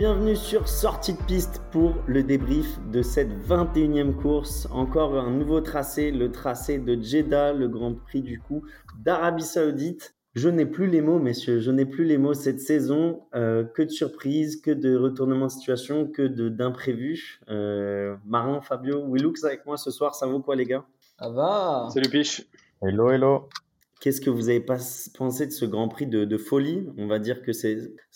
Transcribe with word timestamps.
Bienvenue 0.00 0.34
sur 0.34 0.66
Sortie 0.66 1.12
de 1.12 1.22
piste 1.24 1.60
pour 1.72 1.92
le 2.06 2.22
débrief 2.22 2.80
de 2.90 3.02
cette 3.02 3.28
21e 3.46 4.14
course. 4.14 4.66
Encore 4.70 5.14
un 5.18 5.30
nouveau 5.30 5.60
tracé, 5.60 6.10
le 6.10 6.32
tracé 6.32 6.78
de 6.78 6.98
Jeddah, 6.98 7.52
le 7.52 7.68
Grand 7.68 7.94
Prix 7.94 8.22
du 8.22 8.40
coup 8.40 8.64
d'Arabie 8.98 9.42
Saoudite. 9.42 10.14
Je 10.34 10.48
n'ai 10.48 10.64
plus 10.64 10.86
les 10.86 11.02
mots, 11.02 11.18
messieurs, 11.18 11.60
je 11.60 11.70
n'ai 11.70 11.84
plus 11.84 12.06
les 12.06 12.16
mots 12.16 12.32
cette 12.32 12.60
saison. 12.60 13.24
Euh, 13.34 13.62
que 13.62 13.82
de 13.82 13.90
surprises, 13.90 14.62
que 14.62 14.70
de 14.70 14.96
retournements 14.96 15.48
de 15.48 15.50
situation, 15.50 16.06
que 16.06 16.22
d'imprévus. 16.22 17.42
Euh, 17.50 18.16
Marin, 18.24 18.62
Fabio, 18.62 19.04
Willux 19.06 19.44
avec 19.44 19.66
moi 19.66 19.76
ce 19.76 19.90
soir, 19.90 20.14
ça 20.14 20.26
vaut 20.26 20.40
quoi 20.40 20.56
les 20.56 20.64
gars? 20.64 20.86
Ça 21.18 21.28
va 21.28 21.88
Salut 21.92 22.08
Piche 22.08 22.46
Hello, 22.80 23.10
hello 23.10 23.50
Qu'est-ce 24.00 24.22
que 24.22 24.30
vous 24.30 24.48
avez 24.48 24.60
pensé 24.60 25.46
de 25.46 25.52
ce 25.52 25.66
Grand 25.66 25.88
Prix 25.88 26.06
de, 26.06 26.36
folie? 26.38 26.88
On 26.96 27.06
va 27.06 27.18
dire 27.18 27.42
que 27.42 27.52
ça 27.52 27.68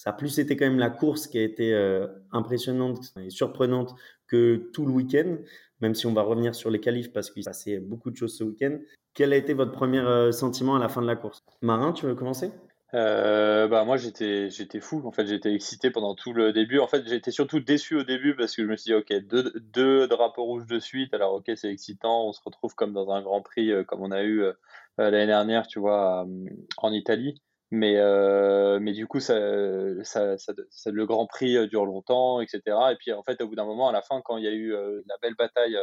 a 0.06 0.12
plus 0.14 0.38
été 0.38 0.56
quand 0.56 0.64
même 0.64 0.78
la 0.78 0.88
course 0.88 1.26
qui 1.26 1.36
a 1.36 1.42
été 1.42 1.74
euh, 1.74 2.06
impressionnante 2.32 3.12
et 3.20 3.28
surprenante 3.28 3.94
que 4.26 4.70
tout 4.72 4.86
le 4.86 4.92
week-end, 4.92 5.36
même 5.82 5.94
si 5.94 6.06
on 6.06 6.14
va 6.14 6.22
revenir 6.22 6.54
sur 6.54 6.70
les 6.70 6.80
qualifs 6.80 7.12
parce 7.12 7.30
qu'il 7.30 7.42
s'est 7.42 7.50
passé 7.50 7.78
beaucoup 7.80 8.10
de 8.10 8.16
choses 8.16 8.34
ce 8.34 8.44
week-end. 8.44 8.78
Quel 9.12 9.34
a 9.34 9.36
été 9.36 9.52
votre 9.52 9.72
premier 9.72 9.98
euh, 9.98 10.32
sentiment 10.32 10.74
à 10.74 10.78
la 10.78 10.88
fin 10.88 11.02
de 11.02 11.06
la 11.06 11.16
course? 11.16 11.40
Marin, 11.60 11.92
tu 11.92 12.06
veux 12.06 12.14
commencer? 12.14 12.50
Euh, 12.94 13.66
bah 13.66 13.84
moi 13.84 13.96
j'étais 13.98 14.48
fou. 14.80 15.02
En 15.04 15.10
fait 15.10 15.26
j'étais 15.26 15.52
excité 15.52 15.90
pendant 15.90 16.14
tout 16.14 16.32
le 16.32 16.52
début. 16.52 16.78
En 16.78 16.86
fait 16.86 17.06
j'étais 17.06 17.32
surtout 17.32 17.60
déçu 17.60 17.96
au 17.96 18.04
début 18.04 18.36
parce 18.36 18.54
que 18.54 18.62
je 18.62 18.68
me 18.68 18.76
suis 18.76 18.92
dit 18.92 18.94
ok 18.94 19.12
deux, 19.26 19.52
deux 19.74 20.06
drapeaux 20.06 20.44
rouges 20.44 20.66
de 20.66 20.78
suite. 20.78 21.12
Alors 21.12 21.34
ok 21.34 21.50
c'est 21.56 21.70
excitant. 21.70 22.28
On 22.28 22.32
se 22.32 22.40
retrouve 22.42 22.74
comme 22.74 22.92
dans 22.92 23.10
un 23.10 23.20
Grand 23.20 23.42
Prix 23.42 23.72
comme 23.86 24.00
on 24.00 24.12
a 24.12 24.22
eu 24.22 24.44
l'année 24.98 25.26
dernière, 25.26 25.66
tu 25.66 25.78
vois, 25.78 26.26
en 26.78 26.92
Italie. 26.92 27.40
Mais, 27.74 27.96
euh, 27.96 28.78
mais 28.80 28.92
du 28.92 29.06
coup, 29.08 29.18
ça, 29.18 29.34
ça, 30.04 30.36
ça, 30.38 30.90
le 30.90 31.06
Grand 31.06 31.26
Prix 31.26 31.56
euh, 31.56 31.66
dure 31.66 31.86
longtemps, 31.86 32.40
etc. 32.40 32.60
Et 32.92 32.96
puis, 32.96 33.12
en 33.12 33.24
fait, 33.24 33.40
au 33.40 33.48
bout 33.48 33.56
d'un 33.56 33.64
moment, 33.64 33.88
à 33.88 33.92
la 33.92 34.00
fin, 34.00 34.20
quand 34.24 34.36
il 34.36 34.44
y 34.44 34.48
a 34.48 34.52
eu 34.52 34.72
la 34.72 35.16
belle 35.20 35.34
bataille 35.34 35.76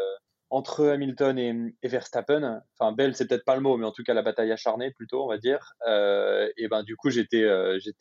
entre 0.50 0.86
Hamilton 0.88 1.38
et, 1.38 1.88
Verstappen, 1.88 2.62
enfin 2.78 2.92
belle 2.92 3.16
c'est 3.16 3.26
peut-être 3.28 3.46
pas 3.46 3.56
le 3.56 3.62
mot, 3.62 3.78
mais 3.78 3.86
en 3.86 3.94
tout 3.94 4.04
cas 4.04 4.14
la 4.14 4.22
bataille 4.22 4.52
acharnée 4.52 4.92
plutôt 4.92 5.24
on 5.24 5.28
va 5.28 5.38
dire. 5.38 5.76
et 5.88 6.68
ben 6.68 6.84
du 6.84 6.98
coup 6.98 7.10
j'étais 7.10 7.48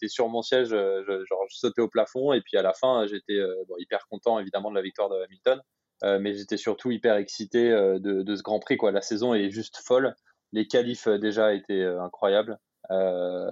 sur 0.09 0.29
mon 0.29 0.43
siège, 0.43 0.71
je, 0.71 1.25
genre 1.29 1.45
sautais 1.49 1.81
au 1.81 1.87
plafond 1.87 2.33
et 2.33 2.41
puis 2.41 2.57
à 2.57 2.63
la 2.63 2.73
fin 2.73 3.07
j'étais 3.07 3.39
hyper 3.79 4.09
content 4.09 4.41
évidemment 4.41 4.71
de 4.71 4.75
la 4.75 4.83
victoire 4.83 5.09
de 5.09 5.23
Hamilton, 5.23 5.61
mais 6.21 6.35
j'étais 6.35 6.57
surtout 6.57 6.91
hyper 6.91 7.15
excité 7.15 7.71
de, 7.71 8.23
de, 8.23 8.35
ce 8.35 8.43
Grand 8.43 8.59
Prix 8.59 8.79
quoi. 8.79 8.91
La 8.91 9.03
saison 9.03 9.33
est 9.33 9.51
juste 9.51 9.77
folle 9.85 10.17
les 10.53 10.67
qualifs 10.67 11.07
euh, 11.07 11.19
déjà 11.19 11.55
étaient 11.55 11.83
euh, 11.83 12.03
incroyables. 12.03 12.59
Euh, 12.91 13.51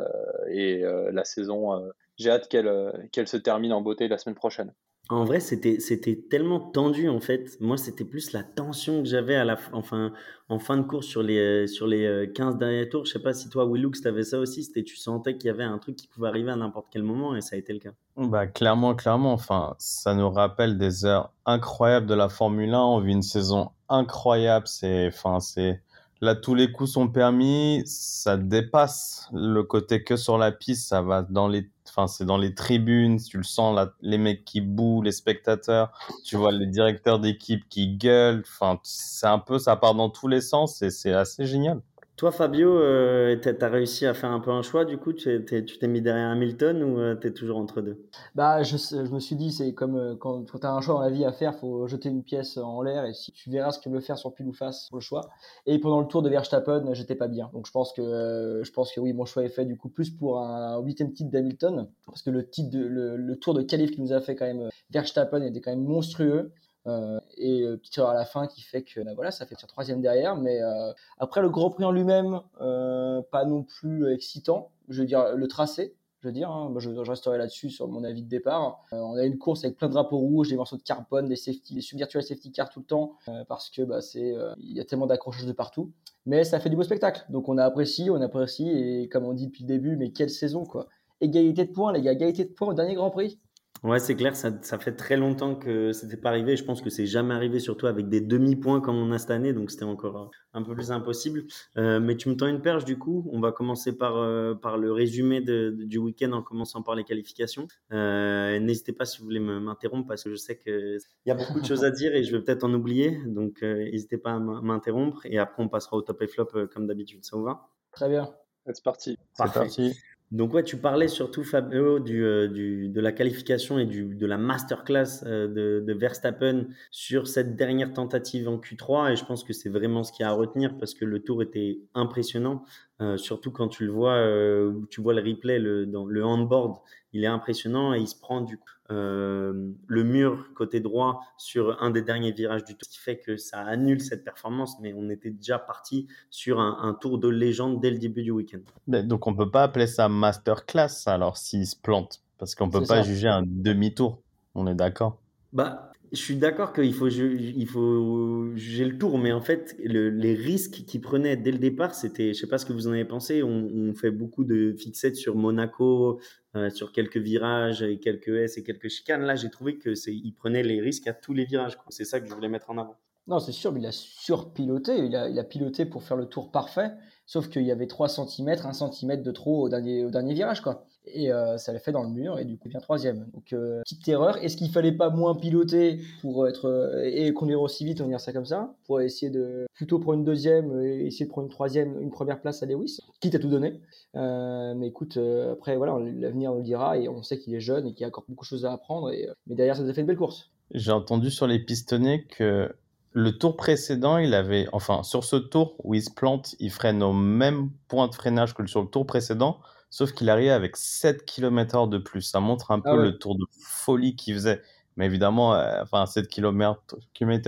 et 0.51 0.83
la 1.13 1.23
saison, 1.23 1.81
j'ai 2.17 2.31
hâte 2.31 2.49
qu'elle 2.49 3.09
qu'elle 3.13 3.29
se 3.29 3.37
termine 3.37 3.73
en 3.73 3.83
beauté 3.83 4.09
la 4.09 4.19
semaine 4.19 4.35
prochaine. 4.35 4.73
En 5.11 5.25
vrai, 5.25 5.39
c'était 5.39 5.79
c'était 5.79 6.25
tellement 6.29 6.59
tendu 6.59 7.09
en 7.09 7.21
fait. 7.21 7.57
Moi, 7.61 7.77
c'était 7.77 8.05
plus 8.05 8.33
la 8.33 8.43
tension 8.43 9.01
que 9.01 9.09
j'avais 9.09 9.37
à 9.37 9.45
la 9.45 9.57
enfin 9.73 10.13
en 10.49 10.59
fin 10.59 10.77
de 10.77 10.83
course 10.83 11.07
sur 11.07 11.23
les 11.23 11.69
sur 11.69 11.87
les 11.87 12.29
15 12.35 12.59
derniers 12.59 12.89
tours. 12.89 13.05
Je 13.05 13.13
sais 13.13 13.23
pas 13.23 13.33
si 13.33 13.49
toi 13.49 13.65
Willux 13.65 14.01
tu 14.03 14.09
avais 14.09 14.25
ça 14.25 14.41
aussi, 14.41 14.65
c'était 14.65 14.83
tu 14.83 14.97
sentais 14.97 15.37
qu'il 15.37 15.47
y 15.47 15.51
avait 15.51 15.63
un 15.63 15.79
truc 15.79 15.95
qui 15.95 16.09
pouvait 16.09 16.27
arriver 16.27 16.51
à 16.51 16.57
n'importe 16.57 16.89
quel 16.91 17.05
moment 17.05 17.37
et 17.37 17.41
ça 17.41 17.55
a 17.55 17.59
été 17.61 17.73
le 17.73 17.79
cas. 17.79 17.93
Bah 18.17 18.49
clairement 18.49 18.97
clairement 18.97 19.35
enfin, 19.35 19.77
ça 19.79 20.15
nous 20.15 20.31
rappelle 20.31 20.79
des 20.79 21.05
heures 21.05 21.33
incroyables 21.47 22.07
de 22.07 22.15
la 22.15 22.29
Formule 22.29 22.75
1, 22.75 22.81
on 22.81 23.01
vit 23.01 23.13
une 23.13 23.23
saison 23.23 23.71
incroyable, 23.89 24.67
c'est 24.67 25.07
enfin 25.07 25.39
c'est 25.39 25.81
Là, 26.21 26.35
tous 26.35 26.55
les 26.55 26.73
coups 26.73 26.91
sont 26.93 27.09
permis. 27.09 27.83
Ça 27.87 28.37
dépasse 28.37 29.29
le 29.33 29.63
côté 29.63 30.03
que 30.03 30.17
sur 30.17 30.37
la 30.39 30.51
piste. 30.53 30.89
Ça 30.89 31.01
va 31.03 31.23
dans 31.23 31.47
les, 31.49 31.71
enfin, 31.89 32.07
c'est 32.09 32.25
dans 32.25 32.39
les 32.39 32.55
tribunes. 32.55 33.19
Tu 33.21 33.37
le 33.37 33.45
sens, 33.45 33.75
là, 33.77 33.93
les 34.01 34.19
mecs 34.19 34.45
qui 34.45 34.61
bouent, 34.61 35.03
les 35.03 35.13
spectateurs. 35.13 35.93
Tu 36.25 36.37
vois 36.37 36.53
les 36.53 36.67
directeurs 36.67 37.21
d'équipe 37.21 37.69
qui 37.69 37.97
gueulent. 37.97 38.43
Enfin, 38.47 38.81
c'est 38.83 39.27
un 39.27 39.39
peu, 39.39 39.59
ça 39.59 39.77
part 39.77 39.95
dans 39.95 40.11
tous 40.11 40.29
les 40.29 40.41
sens 40.41 40.83
et 40.83 40.91
c'est 40.91 41.13
assez 41.13 41.47
génial. 41.47 41.81
Toi, 42.19 42.33
Fabio, 42.33 42.77
euh, 42.77 43.37
tu 43.41 43.49
as 43.49 43.69
réussi 43.69 44.05
à 44.05 44.13
faire 44.13 44.33
un 44.33 44.41
peu 44.41 44.51
un 44.51 44.63
choix, 44.63 44.85
du 44.85 44.99
coup, 44.99 45.13
tu 45.13 45.45
t'es 45.45 45.87
mis 45.87 46.03
derrière 46.03 46.31
Hamilton 46.31 46.83
ou 46.83 46.99
euh, 46.99 47.15
tu 47.15 47.29
es 47.29 47.31
toujours 47.31 47.59
entre 47.59 47.81
deux? 47.81 48.09
Bah, 48.35 48.65
je, 48.65 48.75
me 49.15 49.21
suis 49.21 49.37
dit, 49.37 49.53
c'est 49.53 49.73
comme 49.73 49.95
euh, 49.95 50.17
quand, 50.17 50.45
tu 50.45 50.67
as 50.67 50.73
un 50.73 50.81
choix 50.81 50.95
dans 50.95 51.01
la 51.03 51.11
vie 51.11 51.25
à 51.25 51.31
faire, 51.31 51.55
faut 51.55 51.87
jeter 51.87 52.09
une 52.09 52.25
pièce 52.25 52.57
en 52.57 52.83
l'air 52.83 53.05
et 53.05 53.15
si 53.15 53.31
tu 53.31 53.51
verras 53.51 53.71
ce 53.71 53.79
que 53.79 53.89
veut 53.89 54.01
faire 54.01 54.19
sur 54.19 54.35
pile 54.35 54.49
ou 54.49 54.53
face 54.53 54.89
pour 54.89 54.99
le 54.99 55.03
choix. 55.03 55.29
Et 55.67 55.79
pendant 55.79 56.01
le 56.01 56.09
tour 56.09 56.23
de 56.23 56.29
Verstappen, 56.29 56.93
j'étais 56.93 57.15
pas 57.15 57.29
bien. 57.29 57.51
Donc 57.53 57.69
je 57.69 57.71
pense 57.71 57.93
que 57.93 58.63
je 58.65 58.73
pense 58.73 58.93
que 58.93 58.99
oui, 58.99 59.13
mon 59.13 59.25
choix 59.25 59.45
est 59.45 59.49
fait 59.49 59.65
du 59.65 59.77
coup 59.77 59.89
plus 59.89 60.11
pour 60.11 60.41
un 60.41 60.81
huitième 60.81 61.13
titre 61.13 61.31
d'Hamilton 61.31 61.89
parce 62.05 62.23
que 62.23 62.31
le 62.31 62.51
titre 62.51 62.77
le, 62.77 63.17
le, 63.17 63.37
tour 63.37 63.55
de 63.55 63.63
qualif 63.63 63.93
qui 63.93 64.01
nous 64.01 64.13
a 64.13 64.21
fait 64.21 64.35
quand 64.35 64.47
même 64.47 64.71
Verstappen 64.91 65.43
était 65.43 65.61
quand 65.61 65.71
même 65.71 65.85
monstrueux. 65.85 66.51
Euh, 66.89 67.21
et 67.37 67.63
euh, 67.63 67.77
petite 67.77 67.99
erreur 67.99 68.11
à 68.11 68.15
la 68.15 68.25
fin 68.25 68.47
qui 68.47 68.63
fait 68.63 68.83
que 68.83 69.01
bah, 69.01 69.13
voilà, 69.15 69.31
ça 69.31 69.47
fait 69.47 69.55
troisième 69.55 70.01
derrière. 70.01 70.37
Mais 70.37 70.61
euh, 70.63 70.93
après 71.19 71.43
le 71.43 71.51
Grand 71.51 71.71
Prix 71.71 71.85
en 71.85 71.93
lui-même, 71.93 72.41
pas 72.59 73.45
non 73.45 73.63
plus 73.63 74.13
excitant. 74.13 74.71
Je 74.89 75.03
veux 75.03 75.07
dire 75.07 75.35
le 75.35 75.49
tracé, 75.49 75.95
je 76.21 76.29
veux 76.29 76.33
dire. 76.33 76.51
Hein, 76.51 76.73
je, 76.79 76.91
resterai 76.91 77.37
là-dessus 77.37 77.71
sur 77.71 77.89
mon 77.89 78.05
avis 78.05 78.23
de 78.23 78.29
départ. 78.29 78.85
on 78.93 79.17
a 79.17 79.25
une 79.25 79.39
course 79.39 79.65
avec 79.65 79.77
plein 79.77 79.89
de 79.89 79.93
drapeaux 79.93 80.19
rouges, 80.19 80.49
des 80.49 80.57
morceaux 80.57 80.79
de 80.79 80.83
carbone, 80.83 81.29
des 81.29 81.37
safety, 81.37 81.75
des 81.75 81.85
virtual 81.95 82.23
safety 82.23 82.53
cars 82.53 82.71
tout 82.71 82.81
le 82.81 82.87
temps, 82.87 83.17
parce 83.49 83.69
que 83.71 83.83
bah, 83.83 84.01
c'est, 84.01 84.35
il 84.59 84.73
y 84.73 84.81
a 84.81 84.85
tellement 84.85 85.07
d'accrochages 85.07 85.47
de 85.47 85.53
partout. 85.53 85.93
Mais 86.25 86.45
ça 86.45 86.59
fait 86.61 86.71
du 86.71 86.77
beau 86.77 86.83
spectacle. 86.83 87.25
Donc 87.29 87.49
on 87.49 87.59
a 87.59 87.65
apprécié, 87.65 88.11
on 88.11 88.21
apprécie, 88.21 88.69
et 88.69 89.09
comme 89.09 89.25
on 89.25 89.35
dit 89.35 89.47
depuis 89.47 89.65
le 89.65 89.69
début, 89.69 89.97
mais 89.97 90.11
quelle 90.11 90.31
saison 90.31 90.65
quoi. 90.65 90.87
Égalité 91.21 91.65
de 91.65 91.73
points, 91.73 91.93
les 91.93 92.01
gars, 92.01 92.13
égalité 92.13 92.45
de 92.45 92.53
points 92.53 92.69
au 92.69 92.75
dernier 92.75 92.95
Grand 92.95 93.11
Prix. 93.11 93.41
Ouais, 93.85 94.01
c'est 94.01 94.17
clair, 94.17 94.35
ça, 94.35 94.51
ça, 94.63 94.79
fait 94.79 94.93
très 94.93 95.17
longtemps 95.17 95.55
que 95.55 95.93
c'était 95.93 96.17
pas 96.17 96.31
arrivé. 96.31 96.57
Je 96.57 96.65
pense 96.65 96.83
que 96.83 96.91
c'est 96.91 97.07
jamais 97.07 97.35
arrivé, 97.35 97.61
surtout 97.61 97.87
avec 97.87 98.09
des 98.09 98.21
demi-points 98.21 98.81
comme 98.81 98.97
on 98.97 99.13
a 99.13 99.19
cette 99.19 99.31
année, 99.31 99.53
donc 99.53 99.71
c'était 99.71 99.85
encore 99.85 100.31
un 100.53 100.63
peu 100.63 100.75
plus 100.75 100.91
impossible. 100.91 101.45
Euh, 101.77 102.01
mais 102.01 102.17
tu 102.17 102.29
me 102.29 102.37
tends 102.37 102.49
une 102.49 102.61
perche, 102.61 102.85
du 102.85 102.99
coup. 102.99 103.29
On 103.33 103.41
va 103.41 103.53
commencer 103.53 103.97
par, 103.97 104.17
euh, 104.17 104.55
par 104.55 104.79
le 104.79 104.93
résumé 104.93 105.41
de, 105.41 105.71
du 105.79 105.99
week-end 105.99 106.33
en 106.33 106.43
commençant 106.43 106.83
par 106.83 106.97
les 106.97 107.05
qualifications. 107.05 107.69
Euh, 107.93 108.59
N'hésitez 108.59 108.93
pas 108.93 109.05
si 109.05 109.19
vous 109.19 109.25
voulez 109.25 109.41
m'interrompre 109.41 110.09
parce 110.09 110.25
que 110.25 110.31
je 110.31 110.37
sais 110.37 110.59
qu'il 110.59 110.99
y 111.27 111.31
a 111.31 111.35
beaucoup 111.35 111.61
de 111.61 111.67
choses 111.67 111.85
à 111.85 111.91
dire 111.91 112.15
et 112.15 112.25
je 112.25 112.37
vais 112.37 112.43
peut-être 112.43 112.65
en 112.65 112.75
oublier. 112.75 113.21
Donc, 113.27 113.63
euh, 113.63 113.85
n'hésitez 113.85 114.19
pas 114.19 114.33
à 114.33 114.39
m'interrompre 114.39 115.25
et 115.25 115.39
après, 115.39 115.63
on 115.63 115.69
passera 115.69 115.97
au 115.97 116.03
top 116.03 116.21
et 116.23 116.27
flop 116.27 116.49
euh, 116.55 116.67
comme 116.67 116.87
d'habitude. 116.87 117.25
Ça 117.25 117.37
vous 117.37 117.45
va? 117.45 117.69
Très 117.93 118.09
bien. 118.09 118.29
C'est 118.67 118.85
parti. 118.85 119.17
C'est 119.33 119.53
parti. 119.53 119.93
Donc 120.31 120.53
ouais, 120.53 120.63
tu 120.63 120.77
parlais 120.77 121.09
surtout 121.09 121.43
Fabio 121.43 122.01
du, 122.01 122.23
euh, 122.23 122.49
du, 122.49 122.89
de 122.89 123.01
la 123.01 123.13
qualification 123.13 123.79
et 123.79 123.87
du, 123.87 124.15
de 124.15 124.27
la 124.27 124.37
masterclass 124.37 125.25
euh, 125.25 125.49
de, 125.49 125.83
de, 125.87 125.93
Verstappen 125.95 126.67
sur 126.91 127.27
cette 127.27 127.57
dernière 127.57 127.95
tentative 127.95 128.47
en 128.47 128.59
Q3 128.59 129.13
et 129.13 129.17
je 129.17 129.25
pense 129.25 129.43
que 129.43 129.55
c'est 129.55 129.71
vraiment 129.71 130.05
ce 130.05 130.13
qu'il 130.13 130.25
y 130.25 130.27
a 130.27 130.31
à 130.31 130.35
retenir 130.35 130.77
parce 130.77 130.93
que 130.93 131.07
le 131.07 131.21
tour 131.21 131.43
était 131.43 131.81
impressionnant. 131.95 132.63
Euh, 133.01 133.17
surtout 133.17 133.53
quand 133.53 133.69
tu 133.69 133.87
le 133.87 133.93
vois, 133.93 134.17
euh, 134.17 134.75
tu 134.91 135.01
vois 135.01 135.15
le 135.15 135.23
replay, 135.23 135.59
le, 135.59 135.87
dans 135.87 136.05
le 136.05 136.23
handboard, 136.23 136.79
il 137.15 137.25
est 137.25 137.29
impressionnant 137.29 137.95
et 137.95 137.99
il 138.01 138.09
se 138.09 138.19
prend 138.19 138.43
du 138.43 138.59
coup 138.59 138.69
euh, 138.91 139.71
le 139.87 140.05
mur 140.05 140.47
côté 140.55 140.81
droit 140.81 141.21
sur 141.37 141.83
un 141.83 141.91
des 141.91 142.03
derniers 142.03 142.33
virages 142.33 142.65
du 142.65 142.75
tour, 142.75 142.87
ce 142.87 142.89
qui 142.91 142.99
fait 142.99 143.19
que 143.19 143.37
ça 143.37 143.61
annule 143.61 144.01
cette 144.01 144.25
performance, 144.25 144.79
mais 144.81 144.95
on 144.97 145.11
était 145.11 145.31
déjà 145.31 145.59
parti 145.59 146.07
sur 146.31 146.61
un, 146.61 146.79
un 146.83 146.95
tour 146.95 147.19
de 147.19 147.29
légende 147.29 147.81
dès 147.81 147.91
le 147.91 147.99
début 147.99 148.23
du 148.23 148.31
week-end. 148.31 148.61
Donc 148.87 149.27
on 149.27 149.35
peut 149.35 149.51
pas 149.51 149.65
appeler 149.65 149.87
ça 149.87 150.09
masterclass 150.09 151.07
alors 151.07 151.37
s'il 151.37 151.67
se 151.67 151.77
plante, 151.77 152.23
parce 152.39 152.55
qu'on 152.55 152.71
peut 152.71 152.85
pas 152.85 153.03
juger 153.03 153.29
un 153.29 153.43
demi-tour, 153.45 154.21
on 154.55 154.67
est 154.67 154.75
d'accord 154.75 155.19
Bah 155.53 155.93
je 156.13 156.17
suis 156.17 156.37
d'accord 156.37 156.73
qu'il 156.73 156.95
faut, 156.95 157.09
faut 157.11 158.57
juger 158.57 158.85
le 158.85 158.99
tour, 158.99 159.19
mais 159.19 159.33
en 159.33 159.41
fait, 159.41 159.77
le, 159.83 160.11
les 160.11 160.35
risques 160.35 160.85
qu'il 160.87 161.01
prenait 161.01 161.37
dès 161.37 161.51
le 161.51 161.59
départ, 161.59 161.95
c'était, 161.95 162.33
je 162.33 162.41
sais 162.41 162.47
pas 162.47 162.59
ce 162.59 162.67
que 162.67 162.73
vous 162.73 162.89
en 162.89 162.93
avez 162.93 163.05
pensé, 163.05 163.43
on, 163.43 163.93
fait 163.95 164.11
beaucoup 164.11 164.45
de 164.45 164.73
fixettes 164.73 165.17
sur 165.17 165.35
Monaco, 165.37 166.21
euh, 166.57 166.71
sur 166.71 166.93
quelques 166.93 167.17
virages 167.17 167.83
et 167.83 167.99
quelques 167.99 168.29
S 168.29 168.59
et 168.59 168.63
quelques 168.63 168.89
chicanes. 168.89 169.23
Là, 169.23 169.35
j'ai 169.35 169.51
trouvé 169.51 169.79
que 169.79 169.95
c'est, 169.95 170.13
les 170.13 170.81
risques 170.81 171.07
à 171.07 171.13
tous 171.13 171.35
les 171.35 171.45
virages. 171.45 171.77
C'est 171.89 172.05
ça 172.05 172.21
que 172.21 172.29
je 172.29 172.35
voulais 172.35 172.49
mettre 172.49 172.71
en 172.71 172.79
avant. 172.79 172.97
Non, 173.27 173.39
c'est 173.39 173.53
sûr, 173.53 173.73
mais 173.73 173.81
il 173.81 173.87
a 173.87 173.93
surpiloté. 173.93 174.97
Il 174.97 175.15
a, 175.15 175.29
il 175.29 175.39
a 175.39 175.45
piloté 175.45 175.85
pour 175.85 176.03
faire 176.03 176.17
le 176.17 176.27
tour 176.27 176.51
parfait. 176.51 176.93
Sauf 177.27 177.49
qu'il 177.51 177.63
y 177.63 177.71
avait 177.71 177.87
3 177.87 178.09
cm, 178.09 178.49
1 178.65 178.73
cm 178.73 179.23
de 179.23 179.31
trop 179.31 179.65
au 179.65 179.69
dernier, 179.69 180.05
au 180.05 180.11
dernier 180.11 180.33
virage, 180.33 180.63
quoi. 180.63 180.87
Et 181.15 181.33
euh, 181.33 181.59
ça 181.59 181.73
l'a 181.73 181.79
fait 181.79 181.93
dans 181.93 182.03
le 182.03 182.11
mur, 182.11 182.39
et 182.39 182.45
du 182.45 182.57
coup, 182.57 182.69
vient 182.69 182.81
troisième. 182.81 183.27
Donc, 183.33 183.53
euh, 183.53 183.81
petite 183.83 184.07
erreur. 184.09 184.37
Est-ce 184.39 184.57
qu'il 184.57 184.71
fallait 184.71 184.93
pas 184.93 185.11
moins 185.11 185.35
piloter 185.35 186.01
pour 186.21 186.47
être, 186.49 186.67
euh, 186.67 187.03
et 187.05 187.33
conduire 187.33 187.61
aussi 187.61 187.85
vite, 187.85 188.01
on 188.01 188.05
va 188.05 188.11
dire 188.11 188.21
ça 188.21 188.33
comme 188.33 188.45
ça, 188.45 188.75
pour 188.87 189.01
essayer 189.01 189.31
de, 189.31 189.67
plutôt 189.75 189.99
prendre 189.99 190.19
une 190.19 190.25
deuxième, 190.25 190.81
essayer 190.83 191.27
de 191.27 191.31
prendre 191.31 191.47
une 191.47 191.53
troisième, 191.53 192.01
une 192.01 192.11
première 192.11 192.41
place 192.41 192.63
à 192.63 192.67
Lewis, 192.67 192.99
quitte 193.21 193.35
à 193.35 193.39
tout 193.39 193.49
donner. 193.49 193.81
mais 194.15 194.87
écoute, 194.87 195.19
après, 195.53 195.77
voilà, 195.77 195.99
l'avenir 195.99 196.53
nous 196.53 196.59
le 196.59 196.65
dira, 196.65 196.99
et 196.99 197.09
on 197.09 197.23
sait 197.23 197.39
qu'il 197.39 197.55
est 197.55 197.61
jeune 197.61 197.87
et 197.87 197.93
qu'il 197.93 198.03
y 198.03 198.05
a 198.05 198.09
encore 198.09 198.25
beaucoup 198.29 198.45
de 198.45 198.49
choses 198.49 198.65
à 198.65 198.73
apprendre, 198.73 199.11
mais 199.47 199.55
derrière, 199.55 199.77
ça 199.77 199.83
nous 199.83 199.91
a 199.91 199.95
fait 199.95 200.01
une 200.01 200.07
belle 200.07 200.17
course. 200.17 200.51
J'ai 200.73 200.93
entendu 200.93 201.31
sur 201.31 201.47
les 201.47 201.59
pistonnés 201.59 202.25
que 202.25 202.71
le 203.13 203.37
tour 203.37 203.57
précédent, 203.57 204.19
il 204.19 204.35
avait, 204.35 204.67
enfin, 204.73 205.03
sur 205.03 205.25
ce 205.25 205.37
tour 205.37 205.75
où 205.83 205.95
il 205.95 206.03
se 206.03 206.11
plante, 206.11 206.55
il 206.61 206.71
freine 206.71 207.03
au 207.03 207.13
même 207.13 207.71
point 207.89 208.09
de 208.09 208.15
freinage 208.15 208.55
que 208.55 208.67
sur 208.67 208.83
le 208.83 208.89
tour 208.89 209.07
précédent, 209.07 209.59
sauf 209.91 210.13
qu'il 210.13 210.31
arrivait 210.31 210.51
avec 210.51 210.77
7 210.77 211.25
km/h 211.25 211.89
de 211.89 211.99
plus. 211.99 212.23
Ça 212.23 212.41
montre 212.41 212.71
un 212.71 212.83
Ah 212.85 212.93
peu 212.93 212.97
ouais. 212.99 213.03
le 213.03 213.19
tour 213.19 213.37
de 213.37 213.45
folie 213.61 214.17
qu'il 214.17 214.35
faisait. 214.35 214.63
Mais 214.97 215.07
évidemment, 215.07 215.55
euh, 215.55 215.83
enfin, 215.83 216.07
7 216.07 216.29
km, 216.29 216.85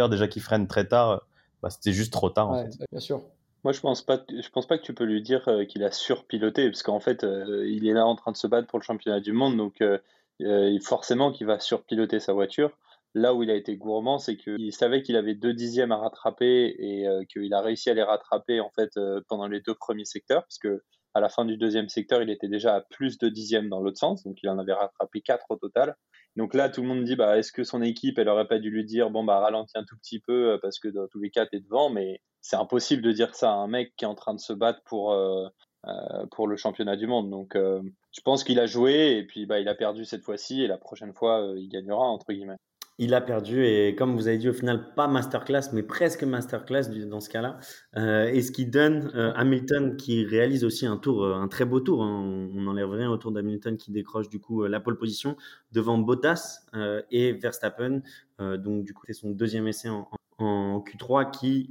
déjà 0.09 0.29
qu'il 0.29 0.43
freine 0.43 0.67
très 0.69 0.87
tard, 0.87 1.27
bah, 1.63 1.71
c'était 1.71 1.93
juste 1.93 2.13
trop 2.13 2.31
tard 2.31 2.51
en 2.51 2.63
fait. 2.65 2.71
bien 2.91 3.01
sûr. 3.01 3.23
Moi, 3.65 3.73
je 3.75 3.81
pense 3.81 4.01
pas, 4.03 4.25
je 4.31 4.49
pense 4.49 4.67
pas 4.67 4.79
que 4.79 4.83
tu 4.83 4.95
peux 4.95 5.05
lui 5.05 5.21
dire 5.23 5.47
euh, 5.49 5.65
qu'il 5.67 5.85
a 5.85 5.91
surpiloté, 5.93 6.71
parce 6.71 6.83
qu'en 6.83 7.01
fait, 7.01 7.25
euh, 7.25 7.69
il 7.69 7.87
est 7.87 7.93
là 7.93 8.07
en 8.07 8.17
train 8.17 8.33
de 8.33 8.37
se 8.39 8.47
battre 8.47 8.67
pour 8.69 8.79
le 8.79 8.85
championnat 8.85 9.21
du 9.21 9.33
monde, 9.33 9.57
donc 9.59 9.83
euh, 9.83 9.99
euh, 10.41 10.79
forcément 10.83 11.31
qu'il 11.31 11.47
va 11.47 11.61
surpiloter 11.61 12.21
sa 12.21 12.33
voiture. 12.33 12.71
Là 13.15 13.35
où 13.35 13.43
il 13.43 13.51
a 13.51 13.55
été 13.57 13.77
gourmand, 13.77 14.19
c'est 14.19 14.37
qu'il 14.37 14.73
savait 14.73 15.03
qu'il 15.03 15.17
avait 15.17 15.35
deux 15.35 15.53
dixièmes 15.53 15.93
à 15.93 15.99
rattraper 15.99 16.75
et 16.79 17.07
euh, 17.07 17.25
qu'il 17.25 17.53
a 17.53 17.61
réussi 17.61 17.91
à 17.91 17.95
les 17.95 18.03
rattraper 18.05 18.61
en 18.61 18.71
fait 18.71 18.97
euh, 18.97 19.21
pendant 19.29 19.47
les 19.49 19.61
deux 19.61 19.75
premiers 19.75 20.05
secteurs, 20.07 20.43
parce 20.45 20.59
que 20.59 20.83
à 21.15 21.21
la 21.21 21.29
fin 21.29 21.45
du 21.45 21.57
deuxième 21.57 21.89
secteur, 21.89 22.23
il 22.23 22.31
était 22.31 22.49
déjà 22.49 22.77
à 22.77 22.81
plus 22.81 23.19
de 23.19 23.29
dixièmes 23.29 23.69
dans 23.69 23.81
l'autre 23.81 23.99
sens, 23.99 24.23
donc 24.25 24.39
il 24.43 24.49
en 24.49 24.59
avait 24.59 24.73
rattrapé 24.73 25.21
quatre 25.21 25.47
au 25.49 25.57
total. 25.57 25.97
Donc 26.37 26.55
là, 26.55 26.69
tout 26.69 26.83
le 26.83 26.89
monde 26.89 27.05
dit, 27.05 27.17
bah, 27.17 27.39
est-ce 27.39 27.53
que 27.53 27.65
son 27.65 27.83
équipe, 27.83 28.19
elle 28.19 28.29
aurait 28.29 28.47
pas 28.47 28.59
dû 28.59 28.71
lui 28.71 28.85
dire, 28.85 29.11
bon, 29.11 29.25
bah, 29.25 29.41
ralentis 29.41 29.77
un 29.77 29.85
tout 29.85 29.97
petit 29.97 30.21
peu, 30.21 30.53
euh, 30.53 30.59
parce 30.63 30.79
que 30.79 30.89
dans 30.89 31.09
tous 31.09 31.21
les 31.21 31.31
cas, 31.31 31.47
t'es 31.47 31.61
devant, 31.61 31.91
mais 31.91 32.21
c'est 32.41 32.57
impossible 32.57 33.03
de 33.03 33.13
dire 33.13 33.35
ça 33.35 33.51
à 33.51 33.57
un 33.57 33.67
mec 33.67 33.95
qui 33.97 34.05
est 34.05 34.09
en 34.09 34.15
train 34.15 34.35
de 34.35 34.41
se 34.41 34.53
battre 34.53 34.81
pour, 34.85 35.13
euh, 35.13 35.49
euh, 35.87 36.47
le 36.47 36.57
championnat 36.57 36.97
du 36.97 37.07
monde. 37.07 37.31
Donc, 37.31 37.57
je 37.57 38.21
pense 38.25 38.45
qu'il 38.45 38.61
a 38.61 38.67
joué, 38.67 39.17
et 39.19 39.27
puis, 39.27 39.47
bah, 39.47 39.61
il 39.61 39.69
a 39.69 39.75
perdu 39.75 40.05
cette 40.05 40.23
fois-ci, 40.23 40.63
et 40.63 40.67
la 40.67 40.79
prochaine 40.79 41.13
fois, 41.13 41.53
il 41.57 41.69
gagnera, 41.69 42.07
entre 42.07 42.33
guillemets. 42.33 42.57
Il 43.03 43.15
a 43.15 43.21
perdu 43.23 43.65
et 43.65 43.95
comme 43.97 44.15
vous 44.15 44.29
avez 44.29 44.37
dit 44.39 44.49
au 44.49 44.53
final 44.53 44.93
pas 44.95 45.09
masterclass 45.09 45.73
mais 45.73 45.83
presque 45.83 46.23
masterclass 46.23 46.83
dans 47.09 47.21
ce 47.21 47.31
cas-là 47.31 47.59
Euh, 47.97 48.27
et 48.29 48.43
ce 48.43 48.53
qui 48.53 48.67
donne 48.67 49.11
euh, 49.15 49.33
Hamilton 49.35 49.97
qui 49.97 50.25
réalise 50.25 50.65
aussi 50.65 50.87
un 50.87 50.97
tour 50.99 51.25
euh, 51.25 51.35
un 51.35 51.49
très 51.49 51.65
beau 51.65 51.81
tour 51.81 52.03
hein. 52.05 52.21
on 52.55 52.61
n'enlève 52.61 52.91
rien 52.91 53.11
au 53.11 53.17
tour 53.17 53.33
d'Hamilton 53.33 53.77
qui 53.77 53.91
décroche 53.91 54.29
du 54.29 54.39
coup 54.39 54.65
la 54.67 54.81
pole 54.81 54.99
position 54.99 55.37
devant 55.73 55.99
Bottas 55.99 56.67
et 57.11 57.33
Verstappen 57.33 58.03
donc 58.39 58.85
du 58.85 58.93
coup 58.95 59.03
c'est 59.07 59.13
son 59.15 59.31
deuxième 59.31 59.67
essai 59.67 59.89
en, 59.89 60.09
en- 60.39 60.45
en 60.45 60.79
Q3 60.81 61.31
qui, 61.31 61.69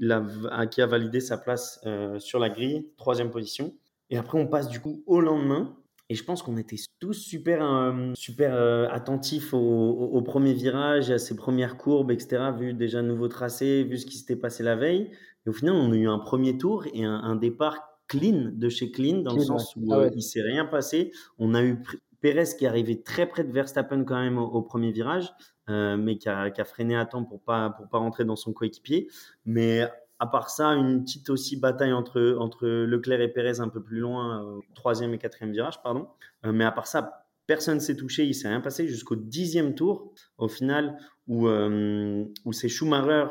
qui 0.72 0.82
a 0.82 0.86
validé 0.86 1.20
sa 1.22 1.38
place 1.38 1.80
sur 2.20 2.40
la 2.40 2.50
grille 2.50 2.88
troisième 2.98 3.30
position 3.32 3.74
et 4.10 4.18
après 4.18 4.38
on 4.40 4.48
passe 4.48 4.68
du 4.70 4.80
coup 4.80 5.04
au 5.06 5.22
lendemain 5.22 5.76
et 6.10 6.16
je 6.16 6.24
pense 6.24 6.42
qu'on 6.42 6.58
était 6.58 6.78
tous 7.00 7.14
super, 7.14 7.64
euh, 7.64 8.12
super 8.16 8.54
euh, 8.56 8.88
attentifs 8.90 9.54
au, 9.54 9.58
au- 9.60 10.18
au 10.18 10.22
premier 10.24 10.54
virage, 10.54 11.12
à 11.12 11.20
ses 11.20 11.36
premières 11.36 11.78
courbes, 11.78 12.12
etc. 12.12 12.52
Vu 12.58 12.74
déjà 12.74 13.02
le 13.02 13.08
nouveau 13.08 13.28
tracé, 13.28 13.84
vu 13.84 13.98
ce 13.98 14.06
qui 14.06 14.18
s'était 14.18 14.36
passé 14.36 14.64
la 14.64 14.76
veille. 14.76 15.12
Et 15.46 15.50
au 15.50 15.54
final, 15.54 15.76
on 15.76 15.92
a 15.92 15.96
eu 15.96 16.08
un 16.08 16.20
premier 16.20 16.58
tour 16.58 16.86
et 16.94 17.04
un, 17.06 17.14
un 17.14 17.36
départ 17.36 17.78
clean 18.08 18.50
de 18.54 18.70
chez 18.70 18.92
clean, 18.92 19.20
dans 19.22 19.34
le 19.34 19.40
sens 19.40 19.76
où 19.76 19.94
Ah 19.94 19.98
euh, 20.00 20.02
ouais. 20.06 20.12
il 20.16 20.22
s'est 20.24 20.42
rien 20.42 20.66
passé. 20.66 21.12
On 21.38 21.54
a 21.54 21.64
eu 21.64 21.78
Perez 22.22 22.44
qui 22.58 22.66
est 22.66 22.68
arrivé 22.68 23.02
très 23.02 23.28
près 23.28 23.44
de 23.46 23.52
Verstappen 23.52 24.04
quand 24.04 24.20
même 24.20 24.38
au, 24.38 24.46
au 24.46 24.62
premier 24.62 24.92
virage, 24.92 25.32
euh, 25.70 25.96
mais 25.96 26.18
qui 26.18 26.28
a, 26.28 26.50
qui 26.50 26.60
a 26.60 26.66
freiné 26.66 26.98
à 26.98 27.06
temps 27.06 27.24
pour 27.24 27.42
pas 27.42 27.70
pour 27.70 27.88
pas 27.88 28.00
rentrer 28.00 28.26
dans 28.26 28.36
son 28.36 28.52
coéquipier. 28.52 29.08
Mais 29.46 29.88
à 30.20 30.28
part 30.28 30.50
ça, 30.50 30.68
une 30.70 31.04
petite 31.04 31.30
aussi 31.30 31.56
bataille 31.56 31.94
entre, 31.94 32.36
entre 32.40 32.68
Leclerc 32.68 33.22
et 33.22 33.30
Perez 33.30 33.62
un 33.62 33.70
peu 33.70 33.82
plus 33.82 34.00
loin, 34.00 34.44
euh, 34.44 34.60
troisième 34.76 35.14
et 35.14 35.18
quatrième 35.18 35.54
virage, 35.54 35.82
pardon. 35.82 36.08
Euh, 36.46 36.52
mais 36.52 36.66
à 36.66 36.72
part 36.72 36.88
ça, 36.88 37.26
personne 37.48 37.80
s'est 37.80 37.96
touché, 37.96 38.26
il 38.26 38.36
s'est 38.36 38.50
rien 38.50 38.60
passé 38.60 38.88
jusqu'au 38.88 39.16
dixième 39.16 39.76
tour, 39.76 40.14
au 40.38 40.50
final, 40.50 40.98
où, 41.28 41.48
euh, 41.48 42.26
où 42.44 42.52
c'est 42.52 42.68
Schumacher 42.68 43.28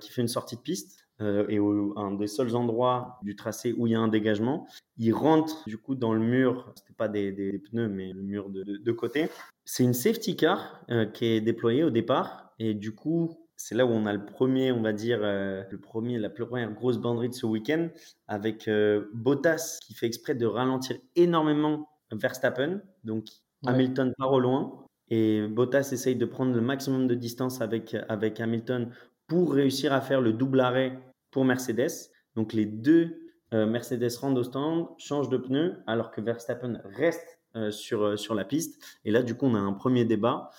qui 0.00 0.10
fait 0.10 0.22
une 0.22 0.28
sortie 0.28 0.56
de 0.56 0.60
piste. 0.60 0.98
et 1.20 1.58
un 1.96 2.14
des 2.14 2.26
seuls 2.26 2.56
endroits 2.56 3.20
du 3.22 3.36
tracé 3.36 3.72
où 3.78 3.86
il 3.86 3.92
y 3.92 3.94
a 3.94 4.00
un 4.00 4.08
dégagement, 4.08 4.66
il 4.96 5.12
rentre 5.12 5.62
du 5.68 5.78
coup 5.78 5.94
dans 5.94 6.12
le 6.12 6.20
mur, 6.20 6.72
c'était 6.74 6.94
pas 6.94 7.06
des, 7.06 7.62
pneus 7.70 7.88
mais 7.88 8.12
le 8.12 8.22
mur 8.22 8.50
de, 8.50 8.64
de, 8.64 8.92
côté. 8.92 9.28
C'est 9.64 9.84
une 9.84 9.94
safety 9.94 10.34
car 10.34 10.84
qui 11.14 11.26
est 11.26 11.40
déployée 11.40 11.84
au 11.84 11.90
départ 11.90 12.52
et 12.58 12.74
du 12.74 12.92
coup 12.92 13.41
c'est 13.62 13.76
là 13.76 13.86
où 13.86 13.90
on 13.90 14.06
a 14.06 14.12
le 14.12 14.24
premier, 14.24 14.72
on 14.72 14.82
va 14.82 14.92
dire, 14.92 15.20
euh, 15.22 15.62
le 15.70 15.78
premier, 15.78 16.18
la 16.18 16.30
première 16.30 16.72
grosse 16.72 16.98
banderie 16.98 17.28
de 17.28 17.34
ce 17.34 17.46
week-end, 17.46 17.90
avec 18.26 18.66
euh, 18.66 19.04
Bottas 19.14 19.78
qui 19.86 19.94
fait 19.94 20.06
exprès 20.06 20.34
de 20.34 20.46
ralentir 20.46 20.96
énormément 21.14 21.88
Verstappen. 22.10 22.80
Donc 23.04 23.26
Ouais. 23.62 23.70
Hamilton 23.70 24.12
part 24.18 24.32
au 24.32 24.40
loin 24.40 24.86
et 25.08 25.46
Bottas 25.46 25.90
essaye 25.92 26.16
de 26.16 26.26
prendre 26.26 26.52
le 26.52 26.60
maximum 26.60 27.06
de 27.06 27.14
distance 27.14 27.60
avec, 27.60 27.96
avec 28.08 28.40
Hamilton 28.40 28.90
pour 29.28 29.54
réussir 29.54 29.92
à 29.92 30.00
faire 30.00 30.20
le 30.20 30.32
double 30.32 30.58
arrêt 30.58 30.98
pour 31.30 31.44
Mercedes. 31.44 32.10
Donc 32.34 32.54
les 32.54 32.66
deux 32.66 33.20
euh, 33.54 33.66
Mercedes 33.66 34.10
rentrent 34.20 34.40
au 34.40 34.42
stand, 34.42 34.88
changent 34.98 35.28
de 35.28 35.36
pneus, 35.36 35.76
alors 35.86 36.10
que 36.10 36.20
Verstappen 36.20 36.80
reste 36.84 37.38
sur, 37.70 38.18
sur 38.18 38.34
la 38.34 38.44
piste. 38.44 38.82
Et 39.04 39.12
là, 39.12 39.22
du 39.22 39.36
coup, 39.36 39.46
on 39.46 39.54
a 39.54 39.60
un 39.60 39.74
premier 39.74 40.04
débat 40.04 40.50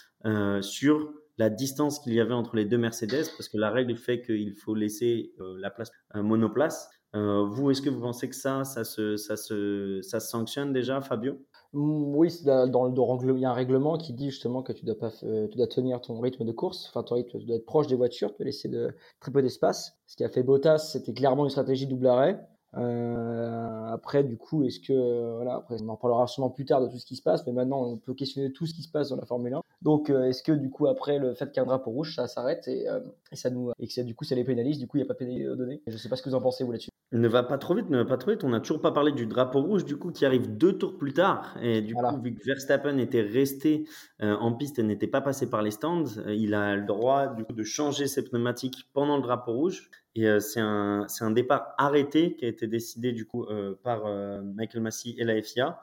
sur 0.61 1.11
la 1.37 1.49
distance 1.49 1.99
qu'il 1.99 2.13
y 2.13 2.19
avait 2.19 2.33
entre 2.33 2.55
les 2.55 2.65
deux 2.65 2.77
Mercedes, 2.77 3.25
parce 3.37 3.49
que 3.49 3.57
la 3.57 3.71
règle 3.71 3.95
fait 3.97 4.21
qu'il 4.21 4.53
faut 4.55 4.75
laisser 4.75 5.33
euh, 5.39 5.55
la 5.59 5.69
place 5.71 5.91
euh, 6.15 6.23
monoplace. 6.23 6.89
Euh, 7.15 7.45
vous, 7.45 7.69
est-ce 7.71 7.81
que 7.81 7.89
vous 7.89 8.01
pensez 8.01 8.27
que 8.29 8.35
ça, 8.35 8.63
ça 8.63 8.83
se, 8.83 9.17
ça 9.17 9.37
se, 9.37 9.99
ça 10.01 10.19
sanctionne 10.19 10.73
déjà, 10.73 10.99
Fabio? 11.01 11.37
Mm, 11.73 12.15
Oui, 12.15 12.29
dans 12.43 12.85
le- 12.85 13.33
il 13.35 13.39
y 13.41 13.45
a 13.45 13.49
un 13.49 13.53
règlement 13.53 13.97
qui 13.97 14.13
dit 14.13 14.29
justement 14.29 14.63
que 14.63 14.73
tu 14.73 14.85
dois 14.85 14.97
pas, 14.97 15.11
euh, 15.23 15.47
tu 15.47 15.57
dois 15.57 15.67
tenir 15.67 16.01
ton 16.01 16.19
rythme 16.19 16.45
de 16.45 16.51
course, 16.51 16.87
enfin 16.89 17.03
ton 17.03 17.15
rythme, 17.15 17.39
tu 17.39 17.45
dois 17.45 17.55
être 17.57 17.65
proche 17.65 17.87
des 17.87 17.95
voitures, 17.95 18.29
tu 18.31 18.37
dois 18.37 18.45
laisser 18.45 18.67
de, 18.69 18.93
très 19.19 19.31
peu 19.31 19.41
d'espace. 19.41 19.97
Ce 20.07 20.15
qui 20.15 20.23
a 20.23 20.29
fait 20.29 20.43
Bottas, 20.43 20.79
c'était 20.79 21.13
clairement 21.13 21.43
une 21.45 21.49
stratégie 21.49 21.87
double 21.87 22.07
arrêt. 22.07 22.39
Euh, 22.75 23.87
après, 23.91 24.23
du 24.23 24.37
coup, 24.37 24.63
est-ce 24.63 24.79
que 24.79 24.93
euh, 24.93 25.35
voilà, 25.35 25.55
après 25.55 25.75
on 25.81 25.89
en 25.89 25.95
parlera 25.95 26.27
sûrement 26.27 26.49
plus 26.49 26.65
tard 26.65 26.81
de 26.81 26.87
tout 26.87 26.97
ce 26.97 27.05
qui 27.05 27.15
se 27.15 27.21
passe, 27.21 27.45
mais 27.45 27.53
maintenant 27.53 27.83
on 27.83 27.97
peut 27.97 28.13
questionner 28.13 28.51
tout 28.51 28.65
ce 28.65 28.73
qui 28.73 28.81
se 28.83 28.91
passe 28.91 29.09
dans 29.09 29.15
la 29.15 29.25
Formule 29.25 29.53
1. 29.53 29.61
Donc, 29.81 30.09
euh, 30.09 30.23
est-ce 30.25 30.41
que 30.43 30.51
du 30.51 30.69
coup 30.69 30.87
après 30.87 31.19
le 31.19 31.33
fait 31.33 31.51
qu'il 31.51 31.55
y 31.55 31.59
ait 31.59 31.61
un 31.61 31.65
drapeau 31.65 31.91
rouge, 31.91 32.15
ça 32.15 32.27
s'arrête 32.27 32.67
et, 32.67 32.85
et 33.31 33.35
ça 33.35 33.49
nous 33.49 33.71
et 33.79 33.87
que 33.87 33.93
ça, 33.93 34.03
du 34.03 34.15
coup 34.15 34.23
ça 34.23 34.35
les 34.35 34.43
pénalise, 34.43 34.79
du 34.79 34.87
coup 34.87 34.97
il 34.97 35.01
n'y 35.01 35.05
a 35.05 35.07
pas 35.07 35.13
de 35.13 35.19
pénalité 35.19 35.45
donné. 35.55 35.81
Je 35.87 35.97
sais 35.97 36.09
pas 36.09 36.15
ce 36.15 36.23
que 36.23 36.29
vous 36.29 36.35
en 36.35 36.41
pensez 36.41 36.63
vous 36.63 36.71
là-dessus. 36.71 36.89
Ne 37.11 37.27
va 37.27 37.43
pas 37.43 37.59
trop 37.59 37.75
vite, 37.75 37.89
ne 37.91 37.97
va 37.97 38.05
pas 38.05 38.17
trop 38.17 38.31
vite. 38.31 38.43
On 38.43 38.49
n'a 38.49 38.59
toujours 38.59 38.81
pas 38.81 38.91
parlé 38.91 39.11
du 39.11 39.27
drapeau 39.27 39.61
rouge, 39.61 39.85
du 39.85 39.97
coup, 39.97 40.11
qui 40.11 40.25
arrive 40.25 40.57
deux 40.57 40.79
tours 40.79 40.97
plus 40.97 41.13
tard. 41.13 41.55
Et 41.61 41.81
du 41.81 41.93
Voilà. 41.93 42.09
coup, 42.11 42.19
vu 42.21 42.33
que 42.33 42.43
Verstappen 42.43 42.97
était 42.97 43.21
resté 43.21 43.87
en 44.19 44.51
piste 44.53 44.79
et 44.79 44.83
n'était 44.83 45.05
pas 45.05 45.21
passé 45.21 45.47
par 45.47 45.61
les 45.61 45.69
stands, 45.69 46.05
il 46.27 46.55
a 46.55 46.75
le 46.75 46.87
droit, 46.87 47.27
du 47.27 47.43
coup, 47.43 47.53
de 47.53 47.63
changer 47.63 48.07
ses 48.07 48.23
pneumatiques 48.23 48.89
pendant 48.93 49.17
le 49.17 49.21
drapeau 49.21 49.53
rouge. 49.53 49.91
Et 50.15 50.27
euh, 50.27 50.39
c'est 50.39 50.59
un, 50.59 51.07
un 51.21 51.31
départ 51.31 51.73
arrêté 51.77 52.35
qui 52.35 52.45
a 52.45 52.47
été 52.47 52.67
décidé, 52.67 53.11
du 53.13 53.25
coup, 53.25 53.45
euh, 53.45 53.75
par 53.83 54.05
euh, 54.05 54.41
Michael 54.41 54.81
Massey 54.81 55.15
et 55.17 55.23
la 55.23 55.41
FIA. 55.41 55.81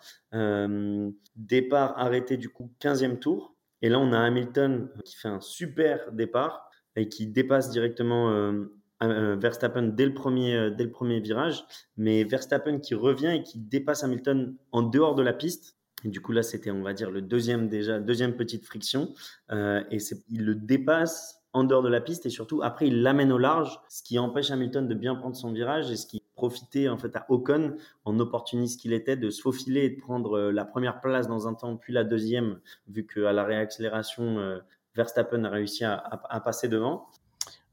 Départ 1.37 1.99
arrêté, 1.99 2.37
du 2.37 2.49
coup, 2.49 2.71
15e 2.81 3.19
tour. 3.19 3.57
Et 3.83 3.89
là, 3.89 3.99
on 3.99 4.13
a 4.13 4.21
Hamilton 4.21 4.89
qui 5.05 5.17
fait 5.17 5.29
un 5.29 5.41
super 5.41 6.13
départ 6.13 6.71
et 6.97 7.09
qui 7.09 7.27
dépasse 7.27 7.71
directement 7.71 8.53
Verstappen 9.01 9.85
dès 9.85 10.05
le 10.05 10.13
premier 10.13 10.71
dès 10.77 10.85
le 10.85 10.91
premier 10.91 11.21
virage, 11.21 11.65
mais 11.97 12.25
Verstappen 12.25 12.79
qui 12.79 12.95
revient 12.95 13.29
et 13.29 13.43
qui 13.43 13.59
dépasse 13.59 14.05
Hamilton 14.05 14.55
en 14.73 14.83
dehors 14.83 15.15
de 15.15 15.23
la 15.23 15.33
piste. 15.33 15.79
Et 16.05 16.09
du 16.09 16.21
coup 16.21 16.33
là, 16.33 16.43
c'était 16.43 16.71
on 16.71 16.83
va 16.83 16.93
dire 16.93 17.11
le 17.11 17.23
deuxième 17.23 17.69
déjà 17.69 18.01
deuxième 18.01 18.37
petite 18.37 18.67
friction 18.67 19.15
et 19.51 19.99
il 20.29 20.45
le 20.45 20.55
dépasse 20.55 21.39
en 21.52 21.64
dehors 21.64 21.83
de 21.83 21.88
la 21.88 22.00
piste 22.00 22.26
et 22.26 22.30
surtout 22.30 22.62
après 22.62 22.87
il 22.87 23.02
l'amène 23.02 23.33
au 23.33 23.38
large, 23.38 23.80
ce 23.88 24.02
qui 24.02 24.19
empêche 24.19 24.50
Hamilton 24.50 24.87
de 24.87 24.95
bien 24.95 25.14
prendre 25.14 25.37
son 25.37 25.52
virage 25.52 25.90
et 25.90 25.97
ce 25.97 26.07
qui 26.07 26.23
profitait 26.37 26.88
en 26.88 26.97
fait 26.97 27.14
à 27.16 27.26
Ocon 27.28 27.76
en 28.04 28.19
opportuniste 28.21 28.80
qu'il 28.80 28.92
était 28.92 29.16
de 29.16 29.30
se 29.30 29.42
faufiler 29.42 29.85
et 29.85 29.90
de 29.90 30.00
prendre 30.00 30.38
euh, 30.38 30.52
la 30.52 30.64
première 30.64 31.00
place 31.00 31.28
dans 31.28 31.49
un 31.49 31.54
temps 31.54 31.76
puis 31.76 31.92
la 31.92 32.04
deuxième 32.04 32.61
vu 32.88 33.07
qu'à 33.07 33.33
la 33.33 33.45
réaccélération 33.45 34.38
euh, 34.38 34.59
Verstappen 34.95 35.45
a 35.45 35.50
réussi 35.50 35.85
à, 35.85 35.95
à, 35.95 36.37
à 36.37 36.40
passer 36.40 36.69
devant. 36.69 37.07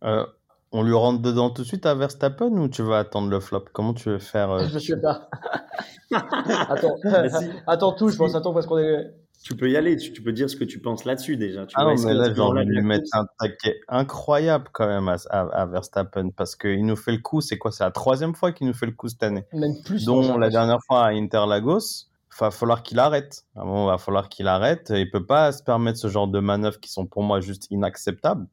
Euh, 0.04 0.26
on 0.72 0.84
lui 0.84 0.94
rentre 0.94 1.22
dedans 1.22 1.50
tout 1.50 1.62
de 1.62 1.68
suite 1.68 1.86
à 1.86 1.96
Verstappen 1.96 2.52
ou 2.52 2.68
tu 2.68 2.84
vas 2.84 3.00
attendre 3.00 3.30
le 3.30 3.40
flop? 3.40 3.66
Comment 3.74 3.94
tu 3.94 4.10
veux 4.10 4.20
faire 4.20 4.52
euh, 4.52 4.68
Je 4.68 4.80
sais 4.80 5.00
pas. 5.00 5.30
attends, 6.14 6.96
attends 7.68 7.94
tout, 7.94 8.10
je 8.10 8.18
pense. 8.18 8.36
Attends 8.36 8.54
parce 8.54 8.66
qu'on 8.66 8.78
est. 8.78 9.14
Tu 9.44 9.56
peux 9.56 9.70
y 9.70 9.78
aller, 9.78 9.96
tu, 9.98 10.12
tu 10.12 10.22
peux 10.22 10.34
dire 10.34 10.50
ce 10.50 10.56
que 10.56 10.64
tu 10.64 10.80
penses 10.80 11.06
là-dessus 11.06 11.38
déjà. 11.38 11.66
Tu 11.66 11.76
Ah 11.78 11.84
vois, 11.84 11.96
non, 11.96 12.04
mais 12.06 12.14
là, 12.14 12.34
j'ai 12.34 12.42
envie 12.42 12.66
de 12.66 12.72
lui 12.72 12.82
mettre 12.82 13.08
un 13.14 13.26
taquet 13.40 13.80
incroyable 13.88 14.68
quand 14.74 14.88
même 14.88 15.08
à, 15.08 15.16
à, 15.30 15.42
à 15.42 15.66
Verstappen 15.66 16.30
parce 16.32 16.56
qu'il 16.56 16.86
nous 16.86 16.96
fait 16.96 17.12
le 17.12 17.20
coup. 17.20 17.40
C'est 17.42 17.58
quoi 17.58 17.72
C'est 17.72 17.84
la 17.84 17.92
troisième 17.92 18.36
fois 18.36 18.52
qu'il 18.52 18.68
nous 18.68 18.74
fait 18.74 18.88
le 18.88 18.92
coup 18.94 19.08
cette 19.08 19.24
année. 19.24 19.46
Même 19.54 19.76
plus. 19.86 20.06
dont 20.06 20.22
j'ai 20.24 20.38
la 20.38 20.50
dernière 20.50 20.80
fois 20.86 21.06
à 21.06 21.10
Interlagos. 21.12 22.08
Va 22.40 22.52
falloir 22.52 22.84
qu'il 22.84 23.00
arrête. 23.00 23.46
À 23.56 23.62
un 23.62 23.66
moment, 23.66 23.88
va 23.88 23.98
falloir 23.98 24.30
qu'il 24.30 24.48
arrête. 24.48 24.92
Il 24.96 25.10
peut 25.10 25.26
pas 25.26 25.52
se 25.52 25.64
permettre 25.64 25.98
ce 25.98 26.08
genre 26.08 26.28
de 26.28 26.40
manœuvres 26.40 26.80
qui 26.80 26.92
sont 26.92 27.08
pour 27.08 27.24
moi 27.24 27.40
juste 27.42 27.68
inacceptables. 27.72 28.46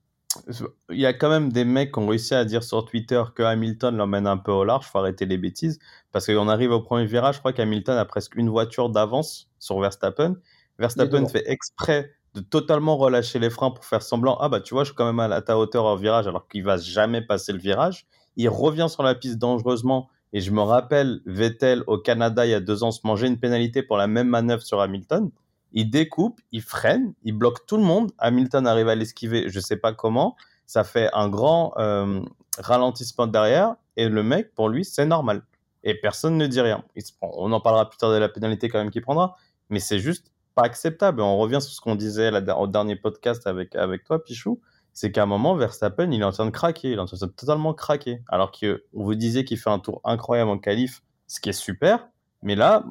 Il 0.91 0.99
y 0.99 1.07
a 1.07 1.13
quand 1.13 1.29
même 1.29 1.53
des 1.53 1.65
mecs 1.65 1.93
qui 1.93 1.99
ont 1.99 2.07
réussi 2.07 2.35
à 2.35 2.45
dire 2.47 2.63
sur 2.65 2.85
Twitter 2.87 3.23
que 3.35 3.43
Hamilton 3.43 3.95
l'emmène 3.97 4.27
un 4.27 4.39
peu 4.39 4.53
au 4.53 4.65
large. 4.65 4.87
Faut 4.87 4.99
arrêter 4.99 5.27
les 5.27 5.37
bêtises 5.37 5.79
parce 6.13 6.27
qu'on 6.27 6.49
arrive 6.49 6.71
au 6.71 6.81
premier 6.81 7.05
virage. 7.05 7.35
Je 7.35 7.41
crois 7.41 7.53
qu'Hamilton 7.53 7.97
a 7.97 8.05
presque 8.07 8.35
une 8.37 8.49
voiture 8.49 8.89
d'avance 8.89 9.49
sur 9.59 9.79
Verstappen. 9.81 10.37
Verstappen 10.79 11.27
fait 11.29 11.45
exprès 11.47 12.11
de 12.35 12.41
totalement 12.41 12.97
relâcher 12.97 13.39
les 13.39 13.51
freins 13.51 13.71
pour 13.71 13.85
faire 13.85 14.03
semblant 14.03 14.37
ah 14.41 14.49
bah 14.49 14.61
tu 14.61 14.75
vois 14.75 14.83
je 14.83 14.89
suis 14.89 14.97
quand 14.97 15.07
même 15.13 15.21
à 15.21 15.41
ta 15.41 15.57
hauteur 15.57 15.85
au 15.85 15.97
virage 15.97 16.27
alors 16.27 16.49
qu'il 16.49 16.65
va 16.65 16.77
jamais 16.77 17.23
passer 17.23 17.53
le 17.53 17.61
virage 17.61 18.07
il 18.37 18.49
revient 18.49 18.87
sur 18.89 19.03
la 19.03 19.15
piste 19.15 19.39
dangereusement 19.39 20.09
Et 20.33 20.41
je 20.41 20.51
me 20.51 20.63
rappelle, 20.63 21.21
Vettel 21.27 21.85
au 21.87 21.99
Canada 21.99 22.45
il 22.47 22.51
y 22.51 22.55
a 22.55 22.61
deux 22.61 22.83
ans 22.83 22.91
se 22.91 23.01
mangeait 23.05 23.29
une 23.29 23.39
pénalité 23.39 23.83
pour 23.83 23.97
la 23.97 24.07
même 24.07 24.29
manœuvre 24.29 24.63
sur 24.63 24.81
Hamilton. 24.81 25.31
Il 25.73 25.91
découpe, 25.91 26.41
il 26.53 26.63
freine, 26.63 27.15
il 27.23 27.33
bloque 27.33 27.67
tout 27.67 27.77
le 27.77 27.85
monde. 27.85 28.13
Hamilton 28.19 28.67
arrive 28.67 28.89
à 28.89 28.95
l'esquiver, 28.95 29.49
je 29.49 29.61
sais 29.61 29.77
pas 29.77 29.93
comment. 29.93 30.37
Ça 30.67 30.83
fait 30.83 31.09
un 31.13 31.29
grand 31.29 31.73
euh, 31.79 32.21
ralentissement 32.59 33.27
derrière 33.27 33.77
et 33.97 34.09
le 34.09 34.23
mec, 34.23 34.55
pour 34.55 34.69
lui, 34.69 34.85
c'est 34.85 35.07
normal. 35.07 35.43
Et 35.85 35.95
personne 35.95 36.37
ne 36.37 36.47
dit 36.47 36.61
rien. 36.61 36.83
On 37.21 37.53
en 37.53 37.61
parlera 37.61 37.89
plus 37.89 37.99
tard 37.99 38.11
de 38.11 38.17
la 38.17 38.29
pénalité 38.29 38.69
quand 38.69 38.79
même 38.79 38.91
qu'il 38.91 39.03
prendra, 39.03 39.37
mais 39.71 39.79
c'est 39.79 40.01
juste 40.01 40.33
pas 40.55 40.63
acceptable. 40.63 41.21
on 41.21 41.39
revient 41.39 41.61
sur 41.61 41.73
ce 41.73 41.81
qu'on 41.81 41.95
disait 41.95 42.31
au 42.57 42.67
dernier 42.67 42.97
podcast 42.97 43.47
avec, 43.47 43.75
avec 43.75 44.05
toi, 44.05 44.23
Pichou 44.23 44.61
c'est 44.95 45.11
qu'à 45.11 45.25
un 45.25 45.27
moment, 45.27 45.57
Verstappen, 45.57 46.11
il 46.13 46.21
est 46.21 46.25
en 46.25 46.31
train 46.31 46.47
de 46.47 46.53
craquer, 46.53 46.93
il 46.93 46.95
est 46.95 47.01
en 47.01 47.07
train 47.07 47.27
de 47.27 47.33
totalement 47.33 47.75
craquer. 47.75 48.23
Alors 48.29 48.53
qu'on 48.53 48.79
vous 48.93 49.17
disait 49.17 49.45
qu'il 49.45 49.59
fait 49.59 49.71
un 49.71 49.81
tour 49.81 50.01
incroyable 50.05 50.51
en 50.51 50.59
qualif, 50.59 51.03
ce 51.27 51.41
qui 51.41 51.51
est 51.51 51.53
super, 51.53 52.09
mais 52.43 52.55
là, 52.55 52.85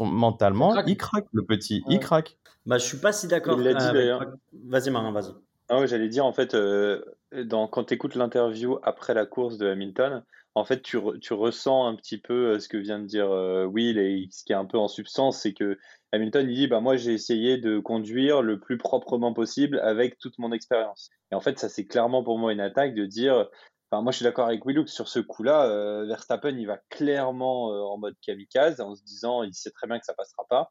mentalement, 0.00 0.74
il 0.84 0.96
craque. 0.96 1.26
le 1.32 1.44
petit, 1.44 1.84
il 1.88 2.00
craque. 2.00 2.36
Bah, 2.66 2.78
je 2.78 2.84
suis 2.84 2.98
pas 2.98 3.12
si 3.12 3.28
d'accord. 3.28 3.56
Il 3.58 3.64
l'a 3.64 3.74
dit 3.74 3.92
d'ailleurs. 3.92 4.24
Vas-y, 4.66 4.90
Marin, 4.90 5.12
vas-y. 5.12 5.32
Ah 5.68 5.78
ouais, 5.78 5.86
j'allais 5.86 6.08
dire, 6.08 6.24
en 6.24 6.32
fait, 6.32 6.54
euh, 6.54 7.04
dans, 7.44 7.68
quand 7.68 7.84
tu 7.84 7.94
écoutes 7.94 8.14
l'interview 8.14 8.78
après 8.82 9.14
la 9.14 9.26
course 9.26 9.58
de 9.58 9.68
Hamilton, 9.68 10.24
en 10.54 10.64
fait, 10.64 10.82
tu, 10.82 10.96
ressens 10.98 11.86
un 11.86 11.94
petit 11.94 12.18
peu 12.18 12.54
euh, 12.54 12.58
ce 12.58 12.68
que 12.68 12.76
vient 12.76 12.98
de 12.98 13.06
dire 13.06 13.30
euh, 13.30 13.64
Will 13.64 13.98
et 13.98 14.28
ce 14.30 14.44
qui 14.44 14.52
est 14.52 14.56
un 14.56 14.64
peu 14.64 14.78
en 14.78 14.88
substance, 14.88 15.40
c'est 15.40 15.54
que 15.54 15.78
Hamilton, 16.12 16.48
il 16.48 16.54
dit, 16.54 16.66
bah, 16.66 16.80
moi, 16.80 16.96
j'ai 16.96 17.12
essayé 17.12 17.58
de 17.58 17.78
conduire 17.78 18.42
le 18.42 18.58
plus 18.58 18.78
proprement 18.78 19.32
possible 19.32 19.78
avec 19.80 20.18
toute 20.18 20.38
mon 20.38 20.52
expérience. 20.52 21.10
Et 21.30 21.34
en 21.34 21.40
fait, 21.40 21.58
ça, 21.58 21.68
c'est 21.68 21.86
clairement 21.86 22.24
pour 22.24 22.38
moi 22.38 22.52
une 22.52 22.60
attaque 22.60 22.94
de 22.94 23.04
dire, 23.04 23.48
enfin, 23.90 24.02
moi, 24.02 24.10
je 24.10 24.16
suis 24.16 24.24
d'accord 24.24 24.46
avec 24.46 24.64
Willux 24.64 24.88
sur 24.88 25.08
ce 25.08 25.20
coup-là. 25.20 25.66
Euh, 25.66 26.06
Verstappen, 26.06 26.56
il 26.56 26.66
va 26.66 26.78
clairement 26.88 27.66
en 27.92 27.98
mode 27.98 28.16
kamikaze 28.22 28.80
en 28.80 28.94
se 28.94 29.04
disant, 29.04 29.42
il 29.42 29.54
sait 29.54 29.70
très 29.70 29.86
bien 29.86 29.98
que 29.98 30.06
ça 30.06 30.14
passera 30.14 30.44
pas. 30.48 30.70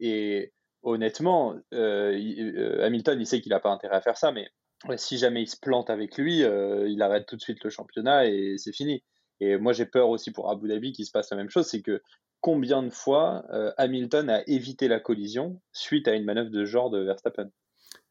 Et 0.00 0.52
honnêtement, 0.82 1.54
Hamilton, 1.72 3.20
il 3.20 3.26
sait 3.26 3.40
qu'il 3.40 3.50
n'a 3.50 3.60
pas 3.60 3.70
intérêt 3.70 3.96
à 3.96 4.00
faire 4.00 4.16
ça, 4.16 4.32
mais 4.32 4.48
si 4.96 5.18
jamais 5.18 5.42
il 5.42 5.48
se 5.48 5.56
plante 5.58 5.90
avec 5.90 6.16
lui, 6.18 6.38
il 6.40 7.02
arrête 7.02 7.26
tout 7.26 7.36
de 7.36 7.40
suite 7.42 7.64
le 7.64 7.70
championnat 7.70 8.26
et 8.26 8.56
c'est 8.58 8.72
fini. 8.74 9.02
Et 9.40 9.56
moi, 9.56 9.72
j'ai 9.72 9.86
peur 9.86 10.08
aussi 10.08 10.32
pour 10.32 10.50
Abu 10.50 10.68
Dhabi 10.68 10.92
qu'il 10.92 11.06
se 11.06 11.10
passe 11.10 11.30
la 11.30 11.36
même 11.36 11.50
chose, 11.50 11.66
c'est 11.66 11.82
que 11.82 12.02
combien 12.40 12.82
de 12.82 12.90
fois 12.90 13.44
Hamilton 13.76 14.30
a 14.30 14.42
évité 14.46 14.88
la 14.88 15.00
collision 15.00 15.60
suite 15.72 16.08
à 16.08 16.14
une 16.14 16.24
manœuvre 16.24 16.50
de 16.50 16.64
genre 16.64 16.90
de 16.90 17.00
Verstappen? 17.00 17.50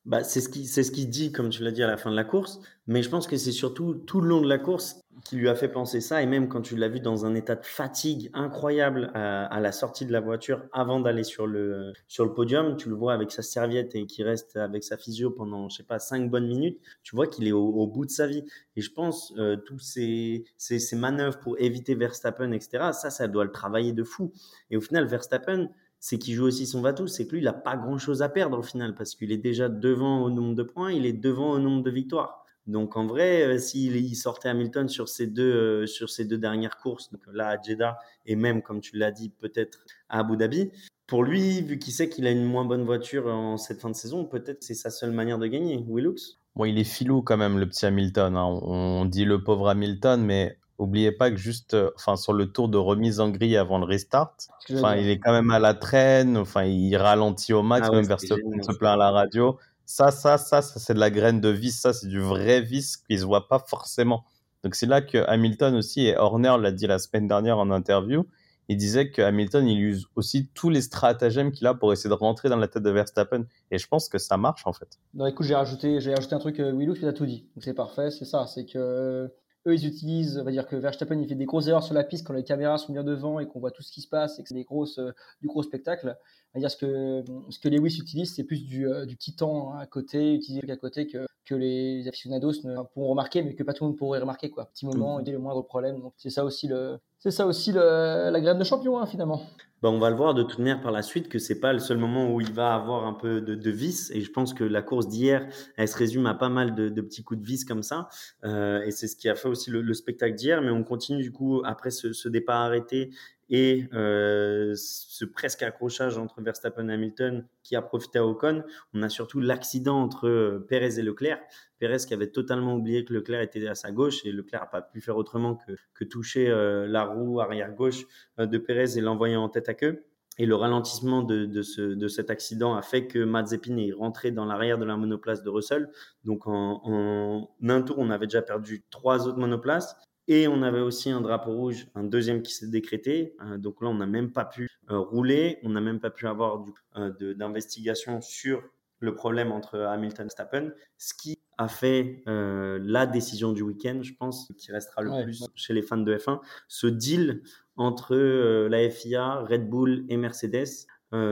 Bah, 0.05 0.23
c'est 0.23 0.39
ce 0.39 0.49
qu'il 0.49 0.67
ce 0.67 0.91
qui 0.91 1.07
dit, 1.07 1.31
comme 1.31 1.49
tu 1.49 1.63
l'as 1.63 1.71
dit 1.71 1.81
à 1.81 1.87
la 1.87 1.97
fin 1.97 2.11
de 2.11 2.15
la 2.15 2.23
course. 2.23 2.59
Mais 2.87 3.01
je 3.01 3.09
pense 3.09 3.25
que 3.25 3.37
c'est 3.37 3.51
surtout 3.51 3.95
tout 3.95 4.21
le 4.21 4.27
long 4.27 4.41
de 4.41 4.47
la 4.47 4.59
course 4.59 5.01
qui 5.23 5.37
lui 5.37 5.49
a 5.49 5.55
fait 5.55 5.67
penser 5.67 6.01
ça. 6.01 6.21
Et 6.21 6.27
même 6.27 6.47
quand 6.47 6.61
tu 6.61 6.75
l'as 6.75 6.87
vu 6.87 6.99
dans 6.99 7.25
un 7.25 7.33
état 7.33 7.55
de 7.55 7.65
fatigue 7.65 8.29
incroyable 8.35 9.09
à, 9.15 9.59
la 9.59 9.71
sortie 9.71 10.05
de 10.05 10.11
la 10.11 10.19
voiture 10.19 10.61
avant 10.71 10.99
d'aller 10.99 11.23
sur 11.23 11.47
le, 11.47 11.93
sur 12.07 12.23
le 12.23 12.33
podium, 12.33 12.77
tu 12.77 12.89
le 12.89 12.95
vois 12.95 13.13
avec 13.13 13.31
sa 13.31 13.41
serviette 13.41 13.95
et 13.95 14.05
qui 14.05 14.21
reste 14.21 14.55
avec 14.57 14.83
sa 14.83 14.97
physio 14.97 15.31
pendant, 15.31 15.69
je 15.69 15.77
sais 15.77 15.83
pas, 15.83 15.97
cinq 15.97 16.29
bonnes 16.29 16.47
minutes. 16.47 16.79
Tu 17.01 17.15
vois 17.15 17.25
qu'il 17.25 17.47
est 17.47 17.51
au, 17.51 17.87
bout 17.87 18.05
de 18.05 18.11
sa 18.11 18.27
vie. 18.27 18.43
Et 18.75 18.81
je 18.81 18.91
pense, 18.91 19.33
euh, 19.39 19.55
tous 19.55 19.79
ces, 19.79 20.45
ces, 20.57 20.77
ces 20.77 20.95
manœuvres 20.95 21.39
pour 21.39 21.59
éviter 21.59 21.95
Verstappen, 21.95 22.51
etc., 22.51 22.89
ça, 22.91 23.09
ça 23.09 23.27
doit 23.27 23.45
le 23.45 23.51
travailler 23.51 23.93
de 23.93 24.03
fou. 24.03 24.31
Et 24.69 24.77
au 24.77 24.81
final, 24.81 25.07
Verstappen, 25.07 25.69
c'est 26.05 26.19
qu'il 26.19 26.35
joue 26.35 26.45
aussi 26.45 26.67
son 26.67 26.81
Vatou, 26.81 27.07
c'est 27.07 27.25
que 27.25 27.31
lui, 27.31 27.39
il 27.39 27.45
n'a 27.45 27.51
pas 27.51 27.75
grand-chose 27.75 28.21
à 28.21 28.29
perdre 28.29 28.59
au 28.59 28.61
final, 28.61 28.93
parce 28.93 29.15
qu'il 29.15 29.31
est 29.31 29.39
déjà 29.39 29.69
devant 29.69 30.21
au 30.21 30.29
nombre 30.29 30.53
de 30.53 30.61
points, 30.61 30.91
il 30.91 31.03
est 31.03 31.13
devant 31.13 31.53
au 31.53 31.57
nombre 31.57 31.81
de 31.81 31.89
victoires. 31.89 32.45
Donc 32.67 32.95
en 32.95 33.07
vrai, 33.07 33.41
euh, 33.41 33.57
s'il 33.57 34.15
sortait 34.15 34.49
Hamilton 34.49 34.87
sur 34.87 35.09
ces 35.09 35.25
deux 35.25 35.87
euh, 35.87 36.25
deux 36.25 36.37
dernières 36.37 36.77
courses, 36.77 37.11
donc 37.11 37.21
là 37.33 37.47
à 37.47 37.59
Jeddah 37.59 37.97
et 38.27 38.35
même 38.35 38.61
comme 38.61 38.81
tu 38.81 38.97
l'as 38.97 39.09
dit 39.09 39.29
peut-être 39.29 39.79
à 40.07 40.19
Abu 40.19 40.37
Dhabi, 40.37 40.69
pour 41.07 41.23
lui, 41.23 41.63
vu 41.63 41.79
qu'il 41.79 41.91
sait 41.91 42.07
qu'il 42.07 42.27
a 42.27 42.31
une 42.31 42.45
moins 42.45 42.65
bonne 42.65 42.83
voiture 42.83 43.25
en 43.25 43.57
cette 43.57 43.81
fin 43.81 43.89
de 43.89 43.95
saison, 43.95 44.25
peut-être 44.25 44.61
c'est 44.63 44.75
sa 44.75 44.91
seule 44.91 45.11
manière 45.11 45.39
de 45.39 45.47
gagner. 45.47 45.83
Willux 45.87 46.37
Bon, 46.55 46.65
il 46.65 46.77
est 46.77 46.83
filou 46.83 47.23
quand 47.23 47.37
même 47.37 47.57
le 47.57 47.67
petit 47.67 47.87
Hamilton. 47.87 48.37
Hein. 48.37 48.45
On 48.61 49.05
dit 49.05 49.25
le 49.25 49.43
pauvre 49.43 49.69
Hamilton, 49.69 50.23
mais 50.23 50.59
Oubliez 50.77 51.13
pas 51.13 51.31
que 51.31 51.37
juste, 51.37 51.73
euh, 51.73 51.91
enfin, 51.95 52.17
sur 52.17 52.33
le 52.33 52.51
tour 52.51 52.67
de 52.67 52.77
remise 52.77 53.21
en 53.21 53.29
grille 53.29 53.55
avant 53.55 53.79
le 53.79 53.85
restart, 53.85 54.35
enfin, 54.73 54.95
il 54.95 55.07
est 55.07 55.19
quand 55.19 55.31
même 55.31 55.49
à 55.49 55.59
la 55.59 55.73
traîne, 55.73 56.35
enfin, 56.35 56.63
il 56.63 56.95
ralentit 56.97 57.53
au 57.53 57.63
max, 57.63 57.87
ah 57.89 57.95
même 57.95 58.05
vers 58.05 58.19
se, 58.19 58.27
se 58.27 58.77
plaint 58.77 58.93
à 58.93 58.97
la 58.97 59.11
radio. 59.11 59.57
Ça, 59.85 60.11
ça, 60.11 60.37
ça, 60.37 60.61
ça, 60.61 60.79
c'est 60.79 60.93
de 60.93 60.99
la 60.99 61.09
graine 61.11 61.39
de 61.39 61.49
vis, 61.49 61.79
ça, 61.79 61.93
c'est 61.93 62.07
du 62.07 62.19
vrai 62.19 62.59
vis 62.59 62.97
qui 62.97 63.17
se 63.17 63.23
voit 63.23 63.47
pas 63.47 63.59
forcément. 63.59 64.25
Donc, 64.63 64.75
c'est 64.75 64.87
là 64.87 65.01
que 65.01 65.19
Hamilton 65.29 65.75
aussi, 65.75 66.07
et 66.07 66.17
Horner 66.17 66.55
l'a 66.59 66.71
dit 66.71 66.87
la 66.87 66.99
semaine 66.99 67.27
dernière 67.27 67.57
en 67.57 67.71
interview, 67.71 68.25
il 68.67 68.77
disait 68.77 69.11
que 69.11 69.21
Hamilton, 69.21 69.67
il 69.67 69.79
use 69.79 70.07
aussi 70.15 70.49
tous 70.53 70.69
les 70.69 70.81
stratagèmes 70.81 71.51
qu'il 71.51 71.67
a 71.67 71.75
pour 71.75 71.93
essayer 71.93 72.09
de 72.09 72.15
rentrer 72.15 72.49
dans 72.49 72.57
la 72.57 72.67
tête 72.67 72.83
de 72.83 72.89
Verstappen. 72.89 73.45
Et 73.71 73.77
je 73.77 73.87
pense 73.87 74.09
que 74.09 74.17
ça 74.17 74.37
marche, 74.37 74.65
en 74.65 74.73
fait. 74.73 74.99
Non, 75.13 75.27
écoute, 75.27 75.45
j'ai 75.45 75.55
rajouté, 75.55 76.01
j'ai 76.01 76.13
rajouté 76.13 76.33
un 76.33 76.39
truc, 76.39 76.59
euh, 76.59 76.75
Willou, 76.75 76.95
tu 76.95 77.07
as 77.07 77.13
tout 77.13 77.27
dit. 77.27 77.45
C'est 77.59 77.75
parfait, 77.75 78.09
c'est 78.09 78.25
ça. 78.25 78.47
C'est 78.47 78.65
que 78.65 79.31
eux, 79.67 79.73
ils 79.73 79.85
utilisent, 79.85 80.37
on 80.37 80.43
va 80.43 80.51
dire 80.51 80.67
que 80.67 80.75
Verstappen, 80.75 81.19
il 81.19 81.27
fait 81.27 81.35
des 81.35 81.45
grosses 81.45 81.67
erreurs 81.67 81.83
sur 81.83 81.93
la 81.93 82.03
piste 82.03 82.25
quand 82.25 82.33
les 82.33 82.43
caméras 82.43 82.77
sont 82.77 82.93
bien 82.93 83.03
devant 83.03 83.39
et 83.39 83.47
qu'on 83.47 83.59
voit 83.59 83.71
tout 83.71 83.81
ce 83.81 83.91
qui 83.91 84.01
se 84.01 84.07
passe 84.07 84.39
et 84.39 84.43
que 84.43 84.49
c'est 84.49 84.55
des 84.55 84.63
grosses, 84.63 84.99
euh, 84.99 85.11
du 85.41 85.47
gros 85.47 85.63
spectacle. 85.63 86.15
On 86.53 86.59
va 86.59 86.61
dire 86.61 86.71
ce 86.71 86.77
que, 86.77 87.23
ce 87.49 87.59
que 87.59 87.67
Lewis 87.67 87.97
utilise, 87.99 88.33
c'est 88.33 88.43
plus 88.43 88.63
du, 88.63 88.87
euh, 88.87 89.05
du, 89.05 89.15
petit 89.15 89.35
temps 89.35 89.75
à 89.75 89.85
côté, 89.85 90.33
utilisé 90.33 90.69
à 90.71 90.77
côté 90.77 91.07
que, 91.07 91.25
que 91.45 91.55
les 91.55 92.07
aficionados 92.07 92.53
ne 92.63 92.81
pourront 92.93 93.09
remarquer, 93.09 93.43
mais 93.43 93.55
que 93.55 93.63
pas 93.63 93.73
tout 93.73 93.83
le 93.83 93.89
monde 93.89 93.97
pourrait 93.97 94.19
remarquer, 94.19 94.49
quoi. 94.49 94.65
Petit 94.65 94.85
moment, 94.85 95.19
mmh. 95.19 95.31
le 95.31 95.39
moindre 95.39 95.61
problème. 95.63 95.99
Donc, 95.99 96.13
c'est 96.17 96.29
ça 96.29 96.45
aussi 96.45 96.67
le, 96.67 96.99
c'est 97.19 97.31
ça 97.31 97.45
aussi 97.45 97.71
le, 97.71 98.29
la 98.29 98.39
graine 98.39 98.59
de 98.59 98.63
champion, 98.63 98.99
hein, 98.99 99.05
finalement. 99.05 99.41
Bah, 99.85 99.91
on 99.91 99.99
va 99.99 100.09
le 100.09 100.15
voir 100.15 100.33
de 100.33 100.41
toute 100.41 100.57
manière 100.57 100.81
par 100.81 100.91
la 100.91 101.03
suite 101.03 101.29
que 101.29 101.37
c'est 101.37 101.59
pas 101.59 101.71
le 101.71 101.77
seul 101.77 101.99
moment 101.99 102.33
où 102.33 102.41
il 102.41 102.51
va 102.51 102.73
avoir 102.73 103.05
un 103.05 103.13
peu 103.13 103.39
de, 103.39 103.53
de 103.53 103.69
vis. 103.69 104.09
Et 104.15 104.21
je 104.21 104.31
pense 104.31 104.55
que 104.55 104.63
la 104.63 104.81
course 104.81 105.07
d'hier, 105.07 105.47
elle 105.77 105.87
se 105.87 105.95
résume 105.95 106.25
à 106.25 106.33
pas 106.33 106.49
mal 106.49 106.73
de, 106.73 106.89
de 106.89 107.01
petits 107.01 107.23
coups 107.23 107.39
de 107.39 107.45
vis 107.45 107.65
comme 107.65 107.83
ça. 107.83 108.07
Euh, 108.45 108.81
et 108.81 108.89
c'est 108.89 109.07
ce 109.07 109.15
qui 109.15 109.29
a 109.29 109.35
fait 109.35 109.47
aussi 109.47 109.69
le, 109.69 109.83
le 109.83 109.93
spectacle 109.93 110.33
d'hier. 110.33 110.63
Mais 110.63 110.71
on 110.71 110.83
continue 110.83 111.21
du 111.21 111.31
coup 111.31 111.61
après 111.63 111.91
ce, 111.91 112.13
ce 112.13 112.27
départ 112.29 112.61
arrêté 112.61 113.11
et 113.49 113.87
euh, 113.93 114.73
ce 114.75 115.25
presque 115.25 115.61
accrochage 115.61 116.17
entre 116.17 116.41
Verstappen 116.41 116.89
et 116.89 116.93
Hamilton 116.93 117.45
qui 117.63 117.75
a 117.75 117.81
profité 117.81 118.19
à 118.19 118.25
Ocon. 118.25 118.63
On 118.93 119.03
a 119.03 119.09
surtout 119.09 119.39
l'accident 119.39 120.01
entre 120.01 120.27
euh, 120.27 120.65
Perez 120.67 120.99
et 120.99 121.03
Leclerc. 121.03 121.39
Perez 121.79 121.97
qui 122.07 122.13
avait 122.13 122.31
totalement 122.31 122.75
oublié 122.75 123.05
que 123.05 123.13
Leclerc 123.13 123.41
était 123.41 123.67
à 123.67 123.75
sa 123.75 123.91
gauche 123.91 124.25
et 124.25 124.31
Leclerc 124.31 124.61
n'a 124.61 124.67
pas 124.67 124.81
pu 124.81 125.01
faire 125.01 125.17
autrement 125.17 125.59
que, 125.93 126.03
toucher 126.03 126.49
euh, 126.49 126.87
la 126.87 127.03
roue 127.03 127.39
arrière 127.39 127.73
gauche 127.73 128.05
de 128.37 128.57
Perez 128.57 128.97
et 128.97 129.01
l'envoyer 129.01 129.35
en 129.35 129.49
tête 129.49 129.69
à 129.69 129.73
queue. 129.73 130.03
Et 130.37 130.45
le 130.45 130.55
ralentissement 130.55 131.23
de, 131.23 132.07
cet 132.09 132.29
accident 132.29 132.75
a 132.75 132.81
fait 132.81 133.07
que 133.07 133.19
Mazepin 133.19 133.77
est 133.77 133.93
rentré 133.93 134.31
dans 134.31 134.43
l'arrière 134.43 134.77
de 134.77 134.83
la 134.83 134.97
monoplace 134.97 135.43
de 135.43 135.49
Russell. 135.49 135.89
Donc 136.25 136.45
en, 136.45 136.81
en 136.83 137.69
un 137.69 137.81
tour, 137.81 137.99
on 137.99 138.09
avait 138.09 138.25
déjà 138.25 138.41
perdu 138.41 138.83
trois 138.89 139.27
autres 139.27 139.37
monoplaces. 139.37 139.95
Et 140.27 140.47
on 140.47 140.63
avait 140.63 140.81
aussi 140.81 141.11
un 141.11 141.21
drapeau 141.21 141.51
rouge, 141.51 141.87
un 141.93 142.03
deuxième 142.03 142.41
qui 142.41 142.53
s'est 142.53 142.67
décrété. 142.67 143.35
Euh, 143.41 143.57
donc 143.57 143.81
là, 143.81 143.89
on 143.89 143.95
n'a 143.95 144.07
même 144.07 144.31
pas 144.31 144.45
pu 144.45 144.69
euh, 144.89 144.97
rouler, 144.97 145.59
on 145.63 145.69
n'a 145.69 145.81
même 145.81 145.99
pas 145.99 146.09
pu 146.09 146.27
avoir 146.27 146.65
euh, 146.97 147.33
d'investigation 147.35 148.21
sur 148.21 148.63
le 148.99 149.13
problème 149.13 149.51
entre 149.51 149.79
Hamilton 149.79 150.21
et 150.21 150.23
Verstappen, 150.23 150.71
ce 150.97 151.13
qui 151.13 151.37
a 151.57 151.67
fait 151.67 152.23
la 152.25 153.05
décision 153.05 153.51
du 153.51 153.61
week-end, 153.61 153.99
je 154.01 154.13
pense, 154.13 154.51
qui 154.57 154.71
restera 154.71 155.03
le 155.03 155.23
plus 155.23 155.45
chez 155.53 155.73
les 155.73 155.81
fans 155.81 155.97
de 155.97 156.17
F1, 156.17 156.39
ce 156.67 156.87
deal 156.87 157.43
entre 157.75 158.15
la 158.15 158.89
FIA, 158.89 159.41
Red 159.41 159.69
Bull 159.69 160.05
et 160.09 160.17
Mercedes 160.17 160.87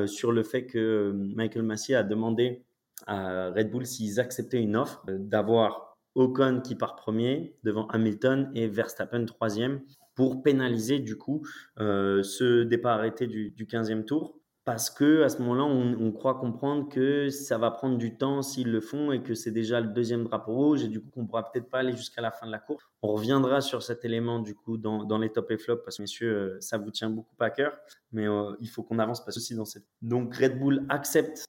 sur 0.05 0.31
le 0.31 0.43
fait 0.43 0.65
que 0.65 1.11
Michael 1.35 1.63
Massey 1.63 1.95
a 1.95 2.03
demandé 2.03 2.63
à 3.07 3.49
Red 3.49 3.71
Bull 3.71 3.85
s'ils 3.85 4.19
acceptaient 4.19 4.61
une 4.61 4.75
offre 4.75 5.03
d'avoir 5.07 5.92
Ocon 6.15 6.61
qui 6.63 6.75
part 6.75 6.95
premier 6.95 7.55
devant 7.63 7.87
Hamilton 7.87 8.51
et 8.55 8.67
Verstappen 8.67 9.25
troisième 9.25 9.81
pour 10.15 10.43
pénaliser 10.43 10.99
du 10.99 11.17
coup 11.17 11.45
euh, 11.79 12.23
ce 12.23 12.63
départ 12.63 12.99
arrêté 12.99 13.27
du, 13.27 13.51
du 13.51 13.65
15e 13.65 14.05
tour 14.05 14.39
parce 14.65 14.89
que 14.89 15.23
à 15.23 15.29
ce 15.29 15.39
moment-là, 15.39 15.63
on, 15.65 16.11
croit 16.13 16.35
comprendre 16.35 16.87
que 16.87 17.29
ça 17.29 17.57
va 17.57 17.69
prendre 17.69 17.97
du 17.97 18.15
temps 18.15 18.41
s'ils 18.41 18.71
le 18.71 18.79
font 18.79 19.11
et 19.11 19.21
que 19.21 19.33
c'est 19.33 19.51
déjà 19.51 19.81
le 19.81 19.87
deuxième 19.87 20.23
drapeau 20.23 20.53
rouge 20.53 20.83
et 20.83 20.87
du 20.87 21.01
coup 21.01 21.09
qu'on 21.11 21.25
pourra 21.25 21.51
peut-être 21.51 21.69
pas 21.69 21.79
aller 21.79 21.95
jusqu'à 21.95 22.21
la 22.21 22.31
fin 22.31 22.45
de 22.45 22.51
la 22.51 22.59
course. 22.59 22.85
On 23.01 23.09
reviendra 23.09 23.59
sur 23.59 23.83
cet 23.83 24.05
élément 24.05 24.39
du 24.39 24.55
coup 24.55 24.77
dans, 24.77 25.17
les 25.17 25.31
top 25.31 25.51
et 25.51 25.57
flop 25.57 25.77
parce 25.77 25.97
que 25.97 26.03
messieurs, 26.03 26.33
euh, 26.33 26.57
ça 26.61 26.77
vous 26.77 26.91
tient 26.91 27.09
beaucoup 27.09 27.35
à 27.39 27.49
cœur, 27.49 27.77
mais 28.13 28.25
euh, 28.25 28.53
il 28.61 28.69
faut 28.69 28.83
qu'on 28.83 28.99
avance 28.99 29.25
pas 29.25 29.35
aussi 29.35 29.53
dans 29.53 29.65
cette. 29.65 29.85
Donc 30.01 30.35
Red 30.35 30.57
Bull 30.59 30.85
accepte 30.89 31.45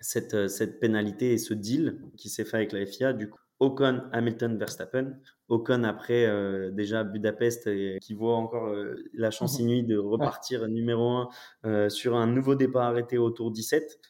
cette, 0.00 0.48
cette 0.48 0.80
pénalité 0.80 1.32
et 1.32 1.38
ce 1.38 1.54
deal 1.54 2.00
qui 2.16 2.28
s'est 2.28 2.44
fait 2.44 2.56
avec 2.56 2.72
la 2.72 2.84
FIA. 2.84 3.12
Du 3.12 3.30
coup, 3.30 3.38
Ocon, 3.60 4.02
Hamilton, 4.12 4.56
Verstappen. 4.56 5.18
Ocon 5.48 5.84
après 5.84 6.26
euh, 6.26 6.70
déjà 6.70 7.04
Budapest 7.04 7.66
et 7.66 7.98
qui 8.00 8.14
voit 8.14 8.36
encore 8.36 8.68
euh, 8.68 8.96
la 9.14 9.30
chance 9.30 9.58
mhm. 9.58 9.68
inouïe 9.68 9.82
de 9.84 9.96
repartir 9.96 10.68
numéro 10.68 11.08
1 11.10 11.28
euh, 11.64 11.88
sur 11.88 12.16
un 12.16 12.26
nouveau 12.26 12.54
départ 12.54 12.84
arrêté 12.84 13.18
au 13.18 13.30
tour 13.30 13.50
17. 13.50 14.00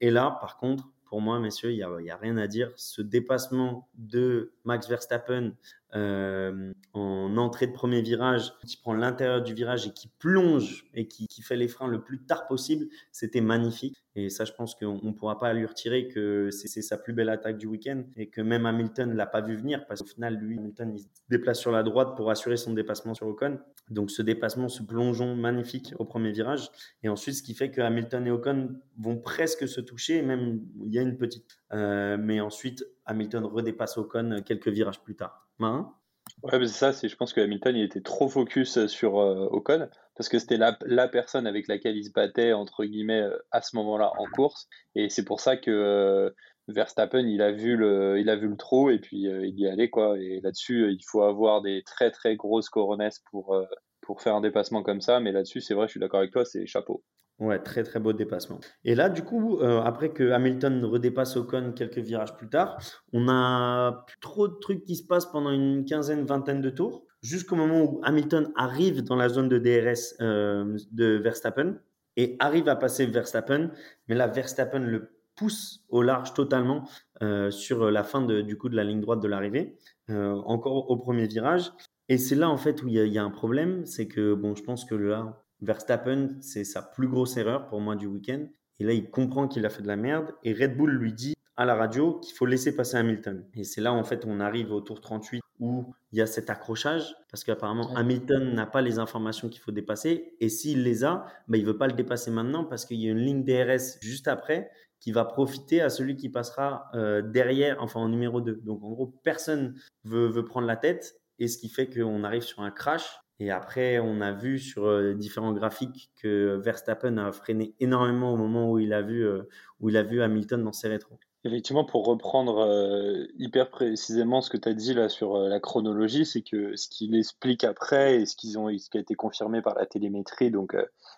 et 0.00 0.10
là, 0.10 0.38
par 0.40 0.56
contre, 0.56 0.90
pour 1.04 1.20
moi, 1.20 1.38
messieurs, 1.38 1.70
il 1.70 1.76
n'y 1.76 1.82
a, 2.10 2.14
a, 2.14 2.16
rien 2.16 2.36
à 2.38 2.46
dire. 2.46 2.72
Ce 2.76 3.02
dépassement 3.02 3.88
de 3.94 4.52
Max 4.64 4.88
Verstappen 4.88 5.52
euh, 5.94 6.72
en 6.92 7.36
entrée 7.36 7.68
de 7.68 7.72
premier 7.72 8.02
virage, 8.02 8.52
qui 8.66 8.76
prend 8.76 8.94
l'intérieur 8.94 9.42
du 9.42 9.54
virage 9.54 9.86
et 9.86 9.92
qui 9.92 10.08
plonge 10.18 10.86
et 10.94 11.06
qui, 11.06 11.28
fait 11.42 11.56
les 11.56 11.68
freins 11.68 11.88
le 11.88 12.02
plus 12.02 12.24
tard 12.24 12.46
possible, 12.46 12.86
c'était 13.12 13.40
magnifique. 13.40 14.04
Et 14.16 14.28
ça, 14.28 14.44
je 14.44 14.52
pense 14.52 14.74
qu'on 14.74 15.00
ne 15.02 15.12
pourra 15.12 15.38
pas 15.38 15.52
lui 15.52 15.66
retirer 15.66 16.08
que 16.08 16.50
c'est 16.50 16.82
sa 16.82 16.96
plus 16.96 17.12
belle 17.12 17.28
attaque 17.28 17.58
du 17.58 17.66
week-end 17.66 18.04
et 18.16 18.28
que 18.28 18.40
même 18.40 18.64
Hamilton 18.66 19.10
ne 19.10 19.14
l'a 19.14 19.26
pas 19.26 19.40
vu 19.40 19.56
venir 19.56 19.86
parce 19.86 20.02
qu'au 20.02 20.08
final, 20.08 20.36
lui, 20.36 20.58
Hamilton, 20.58 20.92
il 20.94 21.00
se 21.00 21.06
déplace 21.28 21.58
sur 21.58 21.72
la 21.72 21.82
droite 21.82 22.16
pour 22.16 22.30
assurer 22.30 22.56
son 22.56 22.72
dépassement 22.72 23.14
sur 23.14 23.26
Ocon. 23.26 23.58
Donc 23.90 24.10
ce 24.10 24.22
dépassement, 24.22 24.68
ce 24.68 24.82
plongeon 24.82 25.34
magnifique 25.34 25.94
au 25.98 26.04
premier 26.04 26.32
virage. 26.32 26.70
Et 27.02 27.08
ensuite, 27.08 27.34
ce 27.34 27.42
qui 27.42 27.54
fait 27.54 27.70
que 27.70 27.80
Hamilton 27.80 28.26
et 28.26 28.30
Ocon 28.30 28.80
vont 28.98 29.18
presque 29.18 29.66
se 29.66 29.80
toucher, 29.80 30.22
même 30.22 30.60
il 30.84 30.92
y 30.92 30.98
a 30.98 31.02
une 31.02 31.16
petite. 31.16 31.58
Euh, 31.72 32.16
mais 32.18 32.40
ensuite, 32.40 32.84
Hamilton 33.06 33.44
redépasse 33.44 33.98
Ocon 33.98 34.42
quelques 34.44 34.68
virages 34.68 35.00
plus 35.00 35.16
tard. 35.16 35.48
Marin 35.58 35.94
Ouais, 36.42 36.58
c'est 36.66 36.92
ça, 36.92 36.92
je 36.92 37.14
pense 37.16 37.32
que 37.32 37.40
Hamilton 37.40 37.76
il 37.76 37.84
était 37.84 38.00
trop 38.00 38.28
focus 38.28 38.86
sur 38.86 39.18
euh, 39.18 39.46
Ocon 39.50 39.88
parce 40.16 40.28
que 40.28 40.38
c'était 40.38 40.56
la, 40.56 40.76
la, 40.86 41.06
personne 41.08 41.46
avec 41.46 41.68
laquelle 41.68 41.96
il 41.96 42.04
se 42.04 42.12
battait 42.12 42.52
entre 42.52 42.84
guillemets 42.84 43.22
euh, 43.22 43.36
à 43.50 43.60
ce 43.60 43.76
moment-là 43.76 44.12
en 44.18 44.26
course 44.26 44.68
et 44.94 45.10
c'est 45.10 45.24
pour 45.24 45.40
ça 45.40 45.56
que 45.56 45.70
euh, 45.70 46.30
Verstappen 46.68 47.26
il 47.26 47.42
a 47.42 47.52
vu 47.52 47.76
le 47.76 48.18
il 48.18 48.28
a 48.30 48.36
vu 48.36 48.48
le 48.48 48.56
trou 48.56 48.90
et 48.90 48.98
puis 48.98 49.22
il 49.22 49.58
y 49.58 49.68
allait 49.68 49.90
quoi 49.90 50.18
et 50.18 50.40
là-dessus 50.42 50.90
il 50.92 51.04
faut 51.06 51.22
avoir 51.22 51.60
des 51.60 51.82
très 51.84 52.10
très 52.10 52.36
grosses 52.36 52.70
coronesses 52.70 53.22
pour 53.30 53.56
pour 54.00 54.22
faire 54.22 54.34
un 54.34 54.40
dépassement 54.40 54.82
comme 54.82 55.02
ça 55.02 55.20
mais 55.20 55.30
là-dessus 55.30 55.60
c'est 55.60 55.74
vrai 55.74 55.86
je 55.86 55.92
suis 55.92 56.00
d'accord 56.00 56.20
avec 56.20 56.32
toi 56.32 56.44
c'est 56.44 56.66
chapeau. 56.66 57.02
Ouais, 57.40 57.58
très 57.58 57.82
très 57.82 57.98
beau 57.98 58.12
dépassement. 58.12 58.60
Et 58.84 58.94
là, 58.94 59.08
du 59.08 59.22
coup, 59.22 59.58
euh, 59.58 59.80
après 59.80 60.10
que 60.10 60.30
Hamilton 60.30 60.84
redépasse 60.84 61.36
Ocon 61.36 61.72
quelques 61.72 61.98
virages 61.98 62.36
plus 62.36 62.48
tard, 62.48 62.78
on 63.12 63.28
a 63.28 64.06
trop 64.20 64.46
de 64.46 64.54
trucs 64.54 64.84
qui 64.84 64.94
se 64.94 65.04
passent 65.04 65.26
pendant 65.26 65.50
une 65.50 65.84
quinzaine, 65.84 66.24
vingtaine 66.24 66.60
de 66.60 66.70
tours, 66.70 67.04
jusqu'au 67.22 67.56
moment 67.56 67.82
où 67.82 68.00
Hamilton 68.04 68.52
arrive 68.54 69.02
dans 69.02 69.16
la 69.16 69.28
zone 69.28 69.48
de 69.48 69.58
DRS 69.58 70.14
euh, 70.20 70.76
de 70.92 71.16
Verstappen 71.16 71.80
et 72.16 72.36
arrive 72.38 72.68
à 72.68 72.76
passer 72.76 73.04
Verstappen. 73.06 73.72
Mais 74.06 74.14
là, 74.14 74.28
Verstappen 74.28 74.78
le 74.78 75.10
pousse 75.34 75.84
au 75.88 76.02
large 76.02 76.34
totalement 76.34 76.88
euh, 77.20 77.50
sur 77.50 77.90
la 77.90 78.04
fin 78.04 78.22
de, 78.22 78.42
du 78.42 78.56
coup 78.56 78.68
de 78.68 78.76
la 78.76 78.84
ligne 78.84 79.00
droite 79.00 79.20
de 79.20 79.26
l'arrivée, 79.26 79.76
encore 80.08 80.88
au 80.88 80.96
premier 80.98 81.26
virage. 81.26 81.72
Et 82.08 82.18
c'est 82.18 82.36
là 82.36 82.48
en 82.48 82.58
fait 82.58 82.82
où 82.84 82.88
il 82.88 82.94
y, 82.94 83.08
y, 83.08 83.18
a 83.18 83.24
un 83.24 83.30
problème, 83.30 83.86
c'est 83.86 84.06
que 84.06 84.34
bon, 84.34 84.54
je 84.54 84.62
pense 84.62 84.84
que 84.84 84.94
là, 84.94 85.43
Verstappen, 85.64 86.36
c'est 86.40 86.64
sa 86.64 86.82
plus 86.82 87.08
grosse 87.08 87.36
erreur 87.36 87.66
pour 87.66 87.80
moi 87.80 87.96
du 87.96 88.06
week-end. 88.06 88.46
Et 88.80 88.84
là, 88.84 88.92
il 88.92 89.10
comprend 89.10 89.48
qu'il 89.48 89.64
a 89.66 89.70
fait 89.70 89.82
de 89.82 89.86
la 89.86 89.96
merde. 89.96 90.34
Et 90.42 90.52
Red 90.52 90.76
Bull 90.76 90.90
lui 90.90 91.12
dit 91.12 91.34
à 91.56 91.64
la 91.64 91.74
radio 91.74 92.18
qu'il 92.20 92.34
faut 92.34 92.46
laisser 92.46 92.74
passer 92.74 92.96
Hamilton. 92.96 93.46
Et 93.54 93.64
c'est 93.64 93.80
là, 93.80 93.92
en 93.92 94.04
fait, 94.04 94.24
on 94.26 94.40
arrive 94.40 94.72
au 94.72 94.80
tour 94.80 95.00
38 95.00 95.40
où 95.60 95.94
il 96.12 96.18
y 96.18 96.22
a 96.22 96.26
cet 96.26 96.50
accrochage. 96.50 97.14
Parce 97.30 97.44
qu'apparemment, 97.44 97.94
Hamilton 97.94 98.54
n'a 98.54 98.66
pas 98.66 98.82
les 98.82 98.98
informations 98.98 99.48
qu'il 99.48 99.60
faut 99.60 99.72
dépasser. 99.72 100.34
Et 100.40 100.48
s'il 100.48 100.82
les 100.82 101.04
a, 101.04 101.26
bah, 101.48 101.56
il 101.56 101.62
ne 101.62 101.68
veut 101.68 101.78
pas 101.78 101.86
le 101.86 101.92
dépasser 101.92 102.30
maintenant 102.30 102.64
parce 102.64 102.84
qu'il 102.84 103.00
y 103.00 103.08
a 103.08 103.12
une 103.12 103.18
ligne 103.18 103.44
DRS 103.44 103.98
juste 104.00 104.28
après 104.28 104.70
qui 105.00 105.12
va 105.12 105.24
profiter 105.24 105.82
à 105.82 105.90
celui 105.90 106.16
qui 106.16 106.30
passera 106.30 106.88
euh, 106.94 107.20
derrière, 107.20 107.76
enfin 107.80 108.00
en 108.00 108.08
numéro 108.08 108.40
2. 108.40 108.62
Donc 108.64 108.82
en 108.82 108.90
gros, 108.90 109.06
personne 109.22 109.74
veut, 110.04 110.28
veut 110.28 110.44
prendre 110.44 110.66
la 110.66 110.76
tête. 110.76 111.20
Et 111.38 111.46
ce 111.46 111.58
qui 111.58 111.68
fait 111.68 111.88
qu'on 111.88 112.24
arrive 112.24 112.42
sur 112.42 112.62
un 112.62 112.70
crash 112.70 113.20
et 113.40 113.50
après, 113.50 113.98
on 113.98 114.20
a 114.20 114.32
vu 114.32 114.60
sur 114.60 114.86
euh, 114.86 115.14
différents 115.14 115.52
graphiques 115.52 116.10
que 116.22 116.60
Verstappen 116.62 117.18
a 117.18 117.32
freiné 117.32 117.74
énormément 117.80 118.32
au 118.32 118.36
moment 118.36 118.70
où 118.70 118.78
il 118.78 118.92
a 118.92 119.02
vu, 119.02 119.26
euh, 119.26 119.42
où 119.80 119.88
il 119.88 119.96
a 119.96 120.04
vu 120.04 120.22
Hamilton 120.22 120.62
dans 120.62 120.72
ses 120.72 120.88
rétros. 120.88 121.18
Effectivement, 121.42 121.84
pour 121.84 122.06
reprendre 122.06 122.58
euh, 122.60 123.26
hyper 123.36 123.70
précisément 123.70 124.40
ce 124.40 124.50
que 124.50 124.56
tu 124.56 124.68
as 124.68 124.72
dit 124.72 124.94
là 124.94 125.08
sur 125.08 125.36
la 125.36 125.60
chronologie, 125.60 126.24
c'est 126.24 126.42
que 126.42 126.76
ce 126.76 126.88
qu'il 126.88 127.14
explique 127.16 127.64
après 127.64 128.20
et 128.20 128.26
ce, 128.26 128.36
qui 128.36 128.56
a 128.56 129.00
été 129.00 129.14
confirmé 129.14 129.60
par 129.60 129.74
la 129.74 129.84
télémétrie, 129.84 130.50
donc 130.50 130.74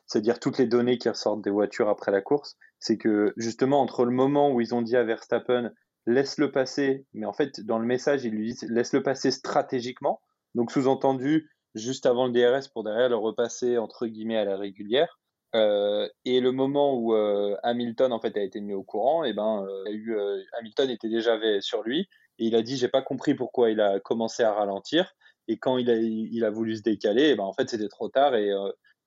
c'est-à-dire 0.07 0.41
toutes 0.41 0.59
les 0.59 0.67
données 0.67 0.99
qui 0.99 1.09
ressortent 1.09 1.43
des 1.43 1.51
voitures 1.51 1.89
après 1.89 2.11
la 2.11 2.23
course, 2.23 2.57
c'est 2.81 2.97
que 2.97 3.35
justement 3.37 3.81
entre 3.81 4.05
le 4.05 4.11
moment 4.11 4.51
où 4.51 4.61
ils 4.61 4.75
ont 4.75 4.83
dit 4.83 4.97
à 4.97 5.05
Verstappen 5.05 5.71
laisse-le 6.07 6.51
passer, 6.51 7.07
mais 7.15 7.27
en 7.27 7.33
fait 7.33 7.65
dans 7.65 7.79
le 7.79 7.87
message 7.87 8.25
ils 8.25 8.33
lui 8.33 8.49
disent 8.49 8.69
laisse-le 8.69 9.05
passer 9.05 9.31
stratégiquement, 9.31 10.21
donc 10.57 10.73
sous-entendu 10.73 11.49
juste 11.77 12.07
avant 12.07 12.27
le 12.27 12.33
DRS 12.33 12.69
pour 12.73 12.83
derrière 12.83 13.09
le 13.09 13.17
repasser 13.17 13.79
entre 13.79 14.07
guillemets 14.07 14.39
à 14.39 14.45
la 14.45 14.57
régulière. 14.57 15.21
Euh, 15.55 16.09
et 16.25 16.41
le 16.41 16.53
moment 16.53 16.95
où 16.95 17.15
euh, 17.15 17.57
Hamilton 17.63 18.13
en 18.13 18.19
fait 18.19 18.37
a 18.37 18.43
été 18.43 18.61
mis 18.61 18.75
au 18.75 18.83
courant, 18.83 19.25
et 19.25 19.31
eh 19.31 19.33
ben 19.33 19.65
euh, 19.65 19.91
eu, 19.91 20.17
Hamilton 20.59 20.91
était 20.91 21.09
déjà 21.09 21.39
sur 21.61 21.83
lui. 21.83 22.09
Et 22.39 22.47
il 22.47 22.57
a 22.57 22.63
dit 22.63 22.77
j'ai 22.77 22.89
pas 22.89 23.03
compris 23.03 23.35
pourquoi 23.35 23.71
il 23.71 23.81
a 23.81 24.01
commencé 24.01 24.43
à 24.43 24.53
ralentir. 24.53 25.15
Et 25.49 25.59
quand 25.59 25.79
il 25.79 25.91
a, 25.91 25.95
il 25.97 26.45
a 26.45 26.51
voulu 26.51 26.77
se 26.77 26.83
décaler, 26.83 27.31
eh 27.31 27.35
ben 27.37 27.45
en 27.45 27.53
fait 27.53 27.71
c'était 27.71 27.89
trop 27.89 28.09
tard. 28.09 28.35
Et 28.35 28.53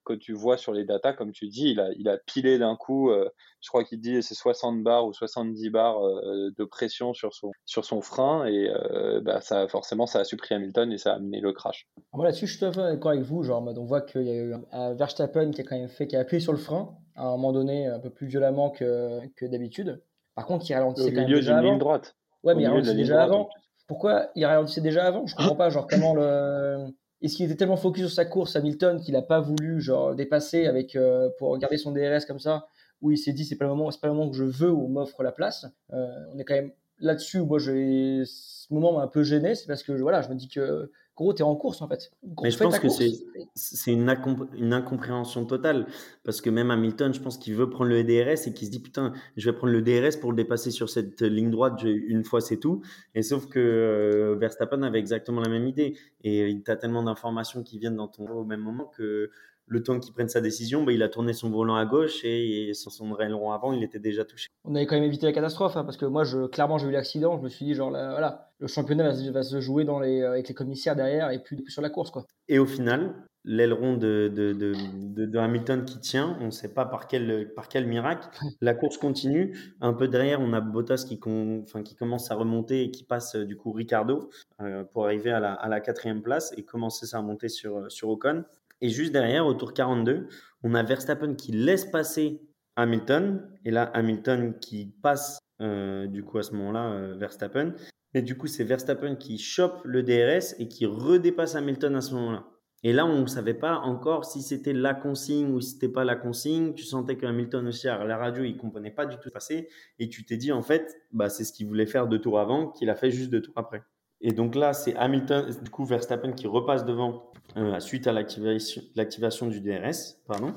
que 0.10 0.20
tu 0.20 0.34
vois 0.34 0.58
sur 0.58 0.74
les 0.74 0.86
datas, 0.86 1.14
comme 1.14 1.32
tu 1.32 1.48
dis, 1.48 1.70
il 1.70 1.80
a, 1.80 1.90
il 1.98 2.10
a 2.10 2.18
pilé 2.18 2.58
d'un 2.58 2.76
coup, 2.76 3.12
euh, 3.12 3.30
je 3.62 3.70
crois 3.70 3.84
qu'il 3.84 4.00
dit 4.00 4.22
c'est 4.24 4.36
60 4.36 4.82
bars 4.84 5.06
ou 5.06 5.14
70 5.14 5.70
bars 5.70 6.04
euh, 6.04 6.50
de 6.58 6.64
pression 6.64 7.14
sur 7.14 7.34
son, 7.34 7.52
sur 7.66 7.86
son 7.86 8.02
frein 8.02 8.46
et 8.46 8.70
euh, 8.70 9.22
bah, 9.22 9.42
ça, 9.42 9.68
forcément 9.68 10.08
ça 10.08 10.20
a 10.20 10.24
supprimé 10.24 10.50
Hamilton 10.64 10.92
et 10.92 10.98
ça 10.98 11.14
a 11.14 11.16
amené 11.18 11.40
le 11.42 11.54
crash. 11.54 11.88
Moi 12.14 12.26
là-dessus, 12.26 12.48
je 12.48 12.58
suis 12.58 12.62
d'accord 12.62 13.12
avec 13.12 13.24
vous. 13.24 13.44
Genre, 13.44 13.64
on 13.64 13.86
voit 13.86 14.02
qu'il 14.02 14.24
y 14.24 14.32
a 14.32 14.36
eu 14.36 14.56
un 14.72 14.94
Verstappen 14.94 15.52
qui 15.52 15.62
a 15.62 15.64
quand 15.64 15.78
même 15.78 15.90
fait, 15.90 16.08
qui 16.08 16.16
a 16.16 16.22
appuyé 16.22 16.40
sur 16.40 16.54
le 16.54 16.58
frein 16.58 16.90
à 17.16 17.26
un 17.26 17.32
moment 17.32 17.54
donné 17.54 17.86
un 17.88 18.00
peu 18.00 18.10
plus 18.10 18.28
violemment 18.28 18.72
que, 18.72 19.20
que 19.36 19.46
d'habitude. 19.46 20.02
Par 20.36 20.46
contre, 20.46 20.70
il 20.70 20.74
ralentissait 20.74 21.14
quand 21.14 21.22
même 21.22 21.30
déjà 21.30 21.58
avant. 21.58 21.70
Ligne 21.70 21.80
droite. 21.80 22.16
Ouais, 22.44 22.56
mais 22.56 22.64
il 22.64 22.68
ralentissait 22.68 22.96
déjà 22.96 23.22
avant. 23.22 23.50
Pourquoi 23.88 24.30
il 24.36 24.46
ralentissait 24.46 24.82
déjà 24.82 25.06
avant? 25.06 25.28
Je 25.28 25.36
comprends 25.36 25.56
pas. 25.56 25.70
Genre, 25.70 25.88
comment 25.88 26.16
le 26.16 26.88
est-ce 27.22 27.36
qu'il 27.36 27.46
était 27.46 27.56
tellement 27.56 27.78
focus 27.78 28.06
sur 28.06 28.16
sa 28.16 28.26
course, 28.26 28.56
Hamilton, 28.56 29.02
qu'il 29.02 29.14
n'a 29.14 29.22
pas 29.22 29.40
voulu 29.40 29.82
genre 29.82 30.16
dépasser 30.16 30.68
avec 30.68 30.96
euh, 30.96 31.30
pour 31.38 31.58
garder 31.58 31.78
son 31.78 31.92
DRS 31.92 32.26
comme 32.26 32.40
ça, 32.40 32.68
où 33.02 33.12
il 33.12 33.18
s'est 33.18 33.34
dit 33.34 33.46
c'est 33.46 33.58
pas 33.58 33.66
le 33.66 33.72
moment, 33.72 33.92
c'est 33.92 34.00
pas 34.00 34.08
le 34.08 34.14
moment 34.14 34.30
que 34.30 34.38
je 34.38 34.46
veux 34.46 34.72
ou 34.72 34.86
on 34.86 34.90
m'offre 34.90 35.22
la 35.24 35.32
place. 35.32 35.66
Euh, 35.92 36.08
on 36.34 36.40
est 36.40 36.46
quand 36.46 36.56
même 36.56 36.72
là-dessus. 37.00 37.42
Moi, 37.42 37.60
ce 37.60 38.74
moment 38.74 38.94
m'a 38.94 39.04
un 39.04 39.08
peu 39.08 39.24
gêné, 39.24 39.56
c'est 39.56 39.68
parce 39.68 39.84
que 39.84 39.92
voilà, 39.92 40.22
je 40.22 40.30
me 40.30 40.36
dis 40.36 40.48
que 40.48 40.92
gros, 41.20 41.34
tu 41.34 41.42
es 41.42 41.46
en 41.46 41.56
course 41.56 41.82
en 41.82 41.88
fait. 41.88 42.12
mais 42.42 42.50
je 42.50 42.58
pense 42.58 42.80
que 42.80 42.88
c'est 42.90 43.92
une, 43.92 44.10
une, 44.56 44.74
incompréhension 44.74 45.46
totale. 45.46 45.86
Parce 46.24 46.40
que 46.40 46.50
même 46.50 46.72
Hamilton, 46.72 47.14
je 47.14 47.20
pense 47.20 47.38
qu'il 47.38 47.56
veut 47.56 47.70
prendre 47.70 47.90
le 47.90 48.04
DRS 48.04 48.48
et 48.48 48.54
qu'il 48.54 48.68
se 48.68 48.72
dit 48.72 48.80
putain, 48.80 49.14
je 49.36 49.50
vais 49.50 49.56
prendre 49.56 49.74
le 49.74 49.82
DRS 49.82 50.18
pour 50.20 50.32
le 50.32 50.38
dépasser 50.38 50.72
sur 50.72 50.90
cette 50.90 51.22
ligne 51.22 51.52
droite 51.52 51.82
une 51.84 52.24
fois, 52.24 52.40
c'est 52.40 52.58
tout. 52.58 52.82
Et 53.16 53.22
sauf 53.22 53.48
que 53.48 53.60
euh, 53.60 54.36
Verstappen 54.40 54.82
avait 54.82 55.00
exactement 55.00 55.42
la 55.42 55.50
même 55.50 55.68
idée. 55.68 55.98
Et 56.24 56.62
tu 56.64 56.72
as 56.72 56.78
tellement 56.78 57.04
d'informations 57.04 57.64
qui 57.64 57.80
viennent 57.80 57.98
dans 57.98 58.08
ton 58.08 58.26
au 58.30 58.46
même 58.46 58.62
moment 58.62 58.86
que 58.86 59.30
le 59.70 59.84
temps 59.84 60.00
qu'il 60.00 60.14
prenne 60.14 60.28
sa 60.30 60.42
décision, 60.42 60.84
bah, 60.84 60.92
il 60.92 61.04
a 61.04 61.10
tourné 61.10 61.34
son 61.34 61.50
volant 61.50 61.76
à 61.76 61.86
gauche 61.86 62.26
et, 62.26 62.74
son, 62.74 62.90
son 62.90 63.18
aileron 63.18 63.52
avant, 63.52 63.72
il 63.72 63.84
était 63.84 64.00
déjà 64.00 64.26
touché. 64.26 64.50
On 64.66 64.76
avait 64.76 64.86
quand 64.86 64.96
même 64.96 65.04
évité 65.04 65.28
la 65.28 65.32
catastrophe, 65.32 65.78
hein, 65.78 65.84
parce 65.84 65.98
que 65.98 66.06
moi, 66.06 66.24
je, 66.24 66.48
clairement, 66.48 66.78
j'ai 66.78 66.88
eu 66.88 66.92
l'accident. 66.92 67.38
Je 67.38 67.44
me 67.44 67.50
suis 67.50 67.66
dit, 67.66 67.76
genre, 67.76 67.92
là, 67.92 68.10
voilà, 68.12 68.52
le 68.60 68.68
championnat 68.68 69.12
va, 69.32 69.44
se 69.44 69.62
jouer 69.62 69.86
dans 69.86 70.00
les, 70.00 70.24
avec 70.24 70.48
les 70.48 70.54
commissaires 70.56 70.96
derrière 70.96 71.32
et 71.32 71.40
plus, 71.40 71.64
sur 71.68 71.82
la 71.82 71.90
course. 71.90 72.10
Quoi. 72.10 72.26
Et 72.48 72.58
au 72.58 72.66
final, 72.66 73.14
l'aileron 73.46 73.96
de, 73.96 74.32
de, 74.34 74.54
de, 74.54 75.38
Hamilton 75.38 75.86
qui 75.86 76.00
tient, 76.00 76.38
on 76.42 76.48
ne 76.48 76.52
sait 76.52 76.74
pas 76.74 76.86
par 76.86 77.08
quel, 77.08 77.54
par 77.54 77.70
quel 77.70 77.86
miracle. 77.88 78.28
La 78.62 78.74
course 78.74 78.98
continue. 78.98 79.58
Un 79.82 79.94
peu 79.94 80.08
derrière, 80.08 80.42
on 80.42 80.52
a 80.54 80.62
Bottas 80.62 81.06
qui, 81.08 81.20
enfin, 81.24 81.84
qui 81.84 81.96
commence 81.96 82.32
à 82.32 82.36
remonter 82.36 82.84
et 82.84 82.92
qui 82.92 83.04
passe 83.04 83.36
du 83.36 83.56
coup 83.56 83.72
Ricardo 83.72 84.30
euh, 84.62 84.84
pour 84.84 85.06
arriver 85.06 85.32
à 85.32 85.40
la, 85.40 85.54
à 85.54 85.70
la 85.70 85.80
quatrième 85.80 86.22
place 86.22 86.54
et 86.58 86.64
commencer 86.64 87.06
sa 87.06 87.22
montée 87.22 87.50
sur, 87.50 87.90
sur 87.92 88.10
Ocon. 88.10 88.44
Et 88.82 88.90
juste 88.90 89.12
derrière, 89.12 89.46
au 89.46 89.54
tour 89.54 89.74
42, 89.74 90.28
on 90.64 90.74
a 90.74 90.84
Verstappen 90.84 91.36
qui 91.36 91.52
laisse 91.52 91.86
passer 91.86 92.42
Hamilton. 92.76 93.48
Et 93.66 93.72
là, 93.72 93.84
Hamilton 93.94 94.58
qui 94.60 94.94
passe, 95.02 95.40
euh, 95.62 96.08
du 96.08 96.24
coup, 96.24 96.38
à 96.38 96.44
ce 96.44 96.54
moment-là, 96.54 96.92
euh, 96.92 97.16
Verstappen. 97.18 97.74
Mais 98.14 98.22
du 98.22 98.38
coup, 98.38 98.48
c'est 98.48 98.64
Verstappen 98.64 99.16
qui 99.16 99.38
chope 99.38 99.82
le 99.84 100.02
DRS 100.04 100.56
et 100.60 100.68
qui 100.68 100.86
redépasse 100.86 101.56
Hamilton 101.56 101.96
à 101.96 102.02
ce 102.02 102.14
moment-là. 102.16 102.46
Et 102.82 102.94
là, 102.94 103.06
on 103.06 103.22
ne 103.22 103.28
savait 103.28 103.54
pas 103.54 103.80
encore 103.80 104.24
si 104.24 104.42
c'était 104.42 104.72
la 104.72 104.94
consigne 104.94 105.52
ou 105.52 105.60
si 105.60 105.72
c'était 105.72 105.90
pas 105.90 106.06
la 106.06 106.16
consigne. 106.16 106.74
Tu 106.74 106.86
sentais 106.86 107.18
que 107.18 107.26
Hamilton 107.26 107.68
aussi, 107.68 107.90
à 107.90 108.06
la 108.06 108.18
radio, 108.18 108.46
il 108.46 108.56
comprenait 108.56 108.92
pas 108.92 109.06
du 109.06 109.18
tout 109.18 109.24
ce 109.26 109.30
passé. 109.30 109.68
Et 110.00 110.08
tu 110.08 110.26
t'es 110.26 110.38
dit, 110.38 110.54
en 110.54 110.62
fait, 110.62 110.96
bah, 111.12 111.28
c'est 111.28 111.44
ce 111.44 111.52
qu'il 111.52 111.68
voulait 111.68 111.86
faire 111.86 112.08
deux 112.08 112.20
tours 112.20 112.40
avant, 112.40 112.70
qu'il 112.70 112.90
a 112.90 112.96
fait 112.96 113.12
juste 113.12 113.32
deux 113.32 113.42
tours 113.42 113.58
après. 113.58 113.84
Et 114.22 114.32
donc 114.32 114.56
là, 114.56 114.74
c'est 114.74 114.96
Hamilton, 114.96 115.50
du 115.62 115.70
coup, 115.70 115.86
Verstappen 115.86 116.34
qui 116.34 116.48
repasse 116.48 116.86
devant 116.86 117.32
euh, 117.58 117.80
suite 117.80 118.08
à 118.08 118.12
l'activation 118.12 119.48
du 119.48 119.62
DRS. 119.62 120.18
Pardon. 120.28 120.54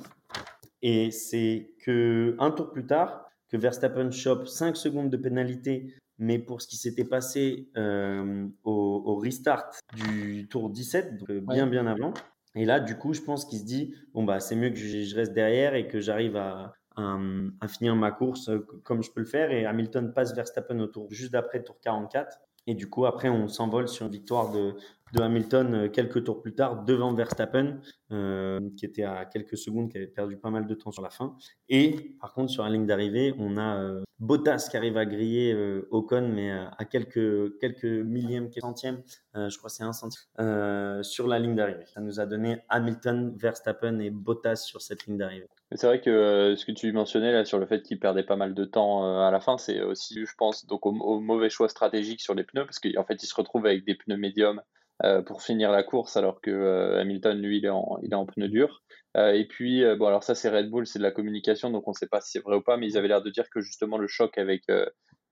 Et 0.82 1.10
c'est 1.10 1.70
que 1.84 2.36
un 2.38 2.50
tour 2.50 2.70
plus 2.70 2.86
tard, 2.86 3.30
que 3.48 3.56
Verstappen 3.56 4.10
chope 4.10 4.46
5 4.46 4.76
secondes 4.76 5.10
de 5.10 5.16
pénalité, 5.16 5.94
mais 6.18 6.38
pour 6.38 6.60
ce 6.60 6.66
qui 6.66 6.76
s'était 6.76 7.04
passé 7.04 7.68
euh, 7.76 8.48
au, 8.64 9.16
restart 9.16 9.70
du 9.94 10.48
tour 10.48 10.70
17, 10.70 11.18
donc 11.18 11.30
euh, 11.30 11.40
bien 11.40 11.66
bien 11.66 11.86
avant. 11.86 12.12
Et 12.54 12.64
là, 12.64 12.80
du 12.80 12.98
coup, 12.98 13.14
je 13.14 13.22
pense 13.22 13.44
qu'il 13.44 13.60
se 13.60 13.64
dit 13.64 13.94
bon 14.12 14.24
bah 14.24 14.40
c'est 14.40 14.56
mieux 14.56 14.70
que 14.70 14.76
je, 14.76 15.14
reste 15.14 15.32
derrière 15.32 15.74
et 15.74 15.86
que 15.86 16.00
j'arrive 16.00 16.36
à, 16.36 16.74
à, 16.96 17.68
finir 17.68 17.94
ma 17.94 18.10
course 18.10 18.50
comme 18.82 19.02
je 19.02 19.10
peux 19.12 19.20
le 19.20 19.26
faire. 19.26 19.52
Et 19.52 19.64
Hamilton 19.64 20.12
passe 20.12 20.34
Verstappen 20.34 20.78
au 20.80 20.88
tour 20.88 21.06
juste 21.10 21.32
d'après 21.32 21.62
tour 21.62 21.78
44. 21.80 22.38
Et 22.66 22.74
du 22.74 22.88
coup, 22.88 23.06
après, 23.06 23.28
on 23.28 23.48
s'envole 23.48 23.88
sur 23.88 24.06
une 24.06 24.12
victoire 24.12 24.50
de, 24.50 24.76
de 25.12 25.22
Hamilton 25.22 25.74
euh, 25.74 25.88
quelques 25.88 26.24
tours 26.24 26.40
plus 26.40 26.54
tard 26.54 26.84
devant 26.84 27.14
Verstappen, 27.14 27.78
euh, 28.10 28.60
qui 28.76 28.86
était 28.86 29.04
à 29.04 29.24
quelques 29.26 29.56
secondes, 29.56 29.90
qui 29.90 29.98
avait 29.98 30.06
perdu 30.06 30.36
pas 30.36 30.50
mal 30.50 30.66
de 30.66 30.74
temps 30.74 30.90
sur 30.90 31.02
la 31.02 31.10
fin. 31.10 31.36
Et 31.68 32.14
par 32.20 32.32
contre, 32.32 32.50
sur 32.50 32.64
la 32.64 32.70
ligne 32.70 32.86
d'arrivée, 32.86 33.34
on 33.38 33.56
a 33.56 33.76
euh, 33.76 34.02
Bottas 34.18 34.68
qui 34.70 34.76
arrive 34.76 34.96
à 34.96 35.04
griller 35.04 35.52
Ocon, 35.90 36.30
mais 36.32 36.52
à 36.52 36.84
quelques, 36.84 37.58
quelques 37.58 37.84
millièmes, 37.84 38.48
centièmes, 38.52 39.02
je 39.34 39.58
crois 39.58 39.68
c'est 39.68 39.82
un 39.82 39.92
centime, 39.92 40.22
sur 41.02 41.26
la 41.26 41.40
ligne 41.40 41.56
d'arrivée. 41.56 41.86
Ça 41.86 42.00
nous 42.00 42.20
a 42.20 42.26
donné 42.26 42.60
Hamilton, 42.68 43.34
Verstappen 43.36 43.98
et 43.98 44.10
Bottas 44.10 44.56
sur 44.56 44.80
cette 44.80 45.06
ligne 45.06 45.18
d'arrivée. 45.18 45.48
C'est 45.72 45.88
vrai 45.88 46.00
que 46.00 46.54
ce 46.56 46.64
que 46.64 46.70
tu 46.70 46.92
mentionnais 46.92 47.32
là 47.32 47.44
sur 47.44 47.58
le 47.58 47.66
fait 47.66 47.82
qu'il 47.82 47.98
perdait 47.98 48.22
pas 48.22 48.36
mal 48.36 48.54
de 48.54 48.64
temps 48.64 49.26
à 49.26 49.32
la 49.32 49.40
fin, 49.40 49.58
c'est 49.58 49.82
aussi, 49.82 50.24
je 50.24 50.34
pense, 50.38 50.66
donc 50.66 50.86
au, 50.86 50.90
au, 50.90 51.18
mauvais 51.18 51.50
choix 51.50 51.68
stratégique 51.68 52.20
sur 52.20 52.34
les 52.36 52.44
pneus, 52.44 52.64
parce 52.64 52.78
qu'en 52.78 53.02
fait, 53.02 53.20
il 53.20 53.26
se 53.26 53.34
retrouve 53.34 53.66
avec 53.66 53.84
des 53.84 53.96
pneus 53.96 54.18
médiums 54.18 54.60
euh, 54.60 54.81
pour 55.26 55.42
finir 55.42 55.70
la 55.72 55.82
course, 55.82 56.16
alors 56.16 56.40
que 56.40 56.50
euh, 56.50 57.00
Hamilton, 57.00 57.40
lui, 57.40 57.58
il 57.58 57.64
est 57.64 57.70
en, 57.70 57.98
il 58.02 58.12
est 58.12 58.16
en 58.16 58.26
pneu 58.26 58.48
dur. 58.48 58.82
Euh, 59.16 59.32
et 59.32 59.46
puis, 59.46 59.84
bon, 59.96 60.06
alors 60.06 60.22
ça, 60.22 60.34
c'est 60.34 60.48
Red 60.48 60.70
Bull, 60.70 60.86
c'est 60.86 60.98
de 60.98 61.04
la 61.04 61.10
communication, 61.10 61.70
donc 61.70 61.86
on 61.88 61.90
ne 61.90 61.96
sait 61.96 62.08
pas 62.08 62.20
si 62.20 62.32
c'est 62.32 62.40
vrai 62.42 62.56
ou 62.56 62.62
pas, 62.62 62.76
mais 62.76 62.86
ils 62.86 62.96
avaient 62.96 63.08
l'air 63.08 63.22
de 63.22 63.30
dire 63.30 63.48
que 63.50 63.60
justement 63.60 63.98
le 63.98 64.06
choc 64.06 64.38
avec 64.38 64.64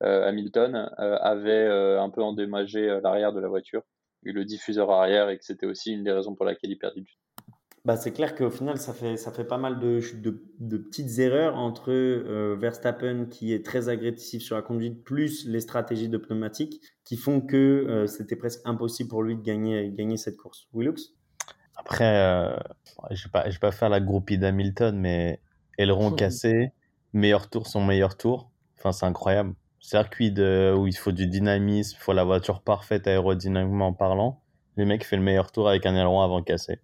Hamilton 0.00 0.90
avait 0.98 1.66
un 1.66 2.10
peu 2.10 2.22
endommagé 2.22 3.00
l'arrière 3.02 3.32
de 3.32 3.40
la 3.40 3.48
voiture 3.48 3.82
le 4.22 4.44
diffuseur 4.44 4.90
arrière, 4.90 5.30
et 5.30 5.38
que 5.38 5.44
c'était 5.44 5.66
aussi 5.66 5.92
une 5.92 6.04
des 6.04 6.12
raisons 6.12 6.34
pour 6.34 6.44
laquelle 6.44 6.70
il 6.70 6.78
perdait 6.78 7.00
du. 7.00 7.19
Bah, 7.86 7.96
c'est 7.96 8.12
clair 8.12 8.34
qu'au 8.34 8.50
final, 8.50 8.76
ça 8.76 8.92
fait, 8.92 9.16
ça 9.16 9.32
fait 9.32 9.44
pas 9.44 9.56
mal 9.56 9.78
de, 9.78 10.00
de, 10.58 10.76
petites 10.76 11.18
erreurs 11.18 11.56
entre 11.56 11.90
euh, 11.90 12.54
Verstappen 12.58 13.24
qui 13.24 13.54
est 13.54 13.64
très 13.64 13.88
agressif 13.88 14.42
sur 14.42 14.54
la 14.54 14.60
conduite, 14.60 15.02
plus 15.02 15.46
les 15.46 15.60
stratégies 15.60 16.10
de 16.10 16.18
pneumatique 16.18 16.82
qui 17.04 17.16
font 17.16 17.40
que 17.40 17.56
euh, 17.56 18.06
c'était 18.06 18.36
presque 18.36 18.60
impossible 18.66 19.08
pour 19.08 19.22
lui 19.22 19.34
de 19.34 19.40
gagner, 19.40 19.90
gagner 19.92 20.18
cette 20.18 20.36
course. 20.36 20.68
Willux 20.74 21.14
Après, 21.74 22.18
euh, 22.18 22.54
je 23.12 23.28
ne 23.28 23.42
vais, 23.50 23.58
pas 23.58 23.72
faire 23.72 23.88
la 23.88 24.00
groupie 24.00 24.36
d'Hamilton, 24.36 24.94
mais 24.98 25.40
aileron 25.78 26.10
cassé, 26.12 26.72
meilleur 27.14 27.48
tour, 27.48 27.66
son 27.66 27.82
meilleur 27.82 28.14
tour. 28.18 28.50
Enfin, 28.78 28.92
c'est 28.92 29.06
incroyable. 29.06 29.54
Circuit 29.80 30.30
de, 30.30 30.74
où 30.76 30.86
il 30.86 30.96
faut 30.96 31.12
du 31.12 31.26
dynamisme, 31.26 31.96
il 31.98 32.02
faut 32.02 32.12
la 32.12 32.24
voiture 32.24 32.60
parfaite 32.60 33.06
aérodynamiquement 33.06 33.94
parlant. 33.94 34.42
Le 34.76 34.84
mec 34.84 35.02
fait 35.02 35.16
le 35.16 35.22
meilleur 35.22 35.50
tour 35.50 35.66
avec 35.66 35.86
un 35.86 35.96
aileron 35.96 36.20
avant 36.20 36.42
cassé. 36.42 36.78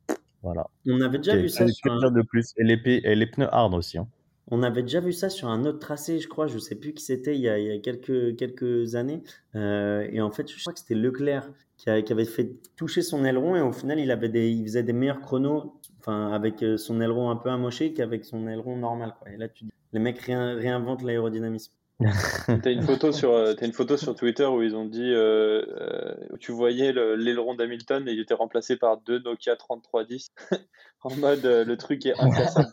Voilà. 0.47 0.71
On 0.87 1.01
avait 1.01 1.19
déjà 1.19 1.37
vu 1.37 1.49
ça 1.49 1.67
sur 1.67 1.93
un... 1.93 2.11
de 2.13 2.23
plus. 2.23 2.53
Et 2.57 2.63
les, 2.63 2.81
et 2.85 3.17
les, 3.17 3.27
pneus 3.27 3.49
hard 3.53 3.75
aussi. 3.75 3.99
Hein. 3.99 4.07
On 4.49 4.63
avait 4.63 4.83
déjà 4.83 5.01
vu 5.01 5.13
ça 5.13 5.29
sur 5.29 5.49
un 5.49 5.65
autre 5.65 5.81
tracé, 5.81 6.21
je 6.21 6.29
crois. 6.29 6.47
Je 6.47 6.59
sais 6.59 6.77
plus 6.77 6.95
qui 6.95 7.03
c'était 7.03 7.35
il, 7.35 7.41
y 7.41 7.49
a 7.49 7.79
quelques, 7.81 8.37
quelques 8.37 8.95
années. 8.95 9.25
Euh, 9.57 10.07
et 10.13 10.21
en 10.21 10.31
fait, 10.31 10.49
je 10.49 10.61
crois 10.61 10.73
que 10.73 10.79
c'était 10.79 10.95
Leclerc 10.95 11.51
qui, 11.79 11.91
avait 11.91 12.25
fait 12.25 12.53
toucher 12.77 13.03
son 13.03 13.25
aileron 13.25 13.57
et 13.57 13.61
au 13.61 13.73
final, 13.73 13.99
il, 13.99 14.13
avait 14.13 14.29
des, 14.29 14.49
il 14.49 14.63
faisait 14.63 14.85
des 14.85 14.93
meilleurs 14.93 15.21
chronos 15.21 15.75
enfin, 15.99 16.31
avec 16.31 16.63
euh, 16.63 16.77
son 16.77 17.01
aileron 17.01 17.29
un 17.31 17.37
peu 17.37 17.51
amoché 17.51 17.93
qu'avec 17.93 18.25
son 18.25 18.47
aileron 18.47 18.77
normal. 18.77 19.15
Quoi. 19.19 19.33
Et 19.33 19.37
là, 19.37 19.49
tu 19.49 19.65
dis, 19.65 19.73
les 19.93 19.99
mecs 19.99 20.21
réinventent 20.21 21.03
l'aérodynamisme. 21.03 21.73
T'as 22.47 22.71
une 22.71 22.83
photo 22.83 23.11
sur 23.11 23.33
euh, 23.33 23.55
as 23.59 23.65
une 23.65 23.73
photo 23.73 23.97
sur 23.97 24.15
Twitter 24.15 24.45
où 24.45 24.63
ils 24.63 24.77
ont 24.77 24.85
dit 24.85 25.13
euh, 25.13 25.65
euh 25.81 26.37
tu 26.39 26.53
voyais 26.53 26.93
l'aileron 26.93 27.55
d'Hamilton 27.55 28.07
et 28.07 28.13
il 28.13 28.21
était 28.21 28.35
remplacé 28.35 28.77
par 28.77 28.99
deux 29.01 29.19
Nokia 29.21 29.57
3310 29.57 30.29
en 31.05 31.17
mode 31.17 31.45
euh, 31.47 31.65
le 31.65 31.77
truc 31.79 32.05
est 32.05 32.19
incassable. 32.19 32.69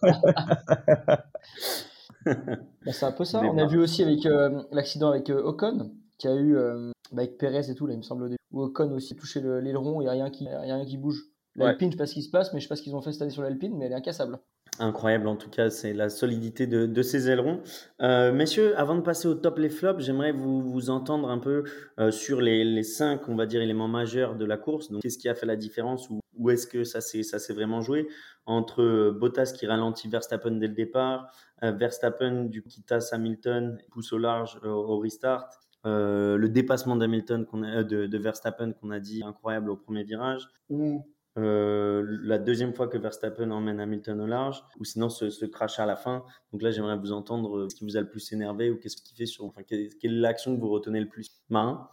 Bah, 2.25 2.91
c'est 2.93 3.05
un 3.05 3.11
peu 3.11 3.25
ça. 3.25 3.41
On 3.41 3.57
a 3.57 3.65
vu 3.65 3.79
aussi 3.79 4.01
avec 4.01 4.23
l'accident 4.71 5.09
avec 5.09 5.29
Ocon 5.29 5.91
qui 6.17 6.27
a 6.27 6.35
eu 6.35 6.55
bah, 7.11 7.21
avec 7.21 7.37
Perez 7.37 7.69
et 7.69 7.75
tout 7.75 7.85
là 7.85 7.93
il 7.93 7.97
me 7.97 8.03
semble 8.03 8.23
au 8.23 8.27
début 8.27 8.37
où 8.51 8.61
Ocon 8.61 8.91
aussi 8.91 9.15
touché 9.15 9.41
l'aileron 9.41 10.01
et 10.01 10.09
rien 10.09 10.29
qui 10.29 10.47
rien 10.47 10.85
qui 10.85 10.97
bouge. 10.97 11.21
L'Alpine, 11.55 11.91
je 11.91 11.93
sais 11.93 11.97
pas 11.97 12.07
ce 12.07 12.13
qui 12.13 12.23
se 12.23 12.31
passe, 12.31 12.51
mais 12.53 12.59
je 12.59 12.65
sais 12.65 12.69
pas 12.69 12.75
ce 12.75 12.81
qu'ils 12.81 12.95
ont 12.95 13.01
fait 13.01 13.11
cette 13.11 13.21
année 13.21 13.31
sur 13.31 13.43
l'Alpine, 13.43 13.77
mais 13.77 13.85
elle 13.85 13.91
est 13.91 13.95
incassable. 13.95 14.39
Incroyable, 14.79 15.27
en 15.27 15.35
tout 15.35 15.51
cas, 15.51 15.69
c'est 15.69 15.93
la 15.93 16.09
solidité 16.09 16.65
de, 16.65 16.87
de 16.87 17.01
ces 17.03 17.29
ailerons. 17.29 17.61
Euh, 18.01 18.33
messieurs, 18.33 18.75
avant 18.75 18.95
de 18.95 19.01
passer 19.01 19.27
au 19.27 19.35
top 19.35 19.59
les 19.59 19.69
flops, 19.69 20.03
j'aimerais 20.03 20.31
vous, 20.31 20.63
vous 20.63 20.89
entendre 20.89 21.29
un 21.29 21.37
peu 21.37 21.63
euh, 21.99 22.09
sur 22.09 22.41
les, 22.41 22.63
les 22.63 22.81
cinq, 22.81 23.29
on 23.29 23.35
va 23.35 23.45
dire, 23.45 23.61
éléments 23.61 23.87
majeurs 23.87 24.35
de 24.35 24.45
la 24.45 24.57
course. 24.57 24.89
Donc, 24.89 25.03
qu'est-ce 25.03 25.19
qui 25.19 25.29
a 25.29 25.35
fait 25.35 25.45
la 25.45 25.55
différence 25.55 26.09
ou 26.09 26.19
où 26.35 26.49
est-ce 26.49 26.65
que 26.65 26.83
ça 26.83 27.01
s'est 27.01 27.21
ça 27.21 27.37
vraiment 27.53 27.81
joué 27.81 28.07
entre 28.47 29.11
Bottas 29.11 29.53
qui 29.55 29.67
ralentit 29.67 30.09
Verstappen 30.09 30.51
dès 30.53 30.67
le 30.67 30.73
départ, 30.73 31.31
euh, 31.61 31.71
Verstappen 31.71 32.45
du 32.45 32.63
qui 32.63 32.83
Hamilton, 33.11 33.77
pousse 33.91 34.11
au 34.11 34.17
large 34.17 34.59
au 34.63 34.97
restart, 34.97 35.49
le 35.85 36.47
dépassement 36.47 36.95
d'Hamilton 36.95 37.45
de, 37.53 38.07
de 38.07 38.17
Verstappen 38.17 38.71
qu'on 38.71 38.89
a 38.89 38.99
dit 38.99 39.21
incroyable 39.23 39.69
au 39.69 39.75
premier 39.75 40.03
virage, 40.03 40.47
ou 40.69 41.05
euh, 41.37 42.03
la 42.21 42.37
deuxième 42.37 42.73
fois 42.75 42.87
que 42.87 42.97
Verstappen 42.97 43.49
emmène 43.49 43.79
Hamilton 43.79 44.21
au 44.21 44.27
large, 44.27 44.63
ou 44.79 44.85
sinon 44.85 45.09
ce, 45.09 45.45
crash 45.45 45.79
à 45.79 45.85
la 45.85 45.95
fin. 45.95 46.23
Donc 46.51 46.61
là, 46.61 46.71
j'aimerais 46.71 46.97
vous 46.97 47.11
entendre 47.11 47.57
euh, 47.57 47.69
ce 47.69 47.75
qui 47.75 47.83
vous 47.83 47.97
a 47.97 48.01
le 48.01 48.09
plus 48.09 48.31
énervé 48.33 48.69
ou 48.69 48.77
qu'est-ce 48.77 48.97
qui 48.97 49.15
fait 49.15 49.25
sur, 49.25 49.45
enfin, 49.45 49.63
quelle, 49.63 49.81
est 49.81 50.07
l'action 50.07 50.55
que 50.55 50.61
vous 50.61 50.69
retenez 50.69 50.99
le 50.99 51.07
plus? 51.07 51.31
Marin? 51.49 51.89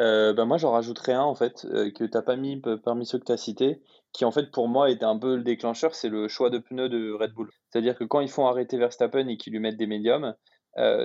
Euh, 0.00 0.32
bah 0.32 0.44
moi, 0.44 0.56
j'en 0.56 0.72
rajouterais 0.72 1.12
un 1.12 1.22
en 1.22 1.34
fait 1.34 1.62
que 1.62 2.04
tu 2.04 2.10
n'as 2.12 2.22
pas 2.22 2.36
mis 2.36 2.60
parmi 2.84 3.06
ceux 3.06 3.18
que 3.18 3.24
tu 3.24 3.32
as 3.32 3.36
cités, 3.36 3.80
qui 4.12 4.24
en 4.24 4.32
fait 4.32 4.50
pour 4.50 4.68
moi 4.68 4.90
était 4.90 5.04
un 5.04 5.18
peu 5.18 5.36
le 5.36 5.42
déclencheur, 5.42 5.94
c'est 5.94 6.08
le 6.08 6.26
choix 6.26 6.50
de 6.50 6.58
pneus 6.58 6.88
de 6.88 7.12
Red 7.12 7.32
Bull. 7.32 7.50
C'est-à-dire 7.70 7.96
que 7.96 8.04
quand 8.04 8.20
ils 8.20 8.30
font 8.30 8.46
arrêter 8.46 8.76
Verstappen 8.76 9.28
et 9.28 9.36
qu'ils 9.36 9.52
lui 9.52 9.60
mettent 9.60 9.76
des 9.76 9.86
médiums, 9.86 10.34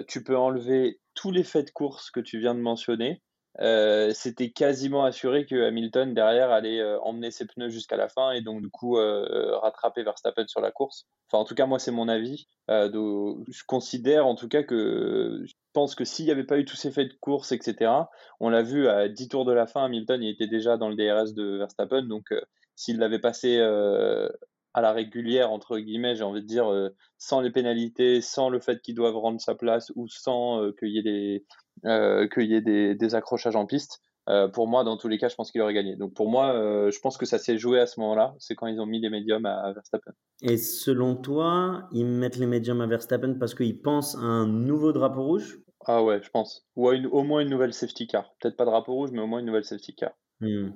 tu 0.08 0.24
peux 0.24 0.36
enlever 0.36 1.00
tous 1.14 1.30
les 1.30 1.44
faits 1.44 1.68
de 1.68 1.72
course 1.72 2.10
que 2.10 2.20
tu 2.20 2.40
viens 2.40 2.56
de 2.56 2.62
mentionner 2.62 3.22
euh, 3.62 4.12
c'était 4.14 4.52
quasiment 4.52 5.04
assuré 5.04 5.46
que 5.46 5.68
Hamilton 5.68 6.14
derrière 6.14 6.52
allait 6.52 6.80
euh, 6.80 7.00
emmener 7.02 7.32
ses 7.32 7.46
pneus 7.46 7.70
jusqu'à 7.70 7.98
la 7.98 8.08
fin 8.08 8.32
et 8.32 8.42
donc 8.42 8.62
du 8.62 8.70
coup 8.70 8.98
euh, 8.98 9.58
rattraper 9.58 10.04
Verstappen 10.04 10.48
sur 10.48 10.62
la 10.62 10.72
course. 10.72 11.08
Enfin, 11.28 11.42
en 11.42 11.46
tout 11.46 11.56
cas, 11.56 11.66
moi, 11.66 11.78
c'est 11.78 11.92
mon 11.92 12.08
avis. 12.08 12.48
je 12.68 13.64
considère 13.68 14.26
en 14.28 14.36
tout 14.36 14.48
cas 14.48 14.64
que 14.64 15.42
je 15.46 15.54
pense 15.74 15.96
que 15.96 16.06
s'il 16.06 16.26
n'y 16.26 16.32
avait 16.32 16.46
pas 16.46 16.58
eu 16.58 16.66
tous 16.66 16.76
ces 16.76 16.92
faits 16.92 17.10
de 17.10 17.18
course, 17.20 17.52
etc., 17.52 17.92
on 18.40 18.50
l'a 18.50 18.64
vu 18.64 18.88
à 18.88 19.10
10 19.10 19.28
tours 19.28 19.46
de 19.46 19.54
la 19.54 19.68
fin, 19.68 19.84
Hamilton 19.84 20.24
il 20.24 20.30
était 20.30 20.48
déjà 20.48 20.78
dans 20.78 20.90
le 20.90 20.96
DRS 20.96 21.34
de 21.34 21.58
Verstappen. 21.58 22.04
Donc, 22.04 22.34
s'il 22.76 22.98
l'avait 22.98 23.20
passé 23.20 23.60
à 23.60 24.82
la 24.82 24.92
régulière, 24.92 25.52
entre 25.52 25.78
guillemets, 25.78 26.16
j'ai 26.16 26.24
envie 26.24 26.42
de 26.42 26.48
dire, 26.48 26.72
sans 27.20 27.42
les 27.42 27.52
pénalités, 27.52 28.22
sans 28.22 28.50
le 28.50 28.60
fait 28.60 28.82
qu'ils 28.82 28.96
doivent 28.96 29.18
rendre 29.18 29.40
sa 29.40 29.54
place 29.54 29.92
ou 29.96 30.08
sans 30.08 30.72
qu'il 30.80 30.90
y 30.90 30.98
ait 30.98 31.04
des, 31.04 31.46
qu'il 31.84 32.52
y 32.52 32.56
ait 32.56 32.96
des, 32.96 33.16
accrochages 33.16 33.56
en 33.56 33.66
piste. 33.66 34.02
Euh, 34.30 34.48
pour 34.48 34.68
moi, 34.68 34.84
dans 34.84 34.96
tous 34.96 35.08
les 35.08 35.18
cas, 35.18 35.28
je 35.28 35.36
pense 35.36 35.52
qu'il 35.52 35.62
aurait 35.62 35.74
gagné. 35.74 35.96
Donc 35.96 36.14
pour 36.14 36.30
moi, 36.30 36.54
euh, 36.54 36.92
je 36.92 37.00
pense 37.00 37.18
que 37.18 37.26
ça 37.26 37.40
s'est 37.40 37.58
joué 37.58 37.80
à 37.80 37.88
ce 37.88 38.00
moment-là. 38.00 38.36
C'est 38.38 38.54
quand 38.54 38.68
ils 38.68 38.80
ont 38.80 38.86
mis 38.86 39.02
les 39.02 39.10
médiums 39.10 39.46
à, 39.46 39.74
Verstappen. 39.74 40.12
Et 40.44 40.58
selon 40.58 41.16
toi, 41.16 41.88
ils 41.92 42.06
mettent 42.06 42.38
les 42.38 42.46
médiums 42.46 42.82
à 42.82 42.88
Verstappen 42.88 43.36
parce 43.40 43.56
qu'ils 43.56 43.82
pensent 43.82 44.16
à 44.16 44.20
un 44.20 44.48
nouveau 44.48 44.92
drapeau 44.92 45.24
rouge? 45.24 45.60
Ah 45.86 46.04
ouais, 46.04 46.22
je 46.22 46.30
pense. 46.30 46.68
Ou 46.76 46.90
au 46.90 47.24
moins 47.24 47.42
une 47.42 47.50
nouvelle 47.50 47.74
safety 47.74 48.06
car. 48.06 48.36
Peut-être 48.40 48.56
pas 48.56 48.66
drapeau 48.66 48.94
rouge, 48.94 49.10
mais 49.12 49.22
au 49.22 49.28
moins 49.28 49.40
une 49.40 49.48
nouvelle 49.48 49.66
safety 49.66 49.96
car. 49.96 50.12
Hmm. 50.42 50.70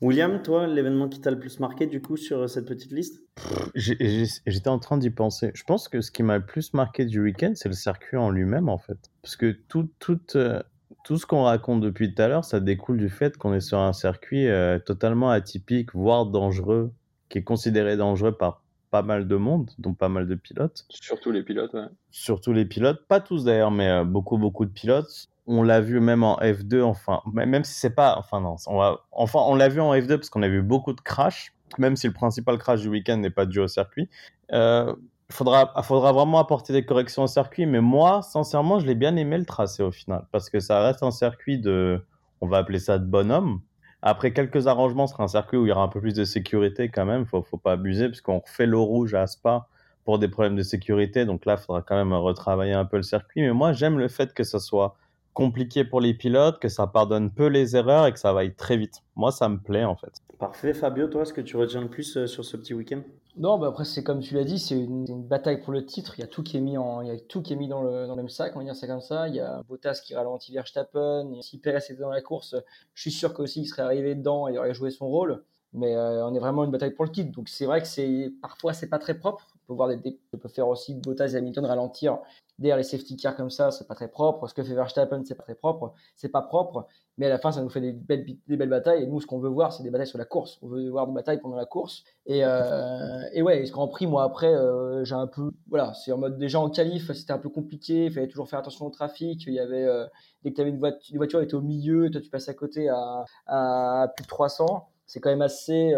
William, 0.00 0.40
toi, 0.42 0.68
l'événement 0.68 1.08
qui 1.08 1.20
t'a 1.20 1.32
le 1.32 1.40
plus 1.40 1.58
marqué 1.58 1.86
du 1.86 2.00
coup 2.00 2.16
sur 2.16 2.48
cette 2.48 2.66
petite 2.66 2.92
liste? 2.92 3.20
J'étais 3.74 4.68
en 4.68 4.78
train 4.78 4.96
d'y 4.96 5.10
penser. 5.10 5.50
Je 5.54 5.64
pense 5.64 5.88
que 5.88 6.00
ce 6.00 6.12
qui 6.12 6.22
m'a 6.22 6.38
le 6.38 6.46
plus 6.46 6.72
marqué 6.72 7.04
du 7.04 7.20
week-end, 7.20 7.52
c'est 7.56 7.68
le 7.68 7.74
circuit 7.74 8.16
en 8.16 8.30
lui-même 8.30 8.68
en 8.68 8.78
fait. 8.78 9.10
Parce 9.22 9.34
que 9.34 9.50
tout, 9.50 9.88
tout, 9.98 10.20
euh, 10.36 10.62
tout 11.04 11.16
ce 11.16 11.26
qu'on 11.26 11.42
raconte 11.42 11.80
depuis 11.80 12.14
tout 12.14 12.22
à 12.22 12.28
l'heure, 12.28 12.44
ça 12.44 12.60
découle 12.60 12.98
du 12.98 13.08
fait 13.08 13.36
qu'on 13.36 13.52
est 13.54 13.60
sur 13.60 13.78
un 13.78 13.92
circuit 13.92 14.46
euh, 14.46 14.78
totalement 14.78 15.30
atypique, 15.30 15.92
voire 15.94 16.26
dangereux, 16.26 16.92
qui 17.28 17.38
est 17.38 17.44
considéré 17.44 17.96
dangereux 17.96 18.32
par 18.32 18.62
pas 18.90 19.02
mal 19.02 19.26
de 19.26 19.36
monde, 19.36 19.70
dont 19.78 19.94
pas 19.94 20.08
mal 20.08 20.28
de 20.28 20.34
pilotes. 20.36 20.86
Surtout 20.90 21.32
les 21.32 21.42
pilotes, 21.42 21.74
ouais. 21.74 21.88
Surtout 22.12 22.52
les 22.52 22.64
pilotes, 22.64 23.04
pas 23.08 23.20
tous 23.20 23.44
d'ailleurs, 23.44 23.72
mais 23.72 23.88
euh, 23.88 24.04
beaucoup, 24.04 24.38
beaucoup 24.38 24.64
de 24.64 24.70
pilotes 24.70 25.28
on 25.48 25.62
l'a 25.62 25.80
vu 25.80 25.98
même 25.98 26.22
en 26.22 26.36
F2, 26.36 26.82
enfin, 26.82 27.22
même 27.32 27.64
si 27.64 27.72
c'est 27.72 27.94
pas, 27.94 28.16
enfin 28.18 28.40
non, 28.40 28.56
on 28.66 28.76
va, 28.76 29.00
enfin, 29.12 29.40
on 29.46 29.54
l'a 29.54 29.68
vu 29.68 29.80
en 29.80 29.94
F2 29.94 30.18
parce 30.18 30.28
qu'on 30.28 30.42
a 30.42 30.48
vu 30.48 30.62
beaucoup 30.62 30.92
de 30.92 31.00
crash, 31.00 31.54
même 31.78 31.96
si 31.96 32.06
le 32.06 32.12
principal 32.12 32.58
crash 32.58 32.82
du 32.82 32.88
week-end 32.88 33.16
n'est 33.16 33.30
pas 33.30 33.46
dû 33.46 33.58
au 33.58 33.66
circuit. 33.66 34.10
Euh, 34.52 34.94
faudra, 35.30 35.72
faudra 35.82 36.12
vraiment 36.12 36.38
apporter 36.38 36.74
des 36.74 36.84
corrections 36.84 37.22
au 37.22 37.26
circuit, 37.26 37.64
mais 37.64 37.80
moi, 37.80 38.20
sincèrement, 38.20 38.78
je 38.78 38.86
l'ai 38.86 38.94
bien 38.94 39.16
aimé 39.16 39.38
le 39.38 39.46
tracé 39.46 39.82
au 39.82 39.90
final, 39.90 40.26
parce 40.32 40.50
que 40.50 40.60
ça 40.60 40.82
reste 40.82 41.02
un 41.02 41.10
circuit 41.10 41.58
de, 41.58 42.04
on 42.42 42.46
va 42.46 42.58
appeler 42.58 42.78
ça 42.78 42.98
de 42.98 43.06
bonhomme. 43.06 43.60
Après 44.02 44.34
quelques 44.34 44.66
arrangements, 44.66 45.06
ce 45.06 45.14
sera 45.14 45.24
un 45.24 45.28
circuit 45.28 45.56
où 45.56 45.64
il 45.64 45.70
y 45.70 45.72
aura 45.72 45.82
un 45.82 45.88
peu 45.88 46.00
plus 46.00 46.14
de 46.14 46.24
sécurité 46.24 46.90
quand 46.90 47.06
même, 47.06 47.24
faut, 47.24 47.42
faut 47.42 47.56
pas 47.56 47.72
abuser, 47.72 48.08
parce 48.08 48.20
qu'on 48.20 48.40
refait 48.40 48.66
le 48.66 48.78
rouge 48.78 49.14
à 49.14 49.26
Spa 49.26 49.66
pour 50.04 50.18
des 50.18 50.28
problèmes 50.28 50.56
de 50.56 50.62
sécurité, 50.62 51.24
donc 51.24 51.46
là, 51.46 51.56
il 51.58 51.64
faudra 51.64 51.80
quand 51.80 51.96
même 51.96 52.12
retravailler 52.12 52.74
un 52.74 52.84
peu 52.84 52.98
le 52.98 53.02
circuit, 53.02 53.40
mais 53.40 53.52
moi, 53.52 53.72
j'aime 53.72 53.98
le 53.98 54.08
fait 54.08 54.34
que 54.34 54.44
ça 54.44 54.58
soit 54.58 54.94
compliqué 55.38 55.84
pour 55.84 56.00
les 56.00 56.14
pilotes, 56.14 56.58
que 56.58 56.68
ça 56.68 56.88
pardonne 56.88 57.30
peu 57.30 57.46
les 57.46 57.76
erreurs 57.76 58.06
et 58.06 58.12
que 58.12 58.18
ça 58.18 58.32
va 58.32 58.42
très 58.50 58.76
vite. 58.76 59.04
Moi, 59.14 59.30
ça 59.30 59.48
me 59.48 59.56
plaît 59.56 59.84
en 59.84 59.94
fait. 59.94 60.10
Parfait. 60.40 60.74
Fabio, 60.74 61.06
toi, 61.06 61.22
est-ce 61.22 61.32
que 61.32 61.40
tu 61.40 61.56
retiens 61.56 61.80
le 61.80 61.88
plus 61.88 62.16
euh, 62.16 62.26
sur 62.26 62.44
ce 62.44 62.56
petit 62.56 62.74
week-end? 62.74 63.02
Non, 63.36 63.56
bah 63.56 63.68
après, 63.68 63.84
c'est 63.84 64.02
comme 64.02 64.18
tu 64.18 64.34
l'as 64.34 64.42
dit, 64.42 64.58
c'est 64.58 64.74
une, 64.76 65.04
bataille 65.22 65.60
pour 65.60 65.72
le 65.72 65.86
titre. 65.86 66.14
Il 66.18 66.22
y 66.22 66.24
a 66.24 66.26
tout 66.26 66.42
qui 66.42 66.56
est 66.56 66.60
mis, 66.60 66.76
en, 66.76 67.02
il 67.02 67.06
y 67.06 67.10
a 67.12 67.20
tout 67.20 67.40
qui 67.40 67.52
est 67.52 67.56
mis 67.56 67.68
dans, 67.68 67.82
le, 67.82 68.08
dans 68.08 68.16
le 68.16 68.22
même 68.22 68.28
sac, 68.28 68.56
on 68.56 68.58
va 68.58 68.64
dire 68.64 68.74
ça 68.74 68.88
comme 68.88 69.00
ça. 69.00 69.28
Il 69.28 69.36
y 69.36 69.40
a 69.40 69.62
Bottas 69.68 70.00
qui 70.04 70.16
ralentit 70.16 70.52
Verstappen. 70.52 71.32
Et 71.34 71.42
si 71.42 71.60
Perez 71.60 71.78
était 71.88 71.94
dans 71.94 72.10
la 72.10 72.20
course, 72.20 72.56
je 72.94 73.00
suis 73.00 73.12
sûr 73.12 73.32
qu'aussi 73.32 73.60
il 73.60 73.66
serait 73.66 73.82
arrivé 73.82 74.16
dedans 74.16 74.48
et 74.48 74.54
il 74.54 74.58
aurait 74.58 74.74
joué 74.74 74.90
son 74.90 75.06
rôle. 75.06 75.44
Mais 75.72 75.94
euh, 75.94 76.26
on 76.26 76.34
est 76.34 76.40
vraiment 76.40 76.64
une 76.64 76.72
bataille 76.72 76.94
pour 76.94 77.04
le 77.04 77.12
titre. 77.12 77.30
Donc 77.30 77.48
c'est 77.48 77.66
vrai 77.66 77.80
que 77.80 77.86
c'est 77.86 78.32
parfois 78.42 78.72
c'est 78.72 78.88
pas 78.88 78.98
très 78.98 79.16
propre. 79.16 79.46
On 79.54 79.68
peut 79.68 79.74
voir 79.74 79.88
des, 79.88 80.18
on 80.32 80.38
peut 80.38 80.48
faire 80.48 80.66
aussi 80.66 80.94
Bottas 80.94 81.28
et 81.28 81.36
Hamilton 81.36 81.64
ralentir 81.64 82.18
derrière 82.58 82.76
les 82.76 82.82
safety 82.82 83.16
cars 83.16 83.36
comme 83.36 83.50
ça, 83.50 83.70
c'est 83.70 83.86
pas 83.86 83.94
très 83.94 84.08
propre. 84.08 84.48
Ce 84.48 84.54
que 84.54 84.62
fait 84.62 84.74
Verstappen, 84.74 85.22
c'est 85.24 85.34
pas 85.34 85.44
très 85.44 85.54
propre. 85.54 85.94
C'est 86.16 86.28
pas 86.28 86.42
propre, 86.42 86.86
mais 87.16 87.26
à 87.26 87.28
la 87.28 87.38
fin, 87.38 87.52
ça 87.52 87.62
nous 87.62 87.68
fait 87.68 87.80
des 87.80 87.92
belles, 87.92 88.26
des 88.46 88.56
belles 88.56 88.68
batailles. 88.68 89.04
Et 89.04 89.06
nous, 89.06 89.20
ce 89.20 89.26
qu'on 89.26 89.38
veut 89.38 89.48
voir, 89.48 89.72
c'est 89.72 89.82
des 89.82 89.90
batailles 89.90 90.08
sur 90.08 90.18
la 90.18 90.24
course. 90.24 90.58
On 90.62 90.68
veut 90.68 90.88
voir 90.90 91.06
des 91.06 91.12
batailles 91.12 91.40
pendant 91.40 91.56
la 91.56 91.66
course. 91.66 92.04
Et, 92.26 92.44
euh, 92.44 93.22
et 93.32 93.42
ouais, 93.42 93.64
ce 93.64 93.72
Grand 93.72 93.88
Prix, 93.88 94.06
moi 94.06 94.24
après, 94.24 94.52
euh, 94.52 95.04
j'ai 95.04 95.14
un 95.14 95.28
peu, 95.28 95.52
voilà, 95.68 95.94
c'est 95.94 96.12
en 96.12 96.18
mode 96.18 96.38
déjà 96.38 96.58
en 96.58 96.70
qualif, 96.70 97.12
c'était 97.12 97.32
un 97.32 97.38
peu 97.38 97.48
compliqué. 97.48 98.06
Il 98.06 98.12
fallait 98.12 98.28
toujours 98.28 98.48
faire 98.48 98.58
attention 98.58 98.86
au 98.86 98.90
trafic. 98.90 99.44
Il 99.46 99.54
y 99.54 99.60
avait 99.60 99.84
euh, 99.84 100.06
dès 100.42 100.50
que 100.50 100.56
tu 100.56 100.60
avais 100.60 100.70
une 100.70 100.78
voiture, 100.78 101.16
voiture 101.16 101.40
était 101.40 101.54
au 101.54 101.60
milieu, 101.60 102.10
toi 102.10 102.20
tu 102.20 102.30
passes 102.30 102.48
à 102.48 102.54
côté 102.54 102.88
à, 102.88 103.24
à 103.46 104.08
plus 104.16 104.24
de 104.24 104.28
300. 104.28 104.88
C'est 105.06 105.20
quand 105.20 105.30
même 105.30 105.42
assez 105.42 105.94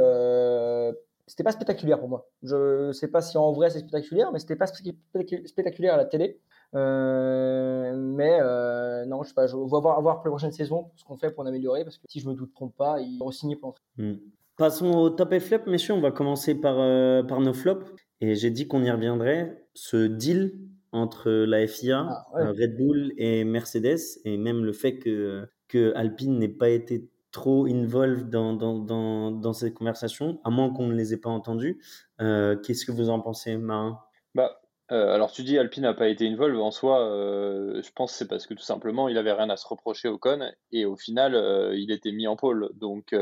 c'était 1.31 1.45
pas 1.45 1.53
spectaculaire 1.53 2.01
pour 2.01 2.09
moi. 2.09 2.29
Je 2.43 2.91
sais 2.91 3.07
pas 3.07 3.23
si 3.23 3.39
en 3.39 3.53
vrai 3.53 3.71
c'est 3.71 3.79
spectaculaire, 3.79 4.33
mais 4.33 4.41
c'était 4.41 4.57
pas 4.57 4.67
spectaculaire 4.67 5.95
à 5.95 5.97
la 5.97 6.05
télé. 6.05 6.41
Euh, 6.75 7.95
mais 7.97 8.39
euh, 8.41 9.05
non, 9.07 9.23
je 9.23 9.29
sais 9.29 9.35
pas, 9.35 9.47
je 9.47 9.57
vais 9.57 9.67
voir, 9.67 10.01
voir 10.01 10.19
pour 10.19 10.27
la 10.27 10.31
prochaine 10.31 10.53
saison 10.53 10.91
ce 10.97 11.05
qu'on 11.05 11.17
fait 11.17 11.31
pour 11.31 11.43
en 11.43 11.47
améliorer, 11.47 11.85
parce 11.85 11.99
que 11.99 12.05
si 12.09 12.21
je 12.21 12.29
me 12.29 12.35
doute 12.35 12.55
trompe 12.55 12.77
pas, 12.77 13.01
il 13.01 13.19
va 13.19 13.31
signer 13.33 13.57
pour 13.57 13.75
hmm. 13.97 14.15
Passons 14.57 14.93
au 14.93 15.11
top 15.11 15.33
et 15.33 15.41
flop, 15.41 15.61
messieurs. 15.67 15.95
On 15.95 16.03
va 16.03 16.11
commencer 16.11 16.55
par, 16.55 16.77
euh, 16.79 17.23
par 17.23 17.41
nos 17.41 17.55
flops. 17.55 17.87
Et 18.21 18.35
j'ai 18.35 18.51
dit 18.51 18.69
qu'on 18.69 18.85
y 18.85 18.91
reviendrait. 18.91 19.65
Ce 19.73 19.97
deal 20.07 20.53
entre 20.93 21.31
la 21.31 21.67
FIA, 21.67 22.07
ah, 22.11 22.27
Red 22.35 22.77
Bull 22.77 23.13
et 23.17 23.45
Mercedes, 23.45 24.21
et 24.27 24.37
même 24.37 24.63
le 24.63 24.75
fait 24.75 24.99
que, 24.99 25.49
que 25.69 25.95
Alpine 25.95 26.39
n'ait 26.39 26.49
pas 26.49 26.69
été 26.69 27.09
trop 27.33 27.65
involved 27.65 28.29
dans, 28.29 28.53
dans, 28.53 28.79
dans, 28.79 29.31
dans 29.31 29.53
ces 29.55 29.73
conversations, 29.73 30.41
à 30.45 30.51
moins 30.51 30.71
qu'on 30.71 30.89
ne 30.89 30.95
les 30.95 31.15
ait 31.15 31.21
pas 31.21 31.31
entendues. 31.31 31.81
Qu'est-ce 32.19 32.85
que 32.85 32.93
vous 32.93 33.09
en 33.09 33.21
pensez, 33.21 33.57
Marin? 33.57 33.99
Bah, 34.35 34.60
euh, 34.93 35.15
alors 35.15 35.31
tu 35.31 35.43
dis 35.45 35.57
Alpine 35.57 35.85
n'a 35.85 35.95
pas 35.95 36.09
été 36.09 36.27
involve 36.27 36.61
en 36.61 36.73
soi, 36.73 37.01
euh, 37.01 37.81
je 37.83 37.91
pense 37.93 38.13
c'est 38.13 38.27
parce 38.27 38.47
que 38.47 38.55
tout 38.55 38.65
simplement 38.65 39.09
il 39.09 39.17
avait 39.19 39.33
rien 39.33 39.49
à 39.49 39.57
se 39.57 39.67
reprocher 39.67 40.09
au 40.09 40.19
con 40.19 40.41
et 40.73 40.85
au 40.85 40.97
final 40.97 41.37
euh, 41.37 41.77
il 41.77 41.93
était 41.93 42.11
mis 42.11 42.27
en 42.27 42.37
pôle. 42.37 42.71
Donc 42.75 43.15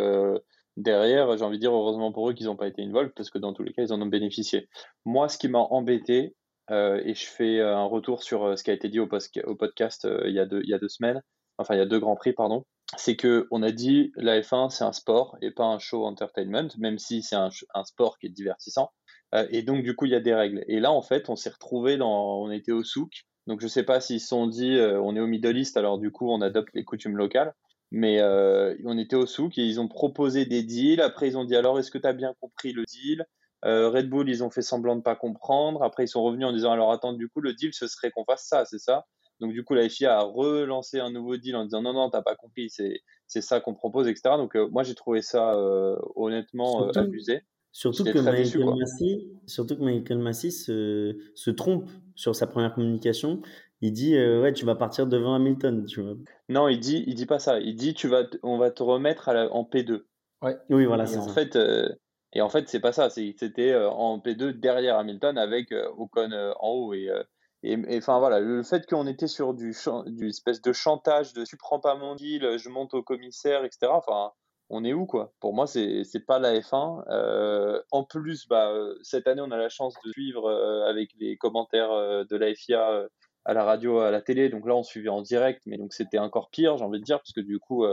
derrière, 0.77 1.37
j'ai 1.37 1.45
envie 1.45 1.59
de 1.59 1.61
dire 1.61 1.75
heureusement 1.75 2.13
pour 2.13 2.31
eux 2.31 2.33
qu'ils 2.33 2.47
n'ont 2.47 2.57
pas 2.57 2.69
été 2.69 2.83
involve 2.83 3.11
parce 3.15 3.31
que 3.31 3.39
dans 3.39 3.53
tous 3.53 3.65
les 3.65 3.73
cas 3.73 3.83
ils 3.83 3.93
en 3.93 4.01
ont 4.01 4.07
bénéficié. 4.07 4.69
Moi 5.05 5.29
ce 5.29 5.37
qui 5.37 5.49
m'a 5.49 5.59
embêté 5.59 6.35
et 6.71 7.15
je 7.15 7.27
fais 7.27 7.61
un 7.61 7.85
retour 7.85 8.23
sur 8.23 8.59
ce 8.59 8.63
qui 8.63 8.71
a 8.71 8.75
été 8.75 8.89
dit 8.89 9.01
au, 9.01 9.07
podcast 9.07 10.07
il, 10.25 10.33
y 10.33 10.41
a 10.41 10.47
deux, 10.47 10.89
semaines, 10.89 11.23
enfin 11.59 11.75
il 11.75 11.79
y 11.79 11.83
a 11.83 11.87
deux 11.87 11.99
grands 11.99 12.17
prix 12.17 12.33
pardon, 12.33 12.65
c'est 12.97 13.17
que 13.17 13.47
on 13.51 13.63
a 13.63 13.73
dit 13.73 14.13
la 14.17 14.41
F1 14.41 14.71
c'est 14.71 14.85
un 14.85 14.93
sport 14.93 15.37
et 15.43 15.51
pas 15.51 15.65
un 15.65 15.79
show 15.79 16.07
entertainment, 16.07 16.69
même 16.79 16.99
si 16.99 17.23
c'est 17.23 17.37
un 17.37 17.85
sport 17.85 18.19
qui 18.19 18.27
est 18.27 18.31
divertissant. 18.31 18.91
Euh, 19.35 19.47
et 19.51 19.63
donc, 19.63 19.83
du 19.83 19.95
coup, 19.95 20.07
il 20.07 20.13
y 20.13 20.15
a 20.15 20.21
des 20.21 20.35
règles. 20.35 20.65
Et 20.69 20.81
là, 20.81 20.93
en 20.93 21.03
fait, 21.03 21.29
on 21.29 21.37
s'est 21.37 21.51
retrouvé 21.51 21.97
dans, 21.97 22.41
on 22.41 22.51
était 22.51 22.73
au 22.73 22.85
souk. 22.85 23.25
Donc, 23.47 23.61
je 23.61 23.67
sais 23.67 23.83
pas 23.83 24.01
s'ils 24.01 24.21
se 24.21 24.29
sont 24.29 24.47
dit, 24.47 24.77
euh, 24.77 25.01
on 25.01 25.17
est 25.17 25.21
au 25.21 25.27
Middle 25.27 25.57
East, 25.57 25.77
alors 25.77 25.99
du 25.99 26.11
coup, 26.11 26.31
on 26.31 26.41
adopte 26.41 26.69
les 26.75 26.85
coutumes 26.85 27.17
locales. 27.17 27.55
Mais 27.91 28.21
euh, 28.21 28.75
on 28.85 28.99
était 28.99 29.17
au 29.17 29.25
souk 29.25 29.57
et 29.57 29.65
ils 29.65 29.81
ont 29.81 29.89
proposé 29.89 30.45
des 30.45 30.63
deals. 30.63 31.01
Après, 31.01 31.29
ils 31.29 31.39
ont 31.39 31.45
dit, 31.45 31.57
alors, 31.57 31.79
est-ce 31.79 31.91
que 31.91 31.99
tu 31.99 32.07
as 32.07 32.13
bien 32.13 32.35
compris 32.41 32.73
le 32.73 32.85
deal? 32.85 33.25
Red 33.65 34.09
Bull, 34.09 34.29
ils 34.29 34.45
ont 34.45 34.51
fait 34.51 34.63
semblant 34.63 34.95
de 34.95 35.03
pas 35.03 35.17
comprendre. 35.17 35.83
Après, 35.83 36.05
ils 36.05 36.09
sont 36.09 36.23
revenus 36.23 36.47
en 36.47 36.53
disant, 36.53 36.71
alors, 36.71 36.93
attends, 36.93 37.13
du 37.13 37.29
coup, 37.29 37.41
le 37.41 37.55
deal, 37.55 37.73
ce 37.73 37.87
serait 37.87 38.11
qu'on 38.11 38.25
fasse 38.25 38.47
ça, 38.47 38.65
c'est 38.65 38.79
ça? 38.79 39.07
Donc 39.41 39.53
du 39.53 39.65
coup, 39.65 39.75
la 39.75 39.89
FIA 39.89 40.19
a 40.19 40.23
relancé 40.23 40.99
un 40.99 41.11
nouveau 41.11 41.37
deal 41.37 41.55
en 41.55 41.65
disant 41.65 41.81
non, 41.81 41.93
non, 41.93 42.11
t'as 42.11 42.23
pas 42.23 42.35
compris, 42.35 42.71
c'est 42.71 43.41
ça 43.41 43.61
qu'on 43.61 43.75
propose, 43.75 44.09
etc. 44.09 44.37
Donc 44.37 44.57
moi, 44.73 44.83
j'ai 44.83 44.97
trouvé 44.97 45.23
ça 45.23 45.57
honnêtement 46.17 46.89
abusé. 46.91 47.43
Surtout 47.73 48.05
que, 48.05 48.19
Michael 48.19 48.65
Massey, 48.65 49.27
surtout 49.47 49.77
que 49.77 49.83
Michael 49.83 50.19
Massey 50.19 50.51
se, 50.51 51.17
se, 51.35 51.51
trompe 51.51 51.89
sur 52.15 52.35
sa 52.35 52.47
première 52.47 52.75
communication. 52.75 53.41
Il 53.81 53.93
dit 53.93 54.17
euh, 54.17 54.43
ouais 54.43 54.53
tu 54.53 54.65
vas 54.65 54.75
partir 54.75 55.07
devant 55.07 55.35
Hamilton 55.35 55.85
tu 55.87 56.01
vois. 56.01 56.15
Non 56.49 56.69
il 56.69 56.81
dit 56.81 57.05
il 57.07 57.15
dit 57.15 57.27
pas 57.27 57.39
ça 57.39 57.61
il 57.61 57.77
dit 57.77 57.95
tu 57.95 58.09
vas 58.09 58.25
on 58.43 58.59
va 58.59 58.71
te 58.71 58.83
remettre 58.83 59.29
à 59.29 59.49
en 59.53 59.63
P2. 59.63 60.03
Ouais. 60.43 60.57
Oui 60.71 60.85
voilà 60.87 61.07
c'est 61.07 61.19
en 61.19 61.29
fait 61.29 61.55
euh, 61.55 61.89
et 62.33 62.41
en 62.41 62.49
fait 62.49 62.69
c'est 62.69 62.81
pas 62.81 62.93
ça 62.93 63.11
c'était 63.11 63.71
euh, 63.71 63.89
en 63.89 64.19
P2 64.19 64.51
derrière 64.59 64.99
Hamilton 64.99 65.39
avec 65.39 65.73
Ocon 65.97 66.31
en 66.59 66.71
haut 66.71 66.95
et 66.95 67.09
et 67.63 67.99
enfin 67.99 68.19
voilà 68.19 68.41
le 68.41 68.63
fait 68.65 68.85
qu'on 68.87 69.07
était 69.07 69.29
sur 69.29 69.55
du 69.55 69.73
du 70.07 70.29
espèce 70.29 70.61
de 70.61 70.73
chantage 70.73 71.33
de 71.33 71.45
tu 71.45 71.57
prends 71.57 71.81
pas 71.81 71.95
mon 71.95 72.17
deal 72.17 72.57
je 72.59 72.69
monte 72.69 72.95
au 72.95 73.03
commissaire 73.03 73.65
etc 73.65 73.89
enfin 73.93 74.33
on 74.71 74.85
est 74.85 74.93
où 74.93 75.07
quoi? 75.07 75.33
Pour 75.41 75.55
moi, 75.55 75.67
c'est 75.67 76.05
c'est 76.05 76.25
pas 76.27 76.39
la 76.39 76.59
F1. 76.61 77.05
Euh, 77.09 77.83
en 77.91 78.05
plus, 78.05 78.47
bah, 78.49 78.73
cette 79.03 79.27
année, 79.27 79.41
on 79.41 79.51
a 79.51 79.57
la 79.57 79.69
chance 79.69 79.95
de 80.05 80.13
suivre 80.13 80.47
euh, 80.47 80.89
avec 80.89 81.11
les 81.19 81.37
commentaires 81.37 81.93
euh, 81.93 82.25
de 82.31 82.37
la 82.37 82.55
FIA 82.55 83.07
à 83.45 83.55
la 83.55 83.65
radio, 83.65 84.01
à 84.01 84.11
la 84.11 84.21
télé. 84.21 84.49
Donc 84.51 84.67
là, 84.67 84.75
on 84.75 84.83
suivait 84.83 85.09
en 85.09 85.23
direct, 85.23 85.63
mais 85.67 85.79
donc 85.79 85.95
c'était 85.95 86.19
encore 86.19 86.51
pire, 86.51 86.77
j'ai 86.77 86.85
envie 86.85 87.01
de 87.01 87.05
dire, 87.05 87.19
parce 87.19 87.33
que 87.33 87.41
du 87.41 87.59
coup, 87.59 87.87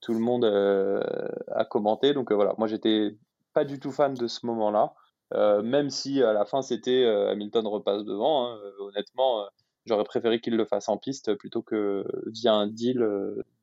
tout 0.00 0.14
le 0.14 0.20
monde 0.20 0.44
a 0.44 1.64
commenté. 1.66 2.14
Donc 2.14 2.32
voilà, 2.32 2.54
moi, 2.58 2.66
j'étais 2.66 3.16
pas 3.52 3.64
du 3.64 3.78
tout 3.78 3.92
fan 3.92 4.14
de 4.14 4.26
ce 4.26 4.46
moment-là. 4.46 4.94
même 5.62 5.90
si 5.90 6.22
à 6.22 6.32
la 6.32 6.46
fin 6.46 6.62
c'était 6.62 7.04
Hamilton 7.04 7.66
repasse 7.66 8.04
devant, 8.04 8.48
hein, 8.48 8.58
honnêtement, 8.80 9.46
j'aurais 9.86 10.04
préféré 10.04 10.40
qu'il 10.40 10.56
le 10.56 10.64
fasse 10.64 10.88
en 10.88 10.96
piste 10.96 11.34
plutôt 11.34 11.62
que 11.62 12.04
via 12.26 12.54
un 12.54 12.66
deal 12.66 13.00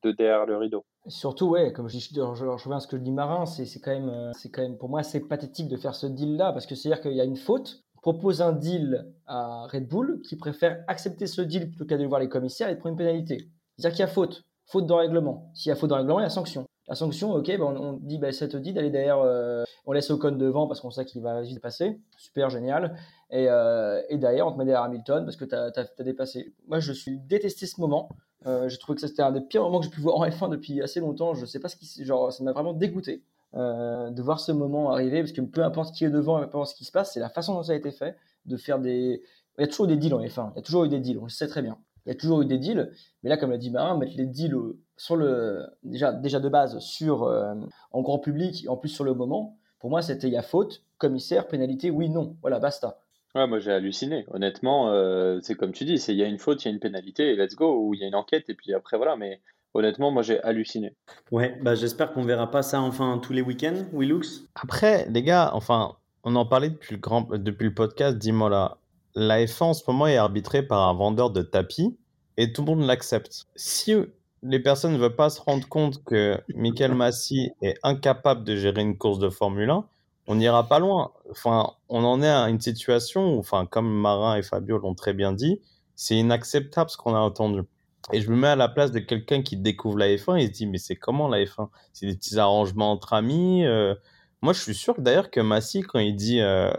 de 0.02 0.12
derrière 0.12 0.46
le 0.46 0.56
rideau. 0.56 0.84
Surtout, 1.06 1.48
ouais, 1.48 1.72
comme 1.72 1.88
je, 1.88 1.98
je, 1.98 2.14
je 2.14 2.20
reviens 2.20 2.80
ce 2.80 2.86
que 2.86 2.96
dis 2.96 3.12
Marin, 3.12 3.46
c'est 3.46 3.64
quand, 3.80 3.90
même, 3.90 4.08
euh, 4.08 4.32
c'est 4.34 4.50
quand 4.50 4.62
même 4.62 4.76
pour 4.76 4.88
moi 4.88 5.00
assez 5.00 5.20
pathétique 5.20 5.68
de 5.68 5.76
faire 5.76 5.94
ce 5.94 6.06
deal-là, 6.06 6.52
parce 6.52 6.66
que 6.66 6.74
c'est-à-dire 6.74 7.02
qu'il 7.02 7.14
y 7.14 7.20
a 7.20 7.24
une 7.24 7.36
faute, 7.36 7.82
propose 8.02 8.42
un 8.42 8.52
deal 8.52 9.06
à 9.26 9.66
Red 9.66 9.88
Bull 9.88 10.20
qui 10.22 10.36
préfère 10.36 10.84
accepter 10.88 11.26
ce 11.26 11.42
deal 11.42 11.68
plutôt 11.68 11.84
qu'à 11.84 11.96
voir 12.06 12.20
les 12.20 12.28
commissaires 12.28 12.68
et 12.68 12.76
prendre 12.76 12.92
une 12.92 12.98
pénalité. 12.98 13.50
C'est-à-dire 13.76 13.96
qu'il 13.96 14.00
y 14.00 14.08
a 14.08 14.12
faute, 14.12 14.44
faute 14.66 14.86
dans 14.86 14.96
le 14.96 15.02
règlement. 15.02 15.50
S'il 15.54 15.70
y 15.70 15.72
a 15.72 15.76
faute 15.76 15.90
dans 15.90 15.96
le 15.96 16.02
règlement, 16.02 16.20
il 16.20 16.24
y 16.24 16.26
a 16.26 16.30
sanction. 16.30 16.66
La 16.90 16.96
sanction, 16.96 17.32
ok, 17.32 17.46
ben 17.46 17.62
on, 17.62 17.92
dit, 17.92 18.18
bah, 18.18 18.32
ça 18.32 18.48
te 18.48 18.56
dit 18.56 18.72
d'aller 18.72 18.90
derrière, 18.90 19.20
euh, 19.20 19.62
on 19.86 19.92
laisse 19.92 20.10
Ocon 20.10 20.32
devant 20.32 20.66
parce 20.66 20.80
qu'on 20.80 20.90
sait 20.90 21.04
qu'il 21.04 21.22
va 21.22 21.40
vite 21.40 21.60
passer. 21.60 22.00
Super, 22.16 22.50
génial. 22.50 22.96
Et, 23.30 23.46
euh, 23.48 24.02
et 24.08 24.18
derrière, 24.18 24.48
on 24.48 24.52
te 24.52 24.58
met 24.58 24.64
derrière 24.64 24.82
Hamilton 24.82 25.24
parce 25.24 25.36
que 25.36 25.44
tu 25.44 25.54
as, 25.54 25.70
as, 25.76 26.02
dépassé. 26.02 26.52
Moi, 26.66 26.80
je 26.80 26.92
suis 26.92 27.16
détesté 27.16 27.66
ce 27.66 27.80
moment. 27.80 28.08
Euh, 28.44 28.68
j'ai 28.68 28.76
trouvé 28.78 29.00
que 29.00 29.06
c'était 29.06 29.22
un 29.22 29.30
des 29.30 29.40
pires 29.40 29.62
moments 29.62 29.78
que 29.78 29.84
j'ai 29.84 29.92
pu 29.92 30.00
voir 30.00 30.16
en 30.16 30.26
F1 30.26 30.50
depuis 30.50 30.82
assez 30.82 30.98
longtemps. 30.98 31.32
Je 31.34 31.46
sais 31.46 31.60
pas 31.60 31.68
ce 31.68 31.76
qui, 31.76 32.04
genre, 32.04 32.32
ça 32.32 32.42
m'a 32.42 32.50
vraiment 32.50 32.72
dégoûté 32.72 33.22
euh, 33.54 34.10
de 34.10 34.20
voir 34.20 34.40
ce 34.40 34.50
moment 34.50 34.90
arriver 34.90 35.20
parce 35.20 35.32
que 35.32 35.42
peu 35.42 35.62
importe 35.62 35.94
qui 35.94 36.04
est 36.04 36.10
devant, 36.10 36.38
peu 36.40 36.44
importe 36.44 36.70
ce 36.70 36.74
qui 36.74 36.84
se 36.84 36.90
passe, 36.90 37.12
c'est 37.12 37.20
la 37.20 37.28
façon 37.28 37.54
dont 37.54 37.62
ça 37.62 37.70
a 37.70 37.76
été 37.76 37.92
fait 37.92 38.16
de 38.46 38.56
faire 38.56 38.80
des. 38.80 39.22
Il 39.58 39.60
y 39.60 39.64
a 39.64 39.68
toujours 39.68 39.86
eu 39.86 39.90
des 39.90 39.96
deals 39.96 40.14
en 40.14 40.22
F1. 40.22 40.50
Il 40.54 40.56
y 40.56 40.58
a 40.58 40.62
toujours 40.62 40.84
eu 40.84 40.88
des 40.88 40.98
deals. 40.98 41.18
On 41.18 41.24
le 41.24 41.28
sait 41.28 41.46
très 41.46 41.62
bien. 41.62 41.78
Il 42.04 42.08
y 42.08 42.12
a 42.12 42.16
toujours 42.16 42.42
eu 42.42 42.46
des 42.46 42.58
deals. 42.58 42.90
Mais 43.22 43.30
là, 43.30 43.36
comme 43.36 43.50
l'a 43.50 43.58
dit 43.58 43.70
Marin, 43.70 43.96
mettre 43.96 44.16
les 44.16 44.26
deals 44.26 44.56
sur 45.00 45.16
le 45.16 45.64
déjà 45.82 46.12
déjà 46.12 46.40
de 46.40 46.48
base 46.50 46.78
sur 46.78 47.22
euh, 47.22 47.54
en 47.90 48.02
grand 48.02 48.18
public, 48.18 48.66
en 48.68 48.76
plus 48.76 48.90
sur 48.90 49.02
le 49.02 49.14
moment. 49.14 49.56
Pour 49.78 49.88
moi, 49.88 50.02
c'était 50.02 50.26
il 50.26 50.34
y 50.34 50.36
a 50.36 50.42
faute, 50.42 50.82
commissaire, 50.98 51.48
pénalité, 51.48 51.90
oui, 51.90 52.10
non. 52.10 52.36
Voilà, 52.42 52.58
basta. 52.58 52.98
Ouais, 53.34 53.46
moi 53.46 53.60
j'ai 53.60 53.72
halluciné. 53.72 54.26
Honnêtement, 54.30 54.90
euh, 54.90 55.38
c'est 55.40 55.54
comme 55.54 55.72
tu 55.72 55.86
dis, 55.86 55.96
c'est 55.96 56.12
il 56.12 56.18
y 56.18 56.22
a 56.22 56.26
une 56.26 56.38
faute, 56.38 56.62
il 56.62 56.68
y 56.68 56.70
a 56.70 56.74
une 56.74 56.80
pénalité, 56.80 57.32
et 57.32 57.36
let's 57.36 57.54
go, 57.54 57.82
ou 57.82 57.94
il 57.94 58.00
y 58.00 58.04
a 58.04 58.08
une 58.08 58.14
enquête, 58.14 58.50
et 58.50 58.54
puis 58.54 58.74
après 58.74 58.98
voilà. 58.98 59.16
Mais 59.16 59.40
honnêtement, 59.72 60.10
moi 60.10 60.22
j'ai 60.22 60.38
halluciné. 60.42 60.94
Ouais, 61.30 61.58
bah 61.62 61.74
j'espère 61.74 62.12
qu'on 62.12 62.24
verra 62.24 62.50
pas 62.50 62.62
ça 62.62 62.82
enfin 62.82 63.18
tous 63.22 63.32
les 63.32 63.40
week-ends, 63.40 63.86
Willux. 63.94 64.44
Après, 64.54 65.06
les 65.08 65.22
gars, 65.22 65.50
enfin, 65.54 65.96
on 66.24 66.36
en 66.36 66.44
parlait 66.44 66.68
depuis 66.68 66.96
le, 66.96 67.00
grand, 67.00 67.22
depuis 67.38 67.64
le 67.64 67.74
podcast, 67.74 68.18
dis-moi 68.18 68.50
là. 68.50 68.76
La 69.14 69.42
F1 69.42 69.64
en 69.64 69.72
ce 69.72 69.82
moment 69.90 70.08
est 70.08 70.18
arbitrée 70.18 70.62
par 70.62 70.86
un 70.86 70.92
vendeur 70.92 71.30
de 71.30 71.40
tapis 71.40 71.96
et 72.36 72.52
tout 72.52 72.62
le 72.62 72.74
monde 72.74 72.86
l'accepte. 72.86 73.46
Si 73.56 73.94
les 74.42 74.60
personnes 74.60 74.92
ne 74.94 74.98
veulent 74.98 75.16
pas 75.16 75.30
se 75.30 75.40
rendre 75.40 75.68
compte 75.68 76.02
que 76.04 76.38
Michael 76.54 76.94
Massy 76.94 77.50
est 77.62 77.76
incapable 77.82 78.44
de 78.44 78.56
gérer 78.56 78.82
une 78.82 78.96
course 78.96 79.18
de 79.18 79.28
Formule 79.28 79.70
1, 79.70 79.84
on 80.26 80.34
n'ira 80.36 80.68
pas 80.68 80.78
loin. 80.78 81.12
Enfin, 81.30 81.72
on 81.88 82.04
en 82.04 82.22
est 82.22 82.28
à 82.28 82.48
une 82.48 82.60
situation 82.60 83.34
où, 83.34 83.38
enfin, 83.38 83.66
comme 83.66 83.90
Marin 83.90 84.36
et 84.36 84.42
Fabio 84.42 84.78
l'ont 84.78 84.94
très 84.94 85.12
bien 85.12 85.32
dit, 85.32 85.60
c'est 85.96 86.16
inacceptable 86.16 86.88
ce 86.90 86.96
qu'on 86.96 87.14
a 87.14 87.18
entendu. 87.18 87.62
Et 88.12 88.20
je 88.20 88.30
me 88.30 88.36
mets 88.36 88.48
à 88.48 88.56
la 88.56 88.68
place 88.68 88.92
de 88.92 88.98
quelqu'un 88.98 89.42
qui 89.42 89.56
découvre 89.56 89.98
la 89.98 90.08
F1 90.08 90.38
et 90.38 90.46
se 90.46 90.52
dit, 90.52 90.66
mais 90.66 90.78
c'est 90.78 90.96
comment 90.96 91.28
la 91.28 91.44
F1 91.44 91.68
C'est 91.92 92.06
des 92.06 92.14
petits 92.14 92.38
arrangements 92.38 92.92
entre 92.92 93.12
amis 93.12 93.64
euh. 93.66 93.94
Moi, 94.42 94.54
je 94.54 94.60
suis 94.60 94.74
sûr 94.74 94.94
d'ailleurs 94.98 95.30
que 95.30 95.40
Massy, 95.40 95.82
quand 95.82 95.98
il 95.98 96.16
dit 96.16 96.40
euh, 96.40 96.70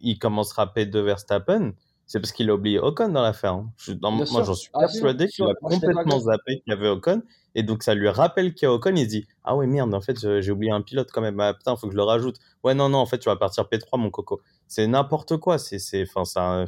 il 0.00 0.18
commencera 0.18 0.66
P2 0.66 0.98
Verstappen, 0.98 1.72
c'est 2.06 2.20
parce 2.20 2.32
qu'il 2.32 2.50
a 2.50 2.54
oublié 2.54 2.78
Ocon 2.78 3.08
dans 3.08 3.22
l'affaire. 3.22 3.54
Hein. 3.54 3.72
moi, 4.02 4.42
j'en 4.44 4.54
suis 4.54 4.70
ah, 4.74 4.80
persuadé 4.80 5.26
qu'il 5.28 5.44
a 5.44 5.54
complètement 5.54 6.20
zappé 6.20 6.60
qu'il 6.60 6.72
y 6.72 6.72
avait 6.72 6.88
Ocon. 6.88 7.22
Et 7.54 7.62
donc, 7.62 7.82
ça 7.82 7.94
lui 7.94 8.08
rappelle 8.08 8.54
qu'il 8.54 8.66
y 8.66 8.68
a 8.68 8.72
Ocon. 8.72 8.94
Il 8.94 9.04
se 9.04 9.08
dit 9.08 9.26
Ah 9.42 9.56
ouais, 9.56 9.66
merde, 9.66 9.94
en 9.94 10.00
fait, 10.00 10.40
j'ai 10.40 10.50
oublié 10.50 10.70
un 10.70 10.82
pilote 10.82 11.08
quand 11.12 11.22
même. 11.22 11.40
Ah 11.40 11.54
putain, 11.54 11.76
faut 11.76 11.86
que 11.86 11.92
je 11.92 11.96
le 11.96 12.02
rajoute. 12.02 12.36
Ouais, 12.62 12.74
non, 12.74 12.88
non, 12.88 12.98
en 12.98 13.06
fait, 13.06 13.18
tu 13.18 13.28
vas 13.28 13.36
partir 13.36 13.64
P3, 13.64 13.98
mon 13.98 14.10
coco. 14.10 14.40
C'est 14.68 14.86
n'importe 14.86 15.38
quoi. 15.38 15.58
C'est, 15.58 16.02
enfin, 16.02 16.24
ça. 16.24 16.64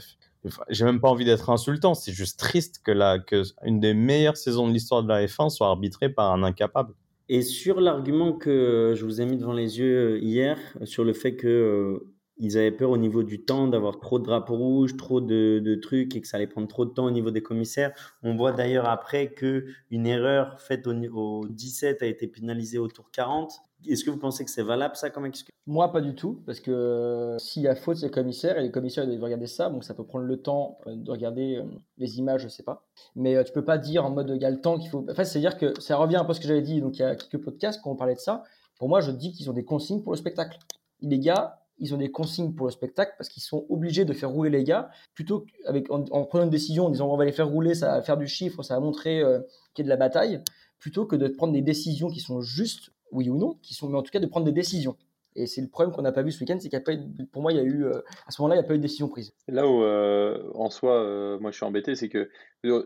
J'ai 0.68 0.84
même 0.84 1.00
pas 1.00 1.08
envie 1.08 1.24
d'être 1.24 1.50
insultant. 1.50 1.94
C'est 1.94 2.12
juste 2.12 2.38
triste 2.38 2.80
que, 2.84 2.92
la, 2.92 3.18
que 3.18 3.42
une 3.64 3.80
des 3.80 3.94
meilleures 3.94 4.36
saisons 4.36 4.68
de 4.68 4.72
l'histoire 4.72 5.02
de 5.02 5.08
la 5.08 5.26
F1 5.26 5.50
soit 5.50 5.66
arbitrée 5.66 6.08
par 6.08 6.32
un 6.32 6.44
incapable. 6.44 6.94
Et 7.28 7.42
sur 7.42 7.80
l'argument 7.80 8.32
que 8.32 8.94
je 8.96 9.04
vous 9.04 9.20
ai 9.20 9.26
mis 9.26 9.36
devant 9.36 9.52
les 9.52 9.80
yeux 9.80 10.22
hier, 10.22 10.58
sur 10.84 11.02
le 11.02 11.12
fait 11.12 11.34
que 11.34 11.48
euh, 11.48 12.15
ils 12.38 12.58
avaient 12.58 12.72
peur 12.72 12.90
au 12.90 12.98
niveau 12.98 13.22
du 13.22 13.44
temps 13.44 13.66
d'avoir 13.66 14.00
trop 14.00 14.18
de 14.18 14.24
drapeaux 14.24 14.56
rouges, 14.56 14.96
trop 14.96 15.20
de, 15.20 15.74
trucs 15.80 16.14
et 16.16 16.20
que 16.20 16.28
ça 16.28 16.36
allait 16.36 16.46
prendre 16.46 16.68
trop 16.68 16.84
de 16.84 16.90
temps 16.90 17.06
au 17.06 17.10
niveau 17.10 17.30
des 17.30 17.42
commissaires. 17.42 17.92
On 18.22 18.36
voit 18.36 18.52
d'ailleurs 18.52 18.88
après 18.88 19.32
que 19.32 19.66
une 19.90 20.06
erreur 20.06 20.60
faite 20.60 20.86
au, 20.86 20.92
au 20.92 21.46
17 21.48 22.02
a 22.02 22.06
été 22.06 22.26
pénalisée 22.26 22.78
au 22.78 22.88
tour 22.88 23.10
40. 23.12 23.52
Est-ce 23.86 24.04
que 24.04 24.10
vous 24.10 24.18
pensez 24.18 24.44
que 24.44 24.50
c'est 24.50 24.62
valable 24.62 24.96
ça 24.96 25.10
comme 25.10 25.26
excuse? 25.26 25.52
Moi, 25.66 25.92
pas 25.92 26.00
du 26.00 26.14
tout, 26.14 26.42
parce 26.46 26.60
que 26.60 26.70
euh, 26.70 27.38
s'il 27.38 27.62
y 27.62 27.68
a 27.68 27.74
faute, 27.74 27.98
c'est 27.98 28.06
les 28.06 28.12
commissaires 28.12 28.58
et 28.58 28.62
les 28.62 28.70
commissaires 28.70 29.06
doivent 29.06 29.22
regarder 29.22 29.46
ça, 29.46 29.68
donc 29.68 29.84
ça 29.84 29.94
peut 29.94 30.04
prendre 30.04 30.24
le 30.24 30.40
temps 30.40 30.78
euh, 30.86 30.96
de 30.96 31.10
regarder 31.10 31.56
euh, 31.56 31.64
les 31.98 32.18
images, 32.18 32.42
je 32.42 32.48
sais 32.48 32.62
pas. 32.62 32.84
Mais 33.14 33.42
tu 33.44 33.52
peux 33.52 33.64
pas 33.64 33.78
dire 33.78 34.04
en 34.04 34.10
mode 34.10 34.32
il 34.34 34.42
y 34.42 34.44
a 34.44 34.50
le 34.50 34.60
temps 34.60 34.78
qu'il 34.78 34.90
faut. 34.90 35.04
Enfin, 35.10 35.24
c'est-à-dire 35.24 35.58
que 35.58 35.78
ça 35.80 35.96
revient 35.96 36.16
un 36.16 36.24
peu 36.24 36.30
à 36.30 36.34
ce 36.34 36.40
que 36.40 36.48
j'avais 36.48 36.62
dit, 36.62 36.80
donc 36.80 36.98
il 36.98 37.02
y 37.02 37.04
a 37.04 37.14
quelques 37.14 37.42
podcasts 37.42 37.80
quand 37.82 37.90
on 37.90 37.96
parlait 37.96 38.14
de 38.14 38.20
ça. 38.20 38.44
Pour 38.78 38.88
moi, 38.88 39.00
je 39.00 39.10
dis 39.10 39.32
qu'ils 39.32 39.50
ont 39.50 39.54
des 39.54 39.64
consignes 39.64 40.02
pour 40.02 40.12
le 40.12 40.18
spectacle. 40.18 40.58
Les 41.00 41.18
gars, 41.18 41.65
ils 41.78 41.94
ont 41.94 41.98
des 41.98 42.10
consignes 42.10 42.54
pour 42.54 42.66
le 42.66 42.72
spectacle 42.72 43.12
parce 43.18 43.28
qu'ils 43.28 43.42
sont 43.42 43.66
obligés 43.68 44.04
de 44.04 44.12
faire 44.12 44.30
rouler 44.30 44.50
les 44.50 44.64
gars 44.64 44.90
plutôt 45.14 45.40
qu'avec 45.64 45.90
en, 45.90 46.02
prenant 46.24 46.44
une 46.44 46.50
décision 46.50 46.86
en 46.86 46.90
disant 46.90 47.08
on 47.12 47.16
va 47.16 47.24
les 47.24 47.32
faire 47.32 47.48
rouler, 47.48 47.74
ça 47.74 47.88
va 47.88 48.02
faire 48.02 48.16
du 48.16 48.26
chiffre, 48.26 48.62
ça 48.62 48.74
va 48.74 48.80
montrer 48.80 49.20
euh, 49.20 49.40
qu'il 49.74 49.84
y 49.84 49.86
a 49.86 49.86
de 49.86 49.90
la 49.90 49.96
bataille, 49.96 50.42
plutôt 50.78 51.06
que 51.06 51.16
de 51.16 51.28
prendre 51.28 51.52
des 51.52 51.62
décisions 51.62 52.08
qui 52.08 52.20
sont 52.20 52.40
justes, 52.40 52.90
oui 53.12 53.28
ou 53.28 53.36
non, 53.36 53.58
qui 53.62 53.74
sont, 53.74 53.88
mais 53.88 53.98
en 53.98 54.02
tout 54.02 54.10
cas 54.10 54.20
de 54.20 54.26
prendre 54.26 54.46
des 54.46 54.52
décisions. 54.52 54.96
Et 55.38 55.46
c'est 55.46 55.60
le 55.60 55.68
problème 55.68 55.94
qu'on 55.94 56.00
n'a 56.00 56.12
pas 56.12 56.22
vu 56.22 56.32
ce 56.32 56.40
week-end, 56.40 56.56
c'est 56.58 56.70
qu'il 56.70 56.78
a 56.78 56.80
pas 56.80 56.92
pour 57.30 57.42
moi, 57.42 57.52
il 57.52 57.56
y 57.56 57.60
a 57.60 57.64
eu, 57.64 57.84
euh, 57.84 58.00
à 58.26 58.30
ce 58.30 58.40
moment-là, 58.40 58.56
il 58.56 58.58
n'y 58.60 58.64
a 58.64 58.68
pas 58.68 58.74
eu 58.74 58.78
de 58.78 58.82
décision 58.82 59.06
prise. 59.08 59.34
Là 59.48 59.68
où, 59.68 59.82
euh, 59.82 60.50
en 60.54 60.70
soi, 60.70 61.38
moi 61.40 61.50
je 61.50 61.56
suis 61.56 61.66
embêté, 61.66 61.94
c'est 61.94 62.08
que 62.08 62.30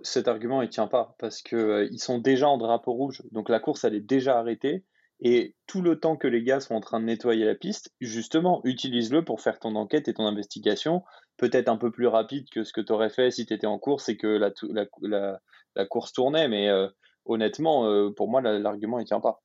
cet 0.02 0.26
argument, 0.26 0.60
il 0.60 0.68
tient 0.68 0.88
pas, 0.88 1.14
parce 1.20 1.42
qu'ils 1.42 2.00
sont 2.00 2.18
déjà 2.18 2.48
en 2.48 2.58
drapeau 2.58 2.92
rouge, 2.92 3.22
donc 3.30 3.48
la 3.48 3.60
course, 3.60 3.84
elle 3.84 3.94
est 3.94 4.00
déjà 4.00 4.38
arrêtée, 4.38 4.84
et 5.22 5.54
tout 5.66 5.82
le 5.82 6.00
temps 6.00 6.16
que 6.16 6.26
les 6.26 6.42
gars 6.42 6.60
sont 6.60 6.74
en 6.74 6.80
train 6.80 7.00
de 7.00 7.04
nettoyer 7.04 7.44
la 7.44 7.54
piste, 7.54 7.92
justement, 8.00 8.60
utilise-le 8.64 9.24
pour 9.24 9.40
faire 9.40 9.58
ton 9.58 9.74
enquête 9.74 10.08
et 10.08 10.14
ton 10.14 10.26
investigation, 10.26 11.02
peut-être 11.36 11.68
un 11.68 11.76
peu 11.76 11.90
plus 11.90 12.06
rapide 12.06 12.48
que 12.50 12.64
ce 12.64 12.72
que 12.72 12.80
tu 12.80 12.92
aurais 12.92 13.10
fait 13.10 13.30
si 13.30 13.44
tu 13.44 13.52
étais 13.52 13.66
en 13.66 13.78
course 13.78 14.08
et 14.08 14.16
que 14.16 14.26
la, 14.26 15.86
course 15.86 16.12
tournait. 16.12 16.48
Mais 16.48 16.68
euh, 16.68 16.88
honnêtement, 17.26 17.86
euh, 17.86 18.10
pour 18.10 18.30
moi, 18.30 18.40
l'argument 18.40 18.98
ne 18.98 19.04
tient 19.04 19.20
pas. 19.20 19.42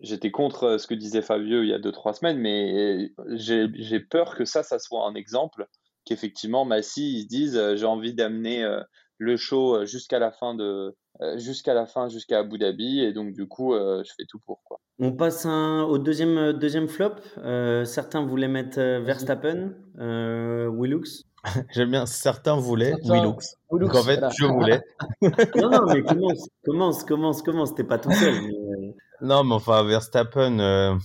J'étais 0.00 0.30
contre 0.30 0.76
ce 0.78 0.86
que 0.86 0.94
disait 0.94 1.22
Fabio 1.22 1.62
il 1.62 1.68
y 1.68 1.72
a 1.72 1.78
2-3 1.78 2.14
semaines, 2.14 2.38
mais 2.38 3.12
j'ai 3.30 4.00
peur 4.00 4.34
que 4.36 4.44
ça, 4.44 4.62
ça 4.62 4.78
soit 4.78 5.06
un 5.06 5.14
exemple 5.14 5.66
qu'effectivement, 6.04 6.64
Massy, 6.64 7.18
ils 7.18 7.22
se 7.22 7.28
disent 7.28 7.56
euh, 7.56 7.76
j'ai 7.76 7.86
envie 7.86 8.14
d'amener 8.14 8.64
le 9.18 9.36
show 9.36 9.84
jusqu'à 9.84 10.18
la 10.18 10.30
fin 10.30 10.54
de, 10.54 10.94
euh, 11.20 11.36
jusqu'à 11.36 11.74
la 11.74 11.86
fin, 11.86 12.08
jusqu'à 12.08 12.38
Abu 12.38 12.58
Dhabi. 12.58 13.00
Et 13.00 13.12
donc, 13.12 13.32
du 13.32 13.48
coup, 13.48 13.74
euh, 13.74 14.02
je 14.04 14.12
fais 14.16 14.24
tout 14.28 14.38
pour. 14.46 14.62
Quoi. 14.62 14.78
On 15.00 15.12
passe 15.12 15.46
au 15.46 15.98
deuxième, 15.98 16.38
euh, 16.38 16.52
deuxième 16.52 16.88
flop. 16.88 17.16
certains 17.84 18.24
voulaient 18.24 18.48
mettre 18.48 18.78
Verstappen, 19.00 19.72
Willux. 19.96 21.24
J'aime 21.72 21.90
bien, 21.90 22.06
certains 22.06 22.56
voulaient 22.56 22.94
Willux. 23.02 23.56
Donc, 23.72 23.94
en 23.94 24.02
fait, 24.02 24.20
je 24.38 24.46
voulais. 24.46 24.80
non, 25.56 25.70
non, 25.70 25.86
mais 25.86 26.02
commence, 26.02 26.48
commence, 26.64 27.04
commence, 27.04 27.42
commence. 27.42 27.74
T'es 27.74 27.84
pas 27.84 27.98
tout 27.98 28.12
seul. 28.12 28.34
Non, 29.20 29.42
mais 29.42 29.54
enfin, 29.54 29.82
Verstappen. 29.82 30.98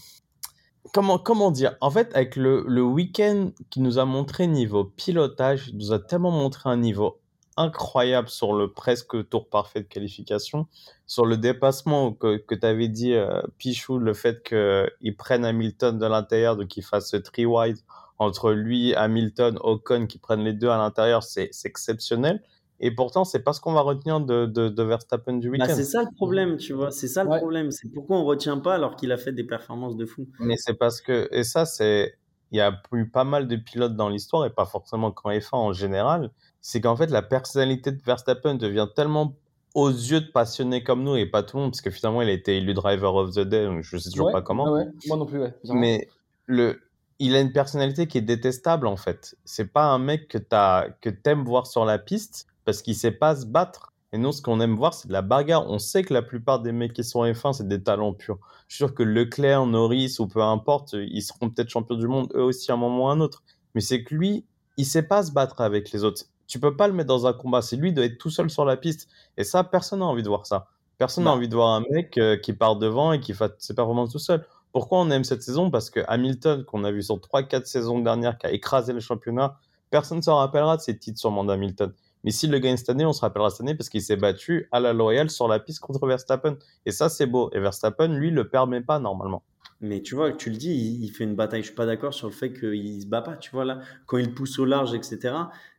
Comment, 0.93 1.17
comment 1.17 1.49
dire? 1.49 1.75
En 1.81 1.89
fait, 1.89 2.15
avec 2.15 2.35
le, 2.35 2.65
le 2.67 2.83
week-end 2.83 3.49
qui 3.71 3.79
nous 3.79 3.97
a 3.97 4.05
montré 4.05 4.45
niveau 4.45 4.83
pilotage, 4.83 5.69
il 5.69 5.77
nous 5.77 5.91
a 5.91 5.97
tellement 5.97 6.29
montré 6.29 6.69
un 6.69 6.77
niveau 6.77 7.22
incroyable 7.57 8.29
sur 8.29 8.53
le 8.53 8.71
presque 8.71 9.27
tour 9.29 9.49
parfait 9.49 9.81
de 9.81 9.87
qualification. 9.87 10.67
Sur 11.05 11.25
le 11.25 11.37
dépassement 11.37 12.13
que, 12.13 12.37
que 12.37 12.55
tu 12.55 12.65
avais 12.65 12.87
dit, 12.87 13.13
euh, 13.13 13.41
Pichou, 13.57 13.99
le 13.99 14.13
fait 14.13 14.43
qu'ils 14.43 15.15
prennent 15.15 15.45
Hamilton 15.45 15.97
de 15.97 16.05
l'intérieur, 16.05 16.57
donc 16.57 16.67
qu'ils 16.67 16.83
fassent 16.83 17.09
ce 17.09 17.17
three 17.17 17.45
wide 17.45 17.77
entre 18.19 18.51
lui, 18.51 18.93
Hamilton, 18.95 19.57
Ocon, 19.61 20.07
qui 20.07 20.17
prennent 20.17 20.43
les 20.43 20.53
deux 20.53 20.69
à 20.69 20.77
l'intérieur, 20.77 21.23
c'est 21.23 21.49
exceptionnel. 21.65 22.41
Et 22.79 22.91
pourtant, 22.91 23.23
c'est 23.23 23.39
pas 23.39 23.53
ce 23.53 23.61
qu'on 23.61 23.73
va 23.73 23.81
retenir 23.81 24.19
de, 24.19 24.45
de, 24.45 24.83
Verstappen 24.83 25.33
du 25.37 25.49
bah, 25.49 25.57
week-end. 25.57 25.73
c'est 25.75 25.83
ça 25.83 26.01
le 26.01 26.13
problème, 26.15 26.57
tu 26.57 26.73
vois. 26.73 26.91
C'est 26.91 27.07
ça 27.07 27.23
le 27.23 27.29
problème. 27.29 27.71
C'est 27.71 27.87
pourquoi 27.87 28.17
on 28.17 28.25
retient 28.25 28.57
pas 28.57 28.75
alors 28.75 28.95
qu'il 28.95 29.11
a 29.11 29.17
fait 29.17 29.31
des 29.31 29.43
performances 29.43 29.95
de 29.95 30.05
fou. 30.05 30.27
Mais 30.39 30.55
c'est 30.57 30.73
parce 30.73 30.99
que, 30.99 31.29
et 31.31 31.43
ça, 31.43 31.65
c'est, 31.65 32.17
il 32.51 32.57
y 32.57 32.61
a 32.61 32.81
eu 32.91 33.09
pas 33.09 33.23
mal 33.23 33.47
de 33.47 33.55
pilotes 33.55 33.95
dans 33.95 34.09
l'histoire 34.09 34.45
et 34.45 34.49
pas 34.49 34.65
forcément 34.65 35.11
qu'en 35.11 35.31
F1 35.31 35.55
en 35.55 35.73
général 35.73 36.31
c'est 36.63 36.79
qu'en 36.81 36.95
fait, 36.95 37.11
la 37.11 37.21
personnalité 37.21 37.91
de 37.91 38.01
Verstappen 38.01 38.55
devient 38.55 38.87
tellement 38.95 39.35
aux 39.75 39.89
yeux 39.89 40.21
de 40.21 40.27
passionnés 40.27 40.81
comme 40.81 41.03
nous 41.03 41.15
et 41.17 41.25
pas 41.25 41.43
tout 41.43 41.57
le 41.57 41.63
monde, 41.63 41.71
parce 41.71 41.81
que 41.81 41.91
finalement, 41.91 42.21
il 42.21 42.29
a 42.29 42.31
été 42.31 42.57
élu 42.57 42.73
driver 42.73 43.13
of 43.13 43.31
the 43.35 43.41
day, 43.41 43.65
donc 43.65 43.83
je 43.83 43.97
sais 43.97 44.09
toujours 44.09 44.31
pas 44.31 44.41
comment. 44.41 44.65
Moi 45.07 45.17
non 45.17 45.25
plus, 45.25 45.39
ouais. 45.39 45.53
Mais 45.65 46.07
le, 46.45 46.79
il 47.19 47.35
a 47.35 47.41
une 47.41 47.51
personnalité 47.51 48.07
qui 48.07 48.17
est 48.17 48.21
détestable, 48.21 48.87
en 48.87 48.95
fait. 48.95 49.35
C'est 49.43 49.73
pas 49.73 49.85
un 49.85 49.99
mec 49.99 50.29
que 50.29 50.37
t'as, 50.37 50.89
que 51.01 51.09
t'aimes 51.09 51.43
voir 51.43 51.67
sur 51.67 51.83
la 51.83 51.99
piste, 51.99 52.47
parce 52.63 52.81
qu'il 52.81 52.95
sait 52.95 53.11
pas 53.11 53.35
se 53.35 53.45
battre. 53.45 53.91
Et 54.13 54.17
nous, 54.17 54.31
ce 54.31 54.41
qu'on 54.41 54.61
aime 54.61 54.75
voir, 54.75 54.93
c'est 54.93 55.09
de 55.09 55.13
la 55.13 55.23
bagarre. 55.23 55.69
On 55.69 55.79
sait 55.79 56.03
que 56.03 56.13
la 56.13 56.21
plupart 56.21 56.61
des 56.61 56.71
mecs 56.71 56.93
qui 56.93 57.03
sont 57.03 57.25
F1, 57.25 57.53
c'est 57.53 57.67
des 57.67 57.83
talents 57.83 58.13
purs. 58.13 58.37
Je 58.67 58.75
suis 58.75 58.85
sûr 58.85 58.93
que 58.93 59.03
Leclerc, 59.03 59.65
Norris 59.65 60.15
ou 60.19 60.27
peu 60.27 60.41
importe, 60.41 60.93
ils 60.93 61.23
seront 61.23 61.49
peut-être 61.49 61.69
champions 61.69 61.95
du 61.95 62.07
monde 62.07 62.31
eux 62.35 62.43
aussi 62.43 62.71
à 62.71 62.75
un 62.75 62.77
moment 62.77 63.05
ou 63.05 63.07
à 63.09 63.11
un 63.11 63.19
autre. 63.19 63.43
Mais 63.75 63.81
c'est 63.81 64.03
que 64.03 64.15
lui, 64.15 64.45
il 64.77 64.85
sait 64.85 65.03
pas 65.03 65.23
se 65.23 65.31
battre 65.31 65.61
avec 65.61 65.91
les 65.91 66.03
autres 66.03 66.25
tu 66.53 66.59
peux 66.59 66.75
pas 66.75 66.87
le 66.87 66.93
mettre 66.93 67.07
dans 67.07 67.25
un 67.25 67.33
combat. 67.33 67.63
C'est 67.63 67.77
lui 67.77 67.93
doit 67.93 68.05
être 68.05 68.19
tout 68.19 68.29
seul 68.29 68.47
sur 68.47 68.63
la 68.63 68.77
piste. 68.77 69.09
Et 69.37 69.43
ça, 69.43 69.63
personne 69.63 70.01
n'a 70.01 70.05
envie 70.05 70.21
de 70.21 70.27
voir 70.27 70.45
ça. 70.45 70.67
Personne 70.99 71.23
n'a 71.23 71.31
envie 71.31 71.47
de 71.47 71.55
voir 71.55 71.69
un 71.69 71.83
mec 71.89 72.15
euh, 72.19 72.37
qui 72.37 72.53
part 72.53 72.75
devant 72.75 73.11
et 73.11 73.19
qui 73.19 73.33
fait 73.33 73.51
ses 73.57 73.73
performances 73.73 74.11
tout 74.11 74.19
seul. 74.19 74.45
Pourquoi 74.71 74.99
on 74.99 75.09
aime 75.09 75.23
cette 75.23 75.41
saison? 75.41 75.71
Parce 75.71 75.89
que 75.89 76.01
Hamilton, 76.07 76.63
qu'on 76.63 76.83
a 76.83 76.91
vu 76.91 77.01
sur 77.01 77.15
3-4 77.15 77.65
saisons 77.65 77.97
dernières, 77.97 78.37
qui 78.37 78.45
a 78.45 78.51
écrasé 78.51 78.93
le 78.93 78.99
championnat, 78.99 79.57
personne 79.89 80.19
ne 80.19 80.21
s'en 80.21 80.35
rappellera 80.35 80.77
de 80.77 80.83
ses 80.83 80.95
titres 80.95 81.19
sur 81.19 81.31
mandat 81.31 81.53
Hamilton. 81.53 81.91
Mais 82.23 82.29
s'il 82.29 82.51
le 82.51 82.59
gagne 82.59 82.77
cette 82.77 82.89
année, 82.91 83.07
on 83.07 83.13
se 83.13 83.21
rappellera 83.21 83.49
cette 83.49 83.61
année 83.61 83.73
parce 83.73 83.89
qu'il 83.89 84.03
s'est 84.03 84.15
battu 84.15 84.69
à 84.71 84.79
la 84.79 84.93
loyale 84.93 85.31
sur 85.31 85.47
la 85.47 85.57
piste 85.57 85.79
contre 85.79 86.05
Verstappen. 86.05 86.57
Et 86.85 86.91
ça, 86.91 87.09
c'est 87.09 87.25
beau. 87.25 87.49
Et 87.53 87.59
Verstappen, 87.59 88.09
lui, 88.09 88.29
le 88.29 88.47
permet 88.47 88.81
pas 88.81 88.99
normalement. 88.99 89.41
Mais 89.81 90.01
tu 90.01 90.13
vois, 90.13 90.31
tu 90.31 90.49
le 90.51 90.55
dis, 90.55 90.99
il, 91.01 91.09
fait 91.09 91.23
une 91.23 91.35
bataille. 91.35 91.61
Je 91.61 91.67
suis 91.67 91.75
pas 91.75 91.87
d'accord 91.87 92.13
sur 92.13 92.27
le 92.27 92.33
fait 92.33 92.53
qu'il 92.53 93.01
se 93.01 93.07
bat 93.07 93.23
pas. 93.23 93.35
Tu 93.35 93.49
vois 93.51 93.65
là, 93.65 93.79
quand 94.05 94.17
il 94.17 94.35
pousse 94.35 94.59
au 94.59 94.65
large, 94.65 94.93
etc. 94.93 95.33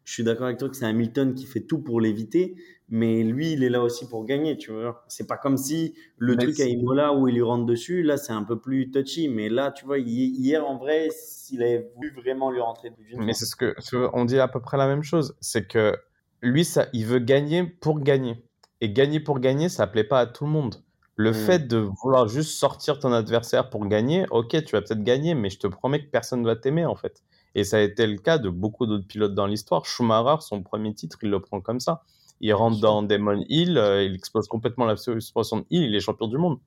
Je 0.05 0.13
suis 0.13 0.23
d'accord 0.23 0.47
avec 0.47 0.59
toi 0.59 0.69
que 0.69 0.77
c'est 0.77 0.85
Hamilton 0.85 1.35
qui 1.35 1.47
fait 1.47 1.63
tout 1.63 1.79
pour 1.79 2.01
l'éviter, 2.01 2.57
mais 2.91 3.23
lui, 3.23 3.53
il 3.53 3.65
est 3.65 3.71
là 3.71 3.83
aussi 3.83 4.07
pour 4.07 4.27
gagner. 4.27 4.59
Tu 4.59 4.71
vois, 4.71 5.05
c'est 5.09 5.27
pas 5.27 5.39
comme 5.39 5.57
si 5.57 5.95
le 6.19 6.37
truc 6.37 6.61
à 6.61 6.67
Imola 6.67 7.15
où 7.15 7.27
il 7.27 7.35
lui 7.35 7.43
rentre 7.43 7.65
dessus, 7.65 8.03
là, 8.03 8.19
c'est 8.19 8.33
un 8.33 8.45
peu 8.45 8.61
plus 8.61 8.91
touchy. 8.91 9.29
Mais 9.29 9.49
là, 9.49 9.71
tu 9.71 9.87
vois, 9.87 9.99
hier 9.99 10.67
en 10.67 10.77
vrai, 10.77 11.09
s'il 11.11 11.63
avait 11.63 11.91
voulu 11.97 12.13
vraiment 12.15 12.51
lui 12.51 12.61
rentrer 12.61 12.91
dessus. 12.91 13.17
Mais 13.17 13.33
c'est 13.33 13.47
ce 13.47 13.57
que 13.57 13.75
on 14.13 14.27
dit 14.27 14.39
à 14.39 14.49
peu 14.49 14.61
près 14.61 14.77
la 14.77 14.87
même 14.87 15.03
chose. 15.03 15.35
C'est 15.41 15.67
que 15.67 15.97
lui, 16.43 16.65
ça, 16.65 16.87
il 16.93 17.07
veut 17.07 17.19
gagner 17.19 17.65
pour 17.65 18.01
gagner. 18.01 18.45
Et 18.83 18.91
gagner 18.91 19.21
pour 19.21 19.41
gagner, 19.41 19.71
ça 19.71 19.87
plaît 19.87 20.05
pas 20.05 20.21
à 20.21 20.27
tout 20.27 20.45
le 20.45 20.51
monde. 20.51 20.83
Le 21.17 21.31
mmh. 21.31 21.35
fait 21.35 21.69
de 21.69 21.79
vouloir 21.79 22.29
juste 22.29 22.51
sortir 22.51 22.99
ton 22.99 23.13
adversaire 23.13 23.71
pour 23.71 23.87
gagner, 23.87 24.27
ok, 24.31 24.65
tu 24.65 24.73
vas 24.73 24.83
peut-être 24.83 25.05
gagner, 25.05 25.35
mais 25.35 25.49
je 25.49 25.59
te 25.59 25.67
promets 25.67 26.05
que 26.05 26.11
personne 26.11 26.43
ne 26.43 26.47
va 26.47 26.57
t'aimer 26.57 26.85
en 26.85 26.97
fait. 26.97 27.23
Et 27.55 27.65
ça 27.65 27.79
a 27.79 27.81
été 27.81 28.07
le 28.07 28.19
cas 28.19 28.39
de 28.39 28.49
beaucoup 28.49 28.87
d'autres 28.87 29.07
pilotes 29.07 29.35
dans 29.35 29.47
l'histoire. 29.47 29.87
Schumacher, 29.87 30.43
son 30.43 30.63
premier 30.63 30.95
titre, 30.95 31.19
il 31.23 31.31
le 31.31 31.41
prend 31.41 31.61
comme 31.61 31.81
ça. 31.81 32.03
Il 32.41 32.53
rentre 32.53 32.81
dans 32.81 33.03
Demon 33.03 33.45
Hill, 33.49 33.79
euh, 33.79 34.05
il 34.05 34.15
explose 34.15 34.49
complètement 34.49 34.87
la 34.87 34.97
suspension 34.97 35.59
de 35.59 35.67
Hill, 35.71 35.85
il 35.85 35.95
est 35.95 36.01
champion 36.01 36.27
du 36.27 36.37
monde. 36.37 36.59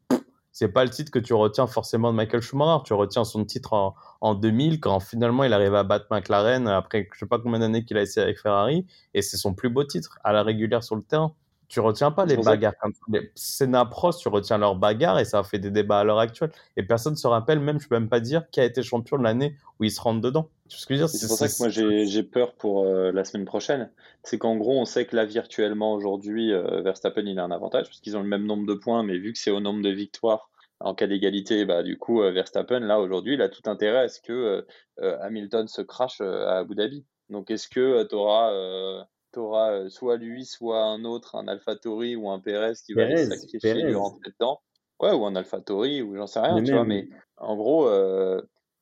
C'est 0.51 0.69
pas 0.69 0.83
le 0.83 0.89
titre 0.89 1.11
que 1.11 1.19
tu 1.19 1.33
retiens 1.33 1.67
forcément 1.67 2.11
de 2.11 2.15
Michael 2.15 2.41
Schumacher. 2.41 2.83
Tu 2.83 2.93
retiens 2.93 3.23
son 3.25 3.45
titre 3.45 3.73
en, 3.73 3.93
en 4.21 4.33
2000 4.33 4.79
quand 4.79 4.99
finalement 4.99 5.43
il 5.43 5.53
arrive 5.53 5.75
à 5.75 5.83
battre 5.83 6.07
McLaren 6.09 6.67
après 6.67 7.07
je 7.13 7.19
sais 7.19 7.27
pas 7.27 7.37
combien 7.37 7.59
d'années 7.59 7.85
qu'il 7.85 7.97
a 7.97 8.01
essayé 8.01 8.23
avec 8.23 8.39
Ferrari 8.39 8.85
et 9.13 9.21
c'est 9.21 9.37
son 9.37 9.53
plus 9.53 9.69
beau 9.69 9.83
titre 9.83 10.17
à 10.23 10.33
la 10.33 10.41
régulière 10.41 10.83
sur 10.83 10.95
le 10.95 11.03
terrain. 11.03 11.35
Tu 11.67 11.81
retiens 11.81 12.11
pas 12.11 12.25
les 12.25 12.37
bagarres 12.37 12.77
comme 12.81 12.93
ça. 12.93 13.01
Les 13.09 13.31
tu 14.21 14.29
retiens 14.29 14.57
leurs 14.57 14.75
bagarres 14.75 15.19
et 15.19 15.25
ça 15.25 15.39
a 15.39 15.43
fait 15.43 15.59
des 15.59 15.71
débats 15.71 15.99
à 15.99 16.03
l'heure 16.03 16.19
actuelle. 16.19 16.51
Et 16.77 16.83
personne 16.83 17.13
ne 17.13 17.17
se 17.17 17.27
rappelle, 17.27 17.59
même 17.59 17.79
je 17.79 17.87
peux 17.87 17.95
même 17.95 18.09
pas 18.09 18.21
dire 18.21 18.49
qui 18.51 18.59
a 18.59 18.65
été 18.65 18.83
champion 18.83 19.17
de 19.17 19.23
l'année 19.23 19.55
où 19.79 19.83
ils 19.83 19.91
se 19.91 19.99
rentrent 19.99 20.21
dedans. 20.21 20.49
C'est 21.07 21.27
pour 21.27 21.37
ça 21.37 21.47
que 21.47 21.57
moi 21.59 21.69
j'ai 22.05 22.23
peur 22.23 22.53
pour 22.53 22.85
euh, 22.85 23.11
la 23.11 23.23
semaine 23.25 23.45
prochaine. 23.45 23.89
C'est 24.23 24.37
qu'en 24.37 24.55
gros, 24.55 24.79
on 24.79 24.85
sait 24.85 25.05
que 25.05 25.15
là 25.15 25.25
virtuellement 25.25 25.93
aujourd'hui, 25.93 26.53
euh, 26.53 26.81
Verstappen 26.81 27.25
il 27.25 27.39
a 27.39 27.43
un 27.43 27.51
avantage 27.51 27.87
parce 27.87 27.99
qu'ils 27.99 28.17
ont 28.17 28.23
le 28.23 28.27
même 28.27 28.45
nombre 28.45 28.65
de 28.65 28.73
points, 28.73 29.03
mais 29.03 29.17
vu 29.17 29.33
que 29.33 29.39
c'est 29.39 29.51
au 29.51 29.59
nombre 29.59 29.81
de 29.81 29.89
victoires 29.89 30.49
en 30.79 30.93
cas 30.93 31.07
d'égalité, 31.07 31.65
bah, 31.65 31.81
du 31.81 31.97
coup, 31.97 32.21
euh, 32.21 32.31
Verstappen 32.31 32.79
là 32.79 32.99
aujourd'hui, 32.99 33.33
il 33.33 33.41
a 33.41 33.49
tout 33.49 33.63
intérêt 33.65 33.99
à 33.99 34.07
ce 34.07 34.21
que 34.21 34.65
Hamilton 35.01 35.67
se 35.67 35.81
crache 35.81 36.21
à 36.21 36.59
Abu 36.59 36.75
Dhabi. 36.75 37.05
Donc 37.29 37.51
est-ce 37.51 37.67
que 37.67 38.03
tu 38.03 38.15
auras, 38.15 38.51
auras, 39.37 39.89
soit 39.89 40.17
lui, 40.17 40.45
soit 40.45 40.83
un 40.83 41.03
autre, 41.03 41.35
un 41.35 41.47
AlphaTauri 41.47 42.15
ou 42.15 42.29
un 42.29 42.39
Perez 42.39 42.73
qui 42.85 42.93
va 42.93 43.05
les 43.05 43.25
sacrifier 43.25 43.73
lui 43.73 43.95
rentrer 43.95 44.31
dedans 44.31 44.61
Ouais, 44.99 45.11
ou 45.11 45.25
un 45.25 45.35
AlphaTauri, 45.35 46.01
ou 46.01 46.15
j'en 46.15 46.25
sais 46.25 46.39
rien, 46.39 46.63
tu 46.63 46.71
vois, 46.71 46.83
mais 46.83 47.07
en 47.37 47.55
gros, 47.55 47.89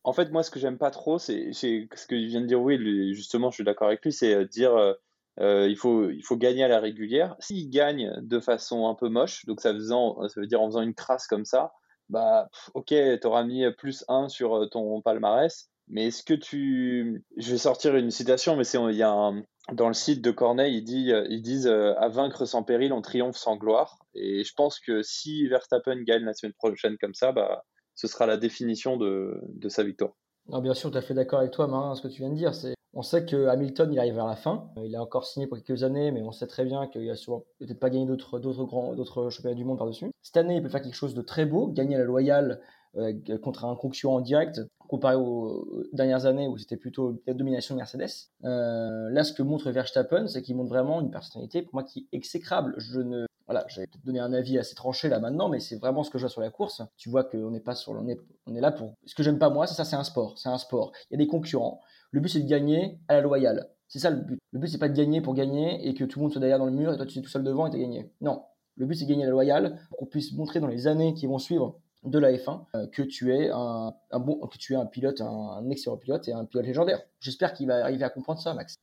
en 0.03 0.13
fait, 0.13 0.31
moi, 0.31 0.43
ce 0.43 0.51
que 0.51 0.59
j'aime 0.59 0.77
pas 0.77 0.91
trop, 0.91 1.19
c'est 1.19 1.51
ce 1.51 2.07
que 2.07 2.15
vient 2.15 2.41
de 2.41 2.45
dire 2.45 2.61
Will, 2.61 3.13
justement, 3.13 3.49
je 3.49 3.55
suis 3.55 3.63
d'accord 3.63 3.87
avec 3.87 4.03
lui, 4.03 4.13
c'est 4.13 4.45
dire 4.45 4.95
euh, 5.39 5.67
il, 5.69 5.75
faut, 5.75 6.09
il 6.09 6.23
faut 6.23 6.37
gagner 6.37 6.63
à 6.63 6.67
la 6.67 6.79
régulière. 6.79 7.35
S'il 7.39 7.69
gagne 7.69 8.13
de 8.21 8.39
façon 8.39 8.87
un 8.87 8.95
peu 8.95 9.09
moche, 9.09 9.45
donc 9.45 9.61
ça, 9.61 9.73
faisant, 9.73 10.27
ça 10.29 10.39
veut 10.39 10.47
dire 10.47 10.61
en 10.61 10.67
faisant 10.67 10.81
une 10.81 10.93
crasse 10.93 11.27
comme 11.27 11.45
ça, 11.45 11.73
bah 12.09 12.49
ok, 12.73 12.87
tu 12.87 13.19
auras 13.27 13.43
mis 13.43 13.69
plus 13.73 14.05
1 14.07 14.29
sur 14.29 14.55
euh, 14.55 14.67
ton 14.67 15.01
palmarès. 15.01 15.69
Mais 15.87 16.07
est-ce 16.07 16.23
que 16.23 16.33
tu. 16.33 17.23
Je 17.37 17.51
vais 17.51 17.57
sortir 17.57 17.95
une 17.95 18.11
citation, 18.11 18.55
mais 18.55 18.63
c'est 18.63 18.79
il 18.79 18.95
y 18.95 19.03
a 19.03 19.31
dans 19.71 19.87
le 19.87 19.93
site 19.93 20.23
de 20.23 20.31
Corneille, 20.31 20.77
ils, 20.77 20.83
dit, 20.83 21.11
euh, 21.11 21.27
disent 21.39 21.67
à 21.67 22.07
vaincre 22.07 22.45
sans 22.45 22.63
péril, 22.63 22.93
on 22.93 23.01
triomphe 23.01 23.37
sans 23.37 23.55
gloire. 23.55 23.97
Et 24.13 24.43
je 24.43 24.53
pense 24.55 24.79
que 24.79 25.01
si 25.01 25.47
Verstappen 25.47 26.03
gagne 26.03 26.23
la 26.23 26.33
semaine 26.33 26.53
prochaine 26.53 26.97
comme 26.99 27.13
ça, 27.13 27.31
bah, 27.31 27.63
ce 27.95 28.07
sera 28.07 28.25
la 28.25 28.37
définition 28.37 28.97
de, 28.97 29.39
de 29.47 29.69
sa 29.69 29.83
victoire. 29.83 30.13
Non, 30.47 30.59
bien 30.59 30.75
sûr, 30.75 30.91
tu 30.91 30.97
as 30.97 31.01
fait 31.01 31.15
d'accord 31.15 31.39
avec 31.39 31.51
toi, 31.51 31.67
Marin, 31.67 31.95
ce 31.95 32.01
que 32.01 32.07
tu 32.07 32.19
viens 32.19 32.29
de 32.29 32.35
dire. 32.35 32.53
C'est 32.53 32.75
on 32.97 33.01
sait 33.01 33.25
que 33.25 33.47
Hamilton, 33.47 33.91
il 33.91 33.99
arrive 33.99 34.15
vers 34.15 34.25
la 34.25 34.37
fin. 34.37 34.69
Euh, 34.77 34.85
il 34.85 34.95
a 34.95 35.01
encore 35.01 35.25
signé 35.25 35.47
pour 35.47 35.57
quelques 35.61 35.83
années, 35.83 36.11
mais 36.11 36.21
on 36.21 36.31
sait 36.31 36.47
très 36.47 36.63
bien 36.63 36.87
qu'il 36.87 37.09
a 37.09 37.15
souvent 37.15 37.43
peut-être 37.59 37.79
pas 37.79 37.89
gagné 37.89 38.05
d'autres, 38.05 38.39
d'autres 38.39 38.63
grands, 38.63 38.95
d'autres 38.95 39.29
championnats 39.29 39.55
du 39.55 39.65
monde 39.65 39.77
par-dessus. 39.77 40.11
Cette 40.21 40.37
année, 40.37 40.55
il 40.55 40.63
peut 40.63 40.69
faire 40.69 40.81
quelque 40.81 40.95
chose 40.95 41.13
de 41.13 41.21
très 41.21 41.45
beau, 41.45 41.67
gagner 41.67 41.97
la 41.97 42.05
loyale 42.05 42.61
euh, 42.95 43.13
contre 43.43 43.65
un 43.65 43.75
concurrent 43.75 44.21
direct, 44.21 44.61
comparé 44.87 45.15
aux 45.15 45.85
dernières 45.93 46.25
années 46.25 46.47
où 46.47 46.57
c'était 46.57 46.77
plutôt 46.77 47.21
la 47.27 47.33
domination 47.33 47.75
de 47.75 47.79
Mercedes. 47.79 48.29
Euh, 48.43 49.09
là, 49.09 49.23
ce 49.23 49.33
que 49.33 49.43
montre 49.43 49.71
Verstappen, 49.71 50.27
c'est 50.27 50.41
qu'il 50.41 50.55
montre 50.55 50.69
vraiment 50.69 51.01
une 51.01 51.11
personnalité, 51.11 51.61
pour 51.61 51.73
moi, 51.75 51.83
qui 51.83 52.07
est 52.11 52.17
exécrable. 52.17 52.73
Je 52.77 52.99
ne 52.99 53.25
voilà, 53.47 53.65
donné 54.03 54.19
un 54.19 54.33
avis 54.33 54.57
assez 54.57 54.73
tranché 54.73 55.07
là 55.07 55.19
maintenant, 55.19 55.49
mais 55.49 55.59
c'est 55.59 55.75
vraiment 55.75 56.03
ce 56.03 56.09
que 56.09 56.17
je 56.17 56.23
vois 56.23 56.31
sur 56.31 56.41
la 56.41 56.49
course. 56.49 56.81
Tu 56.97 57.09
vois 57.09 57.23
qu'on 57.23 57.51
n'est 57.51 57.59
pas 57.59 57.75
sur, 57.75 57.91
on 57.93 58.07
est, 58.07 58.19
on 58.47 58.55
est 58.55 58.61
là 58.61 58.71
pour. 58.71 58.93
Ce 59.05 59.13
que 59.13 59.23
j'aime 59.23 59.37
pas 59.37 59.49
moi, 59.49 59.67
c'est 59.67 59.75
ça, 59.75 59.85
c'est 59.85 59.95
un 59.95 60.03
sport, 60.03 60.37
c'est 60.37 60.49
un 60.49 60.57
sport. 60.57 60.91
Il 61.09 61.13
y 61.13 61.15
a 61.15 61.23
des 61.23 61.27
concurrents. 61.27 61.81
Le 62.11 62.21
but, 62.21 62.29
c'est 62.29 62.39
de 62.39 62.49
gagner 62.49 62.99
à 63.07 63.15
la 63.15 63.21
loyale. 63.21 63.69
C'est 63.87 63.99
ça 63.99 64.09
le 64.09 64.17
but. 64.17 64.39
Le 64.51 64.59
but, 64.59 64.67
c'est 64.67 64.79
pas 64.79 64.89
de 64.89 64.95
gagner 64.95 65.21
pour 65.21 65.35
gagner 65.35 65.87
et 65.87 65.93
que 65.93 66.03
tout 66.03 66.19
le 66.19 66.23
monde 66.23 66.31
soit 66.31 66.39
derrière 66.39 66.57
dans 66.57 66.65
le 66.65 66.71
mur 66.71 66.91
et 66.91 66.97
toi, 66.97 67.05
tu 67.05 67.19
es 67.19 67.21
tout 67.21 67.29
seul 67.29 67.43
devant 67.43 67.67
et 67.67 67.69
tu 67.69 67.77
gagné. 67.77 68.11
Non. 68.21 68.41
Le 68.77 68.85
but, 68.85 68.95
c'est 68.95 69.05
de 69.05 69.09
gagner 69.09 69.23
à 69.23 69.27
la 69.27 69.31
loyale 69.31 69.79
pour 69.89 69.99
qu'on 69.99 70.05
puisse 70.05 70.33
montrer 70.33 70.59
dans 70.59 70.67
les 70.67 70.87
années 70.87 71.13
qui 71.13 71.27
vont 71.27 71.37
suivre 71.37 71.79
de 72.05 72.19
la 72.19 72.31
F1 72.31 72.61
euh, 72.75 72.87
que 72.87 73.01
tu 73.01 73.33
es 73.33 73.49
un, 73.51 73.93
bon, 74.13 74.39
que 74.47 74.57
tu 74.57 74.73
es 74.73 74.75
un 74.75 74.85
pilote, 74.85 75.21
un, 75.21 75.69
excellent 75.69 75.97
pilote 75.97 76.27
et 76.27 76.33
un 76.33 76.45
pilote 76.45 76.65
légendaire. 76.65 77.01
J'espère 77.19 77.53
qu'il 77.53 77.67
va 77.67 77.83
arriver 77.83 78.03
à 78.03 78.09
comprendre 78.09 78.39
ça, 78.39 78.53
Max. 78.53 78.75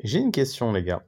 J'ai 0.00 0.18
une 0.18 0.32
question, 0.32 0.72
les 0.72 0.82
gars. 0.82 1.02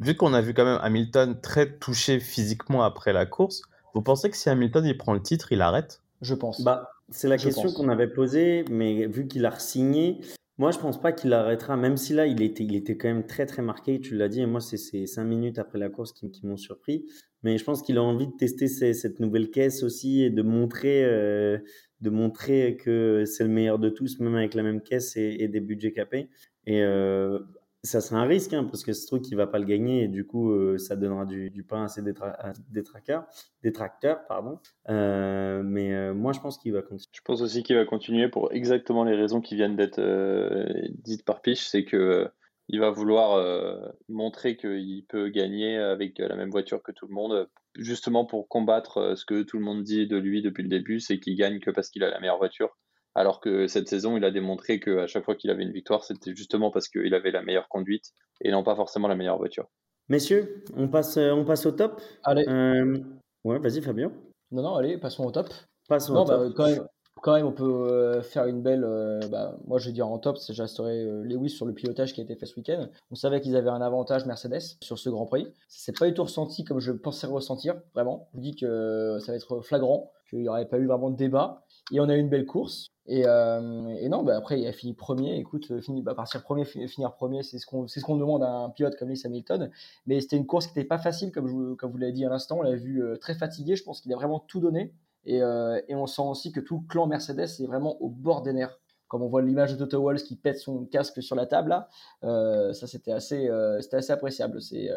vu 0.00 0.16
qu'on 0.16 0.34
a 0.34 0.40
vu 0.40 0.54
quand 0.54 0.64
même 0.64 0.78
Hamilton 0.82 1.40
très 1.40 1.78
touché 1.78 2.20
physiquement 2.20 2.82
après 2.82 3.12
la 3.12 3.26
course, 3.26 3.62
vous 3.94 4.02
pensez 4.02 4.30
que 4.30 4.36
si 4.36 4.48
Hamilton 4.48 4.84
il 4.84 4.96
prend 4.96 5.12
le 5.12 5.22
titre, 5.22 5.52
il 5.52 5.62
arrête? 5.62 6.02
Je 6.20 6.34
pense. 6.34 6.62
Bah, 6.62 6.90
c'est 7.10 7.28
la 7.28 7.38
question 7.38 7.72
qu'on 7.72 7.88
avait 7.88 8.08
posée, 8.08 8.64
mais 8.70 9.06
vu 9.06 9.26
qu'il 9.28 9.46
a 9.46 9.50
re-signé, 9.50 10.20
moi, 10.58 10.72
je 10.72 10.78
pense 10.78 11.00
pas 11.00 11.12
qu'il 11.12 11.32
arrêtera, 11.32 11.76
même 11.76 11.96
si 11.96 12.12
là, 12.12 12.26
il 12.26 12.42
était, 12.42 12.64
il 12.64 12.74
était 12.74 12.96
quand 12.96 13.06
même 13.06 13.24
très, 13.24 13.46
très 13.46 13.62
marqué, 13.62 14.00
tu 14.00 14.16
l'as 14.16 14.28
dit, 14.28 14.40
et 14.40 14.46
moi, 14.46 14.60
c'est 14.60 14.76
ces 14.76 15.06
cinq 15.06 15.24
minutes 15.24 15.58
après 15.60 15.78
la 15.78 15.88
course 15.88 16.12
qui, 16.12 16.30
m'ont 16.42 16.56
surpris. 16.56 17.06
Mais 17.44 17.58
je 17.58 17.64
pense 17.64 17.80
qu'il 17.80 17.96
a 17.96 18.02
envie 18.02 18.26
de 18.26 18.32
tester 18.32 18.66
cette 18.66 19.20
nouvelle 19.20 19.50
caisse 19.50 19.84
aussi 19.84 20.24
et 20.24 20.30
de 20.30 20.42
montrer, 20.42 21.04
euh, 21.04 21.58
de 22.00 22.10
montrer 22.10 22.76
que 22.76 23.24
c'est 23.24 23.44
le 23.44 23.50
meilleur 23.50 23.78
de 23.78 23.88
tous, 23.88 24.18
même 24.18 24.34
avec 24.34 24.54
la 24.54 24.64
même 24.64 24.82
caisse 24.82 25.16
et, 25.16 25.46
des 25.46 25.60
budgets 25.60 25.92
capés. 25.92 26.28
Et 26.66 26.82
euh, 26.82 27.38
ça 27.88 28.02
sera 28.02 28.20
un 28.20 28.26
risque, 28.26 28.52
hein, 28.52 28.64
parce 28.64 28.84
que 28.84 28.92
ce 28.92 29.06
truc, 29.06 29.28
il 29.30 29.36
va 29.36 29.46
pas 29.46 29.58
le 29.58 29.64
gagner, 29.64 30.04
et 30.04 30.08
du 30.08 30.26
coup, 30.26 30.52
euh, 30.52 30.76
ça 30.78 30.94
donnera 30.94 31.24
du, 31.24 31.64
pain 31.66 31.84
à 31.84 31.88
ses 31.88 32.02
détracteurs, 32.02 33.24
détracteurs. 33.62 34.26
Pardon. 34.28 34.58
Euh, 34.90 35.62
mais 35.64 35.94
euh, 35.94 36.12
moi, 36.14 36.32
je 36.32 36.40
pense 36.40 36.58
qu'il 36.58 36.72
va 36.72 36.82
continuer. 36.82 37.10
Je 37.12 37.20
pense 37.22 37.40
aussi 37.40 37.62
qu'il 37.62 37.76
va 37.76 37.86
continuer 37.86 38.28
pour 38.28 38.52
exactement 38.52 39.04
les 39.04 39.14
raisons 39.14 39.40
qui 39.40 39.56
viennent 39.56 39.76
d'être 39.76 40.00
dites 41.02 41.24
par 41.24 41.40
Piche, 41.40 41.66
c'est 41.66 41.84
que 41.84 42.30
il 42.70 42.80
va 42.80 42.90
vouloir 42.90 43.42
montrer 44.10 44.58
qu'il 44.58 45.06
peut 45.08 45.30
gagner 45.30 45.78
avec 45.78 46.18
la 46.18 46.36
même 46.36 46.50
voiture 46.50 46.82
que 46.82 46.92
tout 46.92 47.06
le 47.06 47.14
monde, 47.14 47.48
justement 47.76 48.26
pour 48.26 48.46
combattre 48.48 49.16
ce 49.16 49.24
que 49.24 49.42
tout 49.42 49.56
le 49.56 49.64
monde 49.64 49.82
dit 49.82 50.06
de 50.06 50.18
lui 50.18 50.42
depuis 50.42 50.62
le 50.62 50.68
début, 50.68 51.00
c'est 51.00 51.18
qu'il 51.18 51.34
gagne 51.36 51.60
que 51.60 51.70
parce 51.70 51.88
qu'il 51.88 52.04
a 52.04 52.10
la 52.10 52.20
meilleure 52.20 52.36
voiture 52.36 52.76
alors 53.18 53.40
que 53.40 53.66
cette 53.66 53.88
saison, 53.88 54.16
il 54.16 54.24
a 54.24 54.30
démontré 54.30 54.78
qu'à 54.78 55.08
chaque 55.08 55.24
fois 55.24 55.34
qu'il 55.34 55.50
avait 55.50 55.64
une 55.64 55.72
victoire, 55.72 56.04
c'était 56.04 56.34
justement 56.36 56.70
parce 56.70 56.88
qu'il 56.88 57.12
avait 57.14 57.32
la 57.32 57.42
meilleure 57.42 57.68
conduite 57.68 58.12
et 58.40 58.52
non 58.52 58.62
pas 58.62 58.76
forcément 58.76 59.08
la 59.08 59.16
meilleure 59.16 59.38
voiture. 59.38 59.66
Messieurs, 60.08 60.64
on 60.76 60.86
passe, 60.86 61.16
euh, 61.16 61.32
on 61.32 61.44
passe 61.44 61.66
au 61.66 61.72
top. 61.72 62.00
Allez. 62.22 62.44
Euh, 62.48 62.96
ouais, 63.42 63.58
vas-y 63.58 63.82
Fabien. 63.82 64.12
Non, 64.52 64.62
non, 64.62 64.76
allez, 64.76 64.98
passons 64.98 65.24
au 65.24 65.32
top. 65.32 65.48
Passons 65.88 66.14
au 66.14 66.24
bah, 66.24 66.38
top. 66.38 66.54
Quand 66.54 66.66
même, 66.66 66.86
quand 67.20 67.34
même, 67.34 67.46
on 67.46 67.52
peut 67.52 67.64
euh, 67.64 68.22
faire 68.22 68.46
une 68.46 68.62
belle. 68.62 68.86
bah, 69.32 69.58
moi, 69.66 69.80
je 69.80 69.86
vais 69.86 69.92
dire 69.92 70.06
en 70.06 70.18
top, 70.18 70.38
c'est 70.38 70.54
j'instaurais 70.54 71.04
Lewis 71.24 71.50
sur 71.50 71.66
le 71.66 71.74
pilotage 71.74 72.12
qui 72.12 72.20
a 72.20 72.24
été 72.24 72.36
fait 72.36 72.46
ce 72.46 72.54
week-end. 72.54 72.88
On 73.10 73.16
savait 73.16 73.40
qu'ils 73.40 73.56
avaient 73.56 73.68
un 73.68 73.82
avantage 73.82 74.26
Mercedes 74.26 74.78
sur 74.80 74.96
ce 74.96 75.10
Grand 75.10 75.26
Prix. 75.26 75.52
C'est 75.66 75.98
pas 75.98 76.06
du 76.06 76.14
tout 76.14 76.22
ressenti 76.22 76.62
comme 76.62 76.78
je 76.78 76.92
pensais 76.92 77.26
ressentir, 77.26 77.74
vraiment. 77.94 78.28
Je 78.30 78.36
vous 78.36 78.42
dis 78.42 78.54
que 78.54 79.18
ça 79.20 79.32
va 79.32 79.36
être 79.36 79.60
flagrant, 79.62 80.12
qu'il 80.30 80.40
n'y 80.40 80.48
aurait 80.48 80.68
pas 80.68 80.78
eu 80.78 80.86
vraiment 80.86 81.10
de 81.10 81.16
débat. 81.16 81.64
Et 81.92 82.00
on 82.00 82.08
a 82.08 82.14
eu 82.14 82.18
une 82.20 82.28
belle 82.30 82.46
course. 82.46 82.92
Et, 83.08 83.22
euh, 83.26 83.96
et, 83.98 84.08
non, 84.10 84.22
bah 84.22 84.36
après, 84.36 84.60
il 84.60 84.66
a 84.66 84.72
fini 84.72 84.92
premier. 84.92 85.36
Écoute, 85.36 85.70
euh, 85.70 85.80
fini, 85.80 86.02
bah, 86.02 86.14
partir 86.14 86.42
premier, 86.42 86.66
finir 86.66 87.14
premier, 87.14 87.42
c'est 87.42 87.58
ce 87.58 87.66
qu'on 87.66 87.86
ce 87.86 88.00
qu'on 88.00 88.18
demande 88.18 88.42
à 88.42 88.50
un 88.50 88.68
pilote 88.68 88.96
comme 88.96 89.08
Lewis 89.08 89.22
Hamilton. 89.24 89.70
Mais 90.06 90.20
c'était 90.20 90.36
une 90.36 90.46
course 90.46 90.66
qui 90.66 90.76
n'était 90.76 90.86
pas 90.86 90.98
facile, 90.98 91.32
comme, 91.32 91.48
je, 91.48 91.74
comme 91.74 91.90
vous 91.90 91.96
l'avez 91.96 92.12
dit 92.12 92.26
à 92.26 92.28
l'instant. 92.28 92.58
On 92.58 92.62
l'a 92.62 92.76
vu 92.76 93.02
euh, 93.02 93.16
très 93.16 93.34
fatigué. 93.34 93.76
Je 93.76 93.82
pense 93.82 94.02
qu'il 94.02 94.12
a 94.12 94.16
vraiment 94.16 94.40
tout 94.40 94.60
donné. 94.60 94.92
Et, 95.24 95.42
on 95.42 96.06
sent 96.06 96.22
aussi 96.22 96.52
que 96.52 96.60
tout 96.60 96.82
le 96.82 96.88
clan 96.88 97.06
Mercedes 97.06 97.40
est 97.40 97.66
vraiment 97.66 98.00
au 98.02 98.08
bord 98.08 98.42
des 98.42 98.52
nerfs. 98.52 98.78
Comme 99.08 99.22
on 99.22 99.28
voit 99.28 99.40
l'image 99.42 99.72
de 99.72 99.78
Toto 99.78 100.02
Wolff 100.02 100.22
qui 100.22 100.36
pète 100.36 100.58
son 100.58 100.84
casque 100.84 101.22
sur 101.22 101.34
la 101.34 101.46
table, 101.46 101.70
là, 101.70 101.88
ça 102.72 102.86
c'était 102.86 103.12
assez, 103.12 103.50
c'était 103.80 103.96
assez 103.96 104.12
appréciable. 104.12 104.62
C'est 104.62 104.88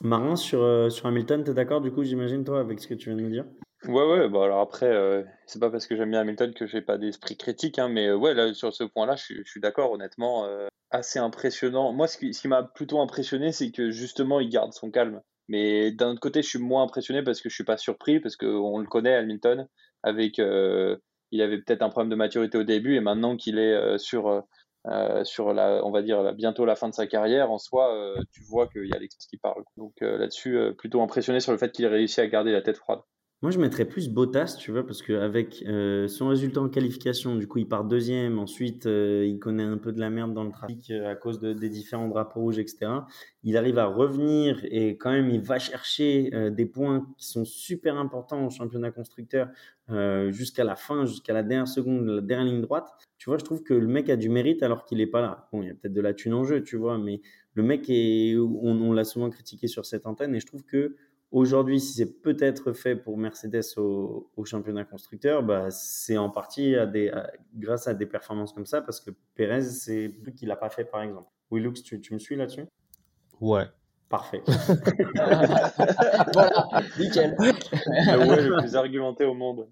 Marin, 0.00 0.36
sur, 0.36 0.92
sur 0.92 1.06
Hamilton, 1.06 1.42
tu 1.42 1.50
es 1.50 1.54
d'accord 1.54 1.80
du 1.80 1.90
coup, 1.90 2.04
j'imagine, 2.04 2.44
toi, 2.44 2.60
avec 2.60 2.80
ce 2.80 2.86
que 2.86 2.94
tu 2.94 3.08
viens 3.08 3.16
de 3.16 3.22
nous 3.22 3.30
dire? 3.30 3.44
Ouais, 3.88 4.04
ouais, 4.04 4.28
bah 4.28 4.44
alors 4.44 4.60
après, 4.60 4.86
euh, 4.86 5.24
c'est 5.46 5.58
pas 5.58 5.68
parce 5.68 5.88
que 5.88 5.96
j'aime 5.96 6.10
bien 6.10 6.20
Hamilton 6.20 6.54
que 6.54 6.66
j'ai 6.66 6.82
pas 6.82 6.98
d'esprit 6.98 7.36
critique, 7.36 7.80
hein, 7.80 7.88
mais 7.88 8.08
euh, 8.08 8.16
ouais, 8.16 8.32
là, 8.32 8.54
sur 8.54 8.72
ce 8.72 8.84
point-là, 8.84 9.16
je, 9.16 9.42
suis 9.44 9.60
d'accord, 9.60 9.90
honnêtement, 9.90 10.46
euh, 10.46 10.68
assez 10.90 11.18
impressionnant. 11.18 11.92
Moi, 11.92 12.06
ce 12.06 12.16
qui, 12.16 12.32
ce 12.32 12.42
qui 12.42 12.48
m'a 12.48 12.62
plutôt 12.62 13.00
impressionné, 13.00 13.50
c'est 13.50 13.72
que 13.72 13.90
justement, 13.90 14.38
il 14.38 14.50
garde 14.50 14.72
son 14.72 14.92
calme. 14.92 15.20
Mais 15.48 15.90
d'un 15.90 16.10
autre 16.10 16.20
côté, 16.20 16.42
je 16.42 16.48
suis 16.48 16.60
moins 16.60 16.84
impressionné 16.84 17.22
parce 17.24 17.40
que 17.40 17.48
je 17.48 17.54
suis 17.56 17.64
pas 17.64 17.76
surpris, 17.76 18.20
parce 18.20 18.36
qu'on 18.36 18.78
le 18.78 18.86
connaît, 18.86 19.16
Hamilton, 19.16 19.66
avec, 20.04 20.38
il 20.38 21.42
avait 21.42 21.58
peut-être 21.58 21.82
un 21.82 21.88
problème 21.90 22.10
de 22.10 22.16
maturité 22.16 22.58
au 22.58 22.62
début, 22.64 22.94
et 22.94 23.00
maintenant 23.00 23.36
qu'il 23.36 23.58
est 23.58 23.98
sur, 23.98 24.44
sur 25.24 25.52
la, 25.52 25.84
on 25.84 25.90
va 25.90 26.02
dire, 26.02 26.34
bientôt 26.34 26.64
la 26.64 26.76
fin 26.76 26.88
de 26.88 26.94
sa 26.94 27.06
carrière, 27.08 27.50
en 27.50 27.58
soi, 27.58 28.14
tu 28.30 28.44
vois 28.44 28.68
qu'il 28.68 28.86
y 28.86 28.94
a 28.94 28.98
l'expérience 28.98 29.26
qui 29.26 29.38
parle. 29.38 29.64
Donc 29.76 29.94
là-dessus, 30.00 30.56
plutôt 30.78 31.02
impressionné 31.02 31.40
sur 31.40 31.52
le 31.52 31.58
fait 31.58 31.72
qu'il 31.72 31.84
ait 31.84 31.88
réussi 31.88 32.20
à 32.20 32.28
garder 32.28 32.52
la 32.52 32.62
tête 32.62 32.78
froide. 32.78 33.00
Moi, 33.42 33.50
je 33.50 33.58
mettrais 33.58 33.86
plus 33.86 34.08
Bottas, 34.08 34.54
tu 34.56 34.70
vois, 34.70 34.86
parce 34.86 35.02
qu'avec 35.02 35.64
euh, 35.66 36.06
son 36.06 36.28
résultat 36.28 36.60
en 36.60 36.68
qualification, 36.68 37.34
du 37.34 37.48
coup, 37.48 37.58
il 37.58 37.66
part 37.66 37.82
deuxième. 37.82 38.38
Ensuite, 38.38 38.86
euh, 38.86 39.26
il 39.26 39.40
connaît 39.40 39.64
un 39.64 39.78
peu 39.78 39.90
de 39.90 39.98
la 39.98 40.10
merde 40.10 40.32
dans 40.32 40.44
le 40.44 40.52
trafic 40.52 40.92
euh, 40.92 41.10
à 41.10 41.16
cause 41.16 41.40
de, 41.40 41.52
des 41.52 41.68
différents 41.68 42.06
drapeaux 42.06 42.38
rouges, 42.38 42.60
etc. 42.60 42.92
Il 43.42 43.56
arrive 43.56 43.78
à 43.78 43.86
revenir 43.86 44.64
et 44.70 44.96
quand 44.96 45.10
même, 45.10 45.28
il 45.28 45.40
va 45.40 45.58
chercher 45.58 46.30
des 46.52 46.66
points 46.66 47.04
qui 47.18 47.26
sont 47.26 47.44
super 47.44 47.96
importants 47.96 48.46
au 48.46 48.50
championnat 48.50 48.92
constructeur 48.92 49.48
jusqu'à 50.28 50.62
la 50.62 50.76
fin, 50.76 51.04
jusqu'à 51.06 51.32
la 51.32 51.42
dernière 51.42 51.66
seconde, 51.66 52.06
la 52.06 52.20
dernière 52.20 52.52
ligne 52.52 52.62
droite. 52.62 52.92
Tu 53.18 53.28
vois, 53.28 53.38
je 53.38 53.44
trouve 53.44 53.64
que 53.64 53.74
le 53.74 53.88
mec 53.88 54.08
a 54.08 54.16
du 54.16 54.28
mérite 54.28 54.62
alors 54.62 54.84
qu'il 54.84 54.98
n'est 54.98 55.08
pas 55.08 55.20
là. 55.20 55.48
Bon, 55.52 55.62
il 55.62 55.66
y 55.66 55.70
a 55.70 55.74
peut-être 55.74 55.92
de 55.92 56.00
la 56.00 56.14
thune 56.14 56.34
en 56.34 56.44
jeu, 56.44 56.62
tu 56.62 56.76
vois, 56.76 56.98
mais 56.98 57.20
le 57.54 57.64
mec 57.64 57.86
est, 57.88 58.36
on 58.36 58.92
l'a 58.92 59.04
souvent 59.04 59.28
critiqué 59.28 59.66
sur 59.66 59.84
cette 59.84 60.06
antenne 60.06 60.36
et 60.36 60.40
je 60.40 60.46
trouve 60.46 60.64
que 60.64 60.94
Aujourd'hui, 61.32 61.80
si 61.80 61.94
c'est 61.94 62.20
peut-être 62.20 62.74
fait 62.74 62.94
pour 62.94 63.16
Mercedes 63.16 63.62
au, 63.78 64.30
championnat 64.44 64.84
constructeur, 64.84 65.42
bah, 65.42 65.70
c'est 65.70 66.18
en 66.18 66.28
partie 66.28 66.76
à 66.76 66.84
des, 66.84 67.10
grâce 67.54 67.88
à 67.88 67.94
des 67.94 68.04
performances 68.04 68.52
comme 68.52 68.66
ça, 68.66 68.82
parce 68.82 69.00
que 69.00 69.10
Perez, 69.34 69.62
c'est 69.62 70.04
un 70.06 70.22
truc 70.22 70.34
qu'il 70.34 70.48
n'a 70.48 70.56
pas 70.56 70.68
fait, 70.68 70.84
par 70.84 71.00
exemple. 71.00 71.30
Willux, 71.50 71.82
tu, 71.82 72.02
tu 72.02 72.12
me 72.12 72.18
suis 72.18 72.36
là-dessus? 72.36 72.66
Ouais. 73.40 73.64
Parfait. 74.10 74.42
voilà, 76.34 76.68
nickel. 76.98 77.34
Le 77.38 78.28
ouais 78.28 78.42
le 78.42 78.60
plus 78.60 78.76
argumenté 78.76 79.24
au 79.24 79.32
monde. 79.32 79.68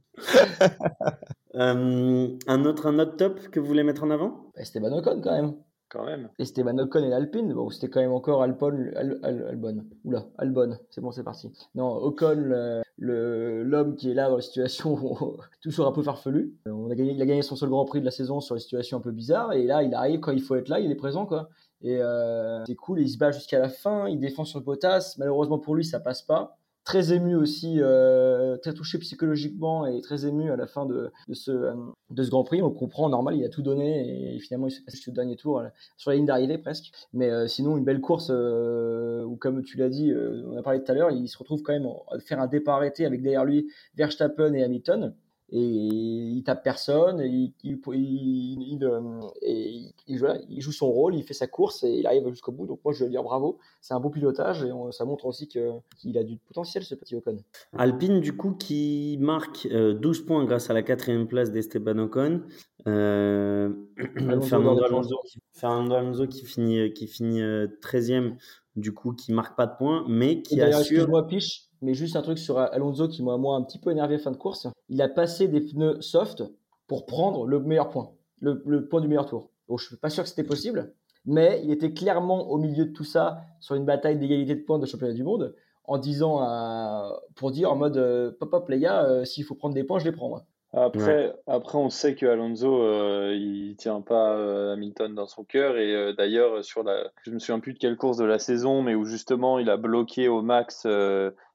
Euh, 1.57 2.39
un, 2.47 2.65
autre, 2.65 2.87
un 2.87 2.99
autre 3.01 3.17
top 3.17 3.49
que 3.51 3.61
vous 3.61 3.67
voulez 3.67 3.83
mettre 3.83 4.05
en 4.05 4.11
avant? 4.11 4.51
Esteban 4.57 4.97
Ocon, 4.97 5.21
quand 5.21 5.33
même 5.33 5.57
quand 5.91 6.05
même. 6.05 6.31
Ocon 6.79 7.05
et 7.05 7.13
Alpine, 7.13 7.53
bon, 7.53 7.69
c'était 7.69 7.91
quand 7.91 8.01
même 8.01 8.13
encore 8.13 8.43
Albon, 8.43 8.91
Albon. 9.23 9.85
Oula, 10.05 10.27
Albon, 10.39 10.79
c'est 10.89 11.01
bon, 11.01 11.11
c'est 11.11 11.25
parti. 11.25 11.53
Non, 11.75 11.89
Ocon, 11.89 12.83
l'homme 12.99 13.97
qui 13.97 14.11
est 14.11 14.15
là 14.15 14.29
dans 14.29 14.37
la 14.37 14.43
situation 14.43 15.37
toujours 15.63 15.87
un 15.87 15.93
peu 15.93 16.03
farfelu. 16.03 16.55
On 16.67 16.91
a 16.91 16.95
gagné, 16.95 17.13
il 17.13 17.21
a 17.21 17.27
gagné 17.27 17.43
son 17.43 17.57
seul 17.57 17.69
Grand 17.69 17.85
Prix 17.85 18.01
de 18.01 18.05
la 18.07 18.11
saison 18.11 18.41
sur 18.41 18.55
une 18.55 18.61
situation 18.61 18.99
un 18.99 19.03
peu 19.03 19.13
bizarre, 19.13 19.53
et 19.53 19.65
là, 19.65 19.83
il 19.83 19.93
arrive 19.95 20.21
quand 20.21 20.33
il 20.33 20.43
faut 20.43 20.57
être 20.57 20.69
là, 20.69 20.81
il 20.81 20.91
est 20.91 20.97
présent, 20.97 21.27
quoi. 21.27 21.51
Et 21.83 22.01
c'est 22.67 22.77
cool, 22.77 23.01
il 23.01 23.09
se 23.09 23.19
bat 23.19 23.33
jusqu'à 23.33 23.59
la 23.59 23.69
fin, 23.69 24.09
il 24.09 24.21
défend 24.21 24.45
sur 24.45 24.63
potasse. 24.63 25.19
Malheureusement 25.19 25.59
pour 25.59 25.75
lui, 25.75 25.85
ça 25.85 25.99
passe 25.99 26.23
pas 26.23 26.60
très 26.85 27.13
ému 27.13 27.37
aussi, 27.37 27.77
euh, 27.79 28.57
très 28.57 28.73
touché 28.73 28.99
psychologiquement 28.99 29.87
et 29.87 30.01
très 30.01 30.27
ému 30.27 30.51
à 30.51 30.57
la 30.57 30.67
fin 30.67 30.87
de, 30.87 31.13
ce, 31.33 31.51
euh, 31.51 31.75
ce 32.17 32.31
Grand 32.31 32.45
Prix. 32.45 32.63
On 32.63 32.71
comprend, 32.71 33.09
normal, 33.09 33.37
il 33.37 33.45
a 33.45 33.49
tout 33.49 33.63
donné 33.63 34.35
et, 34.35 34.39
finalement 34.41 34.67
il 34.67 34.71
s'est 34.71 34.83
passé 34.83 34.99
le 35.07 35.13
dernier 35.13 35.37
tour 35.37 35.63
sur 35.97 36.11
la 36.11 36.17
ligne 36.17 36.27
d'arrivée 36.27 36.59
presque. 36.59 36.91
Mais 37.13 37.31
euh, 37.31 37.47
sinon, 37.47 37.77
une 37.77 37.85
belle 37.85 38.01
course 38.01 38.31
où, 38.31 39.37
comme 39.37 39.63
tu 39.63 39.77
l'as 39.77 39.89
dit, 39.89 40.13
on 40.47 40.57
a 40.57 40.63
parlé 40.63 40.83
tout 40.83 40.91
à 40.91 40.95
l'heure, 40.95 41.11
il 41.11 41.29
se 41.29 41.39
retrouve 41.39 41.63
quand 41.63 41.73
même 41.73 41.89
à 42.11 42.19
faire 42.19 42.41
un 42.41 42.47
départ 42.47 42.77
arrêté 42.77 43.05
avec 43.07 43.23
derrière 43.23 43.45
lui 43.45 43.69
Verstappen 43.97 44.55
et 44.55 44.63
Hamilton 44.63 45.15
et 45.53 45.61
il 45.61 46.43
tape 46.45 46.63
personne, 46.63 47.21
et 47.21 47.27
il, 47.27 47.53
il, 47.65 48.85
euh, 48.85 49.21
il, 50.07 50.61
joue 50.61 50.71
son 50.71 50.91
rôle, 50.91 51.17
il 51.17 51.25
fait 51.25 51.35
sa 51.35 51.49
course 51.49 51.83
et 51.83 51.91
il 51.91 52.07
arrive 52.07 52.29
jusqu'au 52.29 52.53
bout. 52.53 52.67
Donc 52.67 52.81
moi 52.85 52.95
je 52.95 53.03
veux 53.03 53.11
dire 53.11 53.25
bravo, 53.25 53.59
c'est 53.81 53.93
un 53.93 54.01
beau 54.01 54.11
pilotage 54.11 54.63
et 54.63 54.71
ça 54.93 55.05
montre 55.05 55.27
aussi 55.27 55.49
qu'il 55.49 56.19
a 56.19 56.23
du 56.23 56.37
potentiel 56.37 56.85
ce 56.85 56.95
petit 56.95 57.17
Ocon. 57.17 57.39
Alpine 57.73 58.21
du 58.21 58.37
coup 58.37 58.53
qui 58.53 59.19
marque 59.21 59.67
12 59.69 59.73
euh, 59.73 60.25
points 60.25 60.45
grâce 60.45 60.71
à 60.71 60.73
la 60.73 60.83
quatrième 60.83 61.27
place 61.27 61.51
d'Esteban 61.51 61.99
Ocon. 61.99 62.43
Euh, 62.87 63.71
Fernando, 64.43 64.85
Alonso, 65.95 66.27
qui 66.29 66.47
finit, 66.47 66.93
qui 66.95 67.09
finit 67.09 67.43
13e 67.43 68.37
du 68.77 68.95
coup 68.95 69.13
qui 69.13 69.33
marque 69.33 69.57
pas 69.57 69.67
de 69.67 69.77
points 69.77 70.05
mais 70.09 70.43
qui 70.43 70.61
assure... 70.61 71.27
Piche, 71.27 71.70
mais 71.83 71.95
juste 71.95 72.17
un 72.17 72.23
truc 72.23 72.39
sur 72.39 72.59
Alonso 72.59 73.09
qui 73.09 73.23
m'a 73.23 73.37
moi 73.37 73.57
un 73.57 73.63
petit 73.63 73.79
peu 73.79 73.91
énervé 73.91 74.19
fin 74.19 74.31
de 74.31 74.37
course. 74.37 74.69
Il 74.89 75.01
a 75.03 75.09
passé 75.09 75.49
des 75.49 75.61
pneus 75.61 76.01
soft 76.01 76.43
pour 76.87 77.07
prendre 77.07 77.47
le 77.47 77.61
meilleur 77.61 77.89
point, 77.89 78.11
le, 78.41 78.87
point 78.87 79.01
du 79.01 79.09
meilleur 79.09 79.27
tour. 79.27 79.51
Donc 79.69 79.79
je 79.79 79.87
suis 79.87 79.97
pas 79.97 80.11
sûr 80.11 80.25
que 80.25 80.29
c'était 80.29 80.45
possible, 80.45 80.93
mais 81.25 81.61
il 81.63 81.71
était 81.71 81.93
clairement 81.93 82.51
au 82.51 82.59
milieu 82.59 82.87
de 82.87 82.93
tout 82.93 83.05
ça 83.05 83.43
sur 83.61 83.77
une 83.77 83.85
bataille 83.85 84.19
d'égalité 84.19 84.55
de 84.57 84.63
points 84.63 84.79
de 84.79 84.87
championnat 84.87 85.15
du 85.15 85.23
monde 85.23 85.55
en 85.85 85.99
disant 85.99 86.39
pour 87.35 87.51
dire 87.51 87.73
en 87.73 87.77
mode 87.77 87.97
euh, 87.97 88.31
pop 88.39 88.51
pop 88.51 88.69
les 88.69 88.79
gars, 88.79 89.05
euh, 89.05 89.25
s'il 89.25 89.45
faut 89.45 89.57
prendre 89.57 89.75
des 89.75 89.83
points, 89.83 89.99
je 89.99 90.05
les 90.05 90.13
prends. 90.13 90.41
Après, 90.73 91.35
après, 91.49 91.79
on 91.79 91.91
sait 91.91 92.15
que 92.15 92.27
Alonso, 92.27 92.81
euh, 92.81 93.35
il 93.37 93.75
tient 93.77 94.01
pas 94.01 94.73
Hamilton 94.73 95.17
dans 95.17 95.27
son 95.27 95.43
cœur. 95.43 95.77
Et 95.77 96.15
d'ailleurs, 96.15 96.65
sur 96.65 96.85
la, 96.85 97.11
je 97.25 97.33
me 97.33 97.41
souviens 97.41 97.59
plus 97.59 97.73
de 97.73 97.79
quelle 97.79 97.97
course 97.97 98.19
de 98.19 98.25
la 98.25 98.39
saison, 98.39 98.83
mais 98.83 98.95
où 98.95 99.05
justement 99.05 99.59
il 99.59 99.69
a 99.69 99.77
bloqué 99.77 100.29
au 100.29 100.43
max 100.43 100.87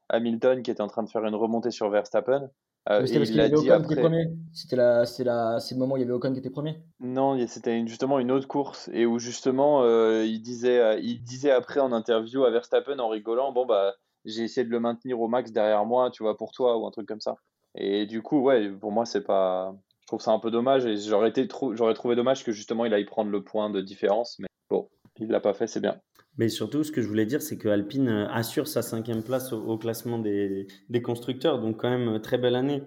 Hamilton 0.08 0.62
qui 0.62 0.70
était 0.70 0.82
en 0.82 0.88
train 0.88 1.02
de 1.02 1.10
faire 1.10 1.24
une 1.24 1.34
remontée 1.34 1.70
sur 1.70 1.90
Verstappen. 1.90 2.50
Euh, 2.88 3.04
c'était 3.04 3.18
parce 3.18 3.30
qu'il 3.30 3.38
y 3.38 3.40
avait 3.40 3.56
Ocon 3.56 3.82
qui 3.82 3.92
était 3.92 4.00
premier 4.00 4.28
C'était 4.52 4.76
la, 4.76 5.06
c'est 5.06 5.24
la, 5.24 5.58
c'est 5.58 5.74
le 5.74 5.80
moment 5.80 5.94
où 5.94 5.96
il 5.96 6.00
y 6.00 6.04
avait 6.04 6.12
Ocon 6.12 6.32
qui 6.32 6.38
était 6.38 6.50
premier 6.50 6.80
Non, 7.00 7.36
c'était 7.48 7.84
justement 7.86 8.20
une 8.20 8.30
autre 8.30 8.46
course 8.46 8.88
et 8.92 9.06
où 9.06 9.18
justement 9.18 9.82
euh, 9.82 10.24
il 10.24 10.40
disait, 10.40 10.78
euh, 10.78 10.98
il 11.00 11.22
disait 11.24 11.50
après 11.50 11.80
en 11.80 11.90
interview 11.90 12.44
à 12.44 12.50
Verstappen 12.50 12.98
en 13.00 13.08
rigolant, 13.08 13.52
bon 13.52 13.66
bah 13.66 13.94
j'ai 14.24 14.42
essayé 14.44 14.64
de 14.64 14.70
le 14.70 14.80
maintenir 14.80 15.20
au 15.20 15.28
max 15.28 15.52
derrière 15.52 15.84
moi, 15.84 16.10
tu 16.10 16.22
vois, 16.22 16.36
pour 16.36 16.52
toi 16.52 16.78
ou 16.78 16.86
un 16.86 16.90
truc 16.90 17.08
comme 17.08 17.20
ça. 17.20 17.36
Et 17.74 18.06
du 18.06 18.22
coup, 18.22 18.40
ouais, 18.40 18.70
pour 18.70 18.92
moi 18.92 19.04
c'est 19.04 19.24
pas, 19.24 19.74
je 20.02 20.06
trouve 20.06 20.20
ça 20.20 20.30
un 20.30 20.38
peu 20.38 20.52
dommage 20.52 20.86
et 20.86 20.96
j'aurais 20.96 21.30
été 21.30 21.48
j'aurais 21.72 21.94
trouvé 21.94 22.14
dommage 22.14 22.44
que 22.44 22.52
justement 22.52 22.84
il 22.84 22.94
aille 22.94 23.04
prendre 23.04 23.30
le 23.32 23.42
point 23.42 23.68
de 23.68 23.80
différence, 23.80 24.38
mais 24.38 24.46
bon, 24.70 24.88
il 25.18 25.28
l'a 25.28 25.40
pas 25.40 25.54
fait, 25.54 25.66
c'est 25.66 25.80
bien. 25.80 26.00
Mais 26.38 26.48
surtout, 26.48 26.84
ce 26.84 26.92
que 26.92 27.00
je 27.00 27.08
voulais 27.08 27.26
dire, 27.26 27.40
c'est 27.40 27.56
que 27.56 27.68
Alpine 27.68 28.08
euh, 28.08 28.28
assure 28.28 28.68
sa 28.68 28.82
cinquième 28.82 29.22
place 29.22 29.52
au, 29.52 29.78
classement 29.78 30.18
des, 30.18 30.66
des, 30.90 31.02
constructeurs. 31.02 31.60
Donc, 31.60 31.78
quand 31.78 31.90
même, 31.90 32.20
très 32.20 32.38
belle 32.38 32.56
année 32.56 32.82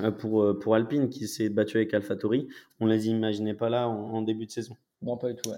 euh, 0.00 0.10
pour, 0.10 0.42
euh, 0.42 0.58
pour 0.58 0.74
Alpine 0.74 1.08
qui 1.08 1.26
s'est 1.26 1.48
battu 1.48 1.78
avec 1.78 1.92
AlphaTauri. 1.94 2.48
On 2.80 2.86
ne 2.86 2.92
les 2.92 3.08
imaginait 3.08 3.54
pas 3.54 3.68
là 3.68 3.88
en, 3.88 4.22
début 4.22 4.46
de 4.46 4.52
saison. 4.52 4.76
Non, 5.02 5.16
pas 5.16 5.32
du 5.32 5.36
tout. 5.36 5.50
Ouais. 5.50 5.56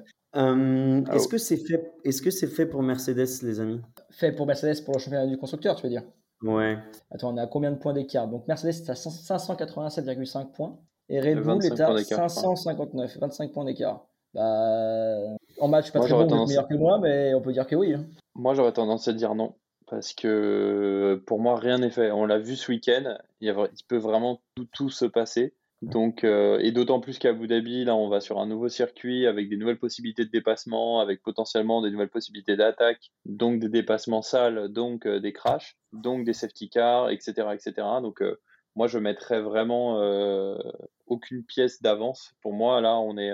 est-ce 1.12 1.28
que 1.28 1.38
c'est 1.38 1.58
fait, 1.58 1.92
est-ce 2.04 2.22
que 2.22 2.30
c'est 2.30 2.46
fait 2.46 2.66
pour 2.66 2.82
Mercedes, 2.82 3.42
les 3.42 3.60
amis? 3.60 3.80
Fait 4.10 4.32
pour 4.32 4.46
Mercedes 4.46 4.82
pour 4.84 4.94
le 4.94 5.00
championnat 5.00 5.26
du 5.26 5.36
constructeur, 5.36 5.76
tu 5.76 5.82
veux 5.82 5.90
dire? 5.90 6.04
Ouais. 6.42 6.78
Attends, 7.10 7.34
on 7.34 7.36
a 7.36 7.46
combien 7.46 7.72
de 7.72 7.78
points 7.78 7.92
d'écart? 7.92 8.28
Donc 8.28 8.48
Mercedes 8.48 8.70
est 8.70 8.90
à 8.90 8.94
587,5 8.94 10.52
points 10.52 10.78
et 11.08 11.20
Red 11.20 11.42
Bull 11.42 11.64
est 11.64 11.80
à 11.80 11.98
559, 11.98 13.18
25 13.18 13.52
points 13.52 13.64
d'écart. 13.64 14.06
Bah, 14.34 15.20
en 15.60 15.68
match, 15.68 15.92
pas 15.92 16.00
très 16.00 16.10
bon, 16.10 16.26
tendance... 16.26 16.48
meilleur 16.48 16.68
que 16.68 16.74
moi, 16.74 16.98
mais 16.98 17.34
on 17.34 17.40
peut 17.40 17.52
dire 17.52 17.66
que 17.66 17.76
oui. 17.76 17.94
Hein. 17.94 18.04
Moi, 18.34 18.54
j'aurais 18.54 18.72
tendance 18.72 19.06
à 19.08 19.12
dire 19.12 19.34
non. 19.34 19.54
Parce 19.86 20.12
que 20.12 21.22
pour 21.26 21.40
moi, 21.40 21.56
rien 21.56 21.78
n'est 21.78 21.90
fait. 21.90 22.10
On 22.10 22.26
l'a 22.26 22.38
vu 22.38 22.56
ce 22.56 22.70
week-end, 22.70 23.18
il, 23.40 23.54
peut 23.86 23.96
vraiment 23.96 24.40
tout, 24.56 24.66
tout 24.72 24.90
se 24.90 25.04
passer. 25.04 25.54
Donc, 25.82 26.24
euh, 26.24 26.58
et 26.60 26.72
d'autant 26.72 26.98
plus 26.98 27.18
qu'à 27.18 27.30
Abu 27.30 27.46
Dhabi, 27.46 27.84
là, 27.84 27.94
on 27.94 28.08
va 28.08 28.20
sur 28.20 28.40
un 28.40 28.46
nouveau 28.46 28.68
circuit 28.68 29.26
avec 29.26 29.50
des 29.50 29.56
nouvelles 29.56 29.78
possibilités 29.78 30.24
de 30.24 30.30
dépassement, 30.30 31.00
avec 31.00 31.22
potentiellement 31.22 31.82
des 31.82 31.90
nouvelles 31.90 32.08
possibilités 32.08 32.56
d'attaque, 32.56 33.10
donc 33.26 33.60
des 33.60 33.68
dépassements 33.68 34.22
sales, 34.22 34.68
donc 34.68 35.06
euh, 35.06 35.20
des 35.20 35.34
crashs, 35.34 35.76
donc 35.92 36.24
des 36.24 36.32
safety 36.32 36.70
cars, 36.70 37.10
etc., 37.10 37.48
etc. 37.52 37.72
Donc, 38.00 38.22
euh, 38.22 38.40
moi, 38.76 38.86
je 38.86 38.98
mettrais 38.98 39.40
vraiment 39.40 40.00
aucune 41.06 41.44
pièce 41.44 41.80
d'avance. 41.80 42.34
Pour 42.42 42.52
moi, 42.54 42.80
là, 42.80 42.98
on 42.98 43.16
est, 43.16 43.30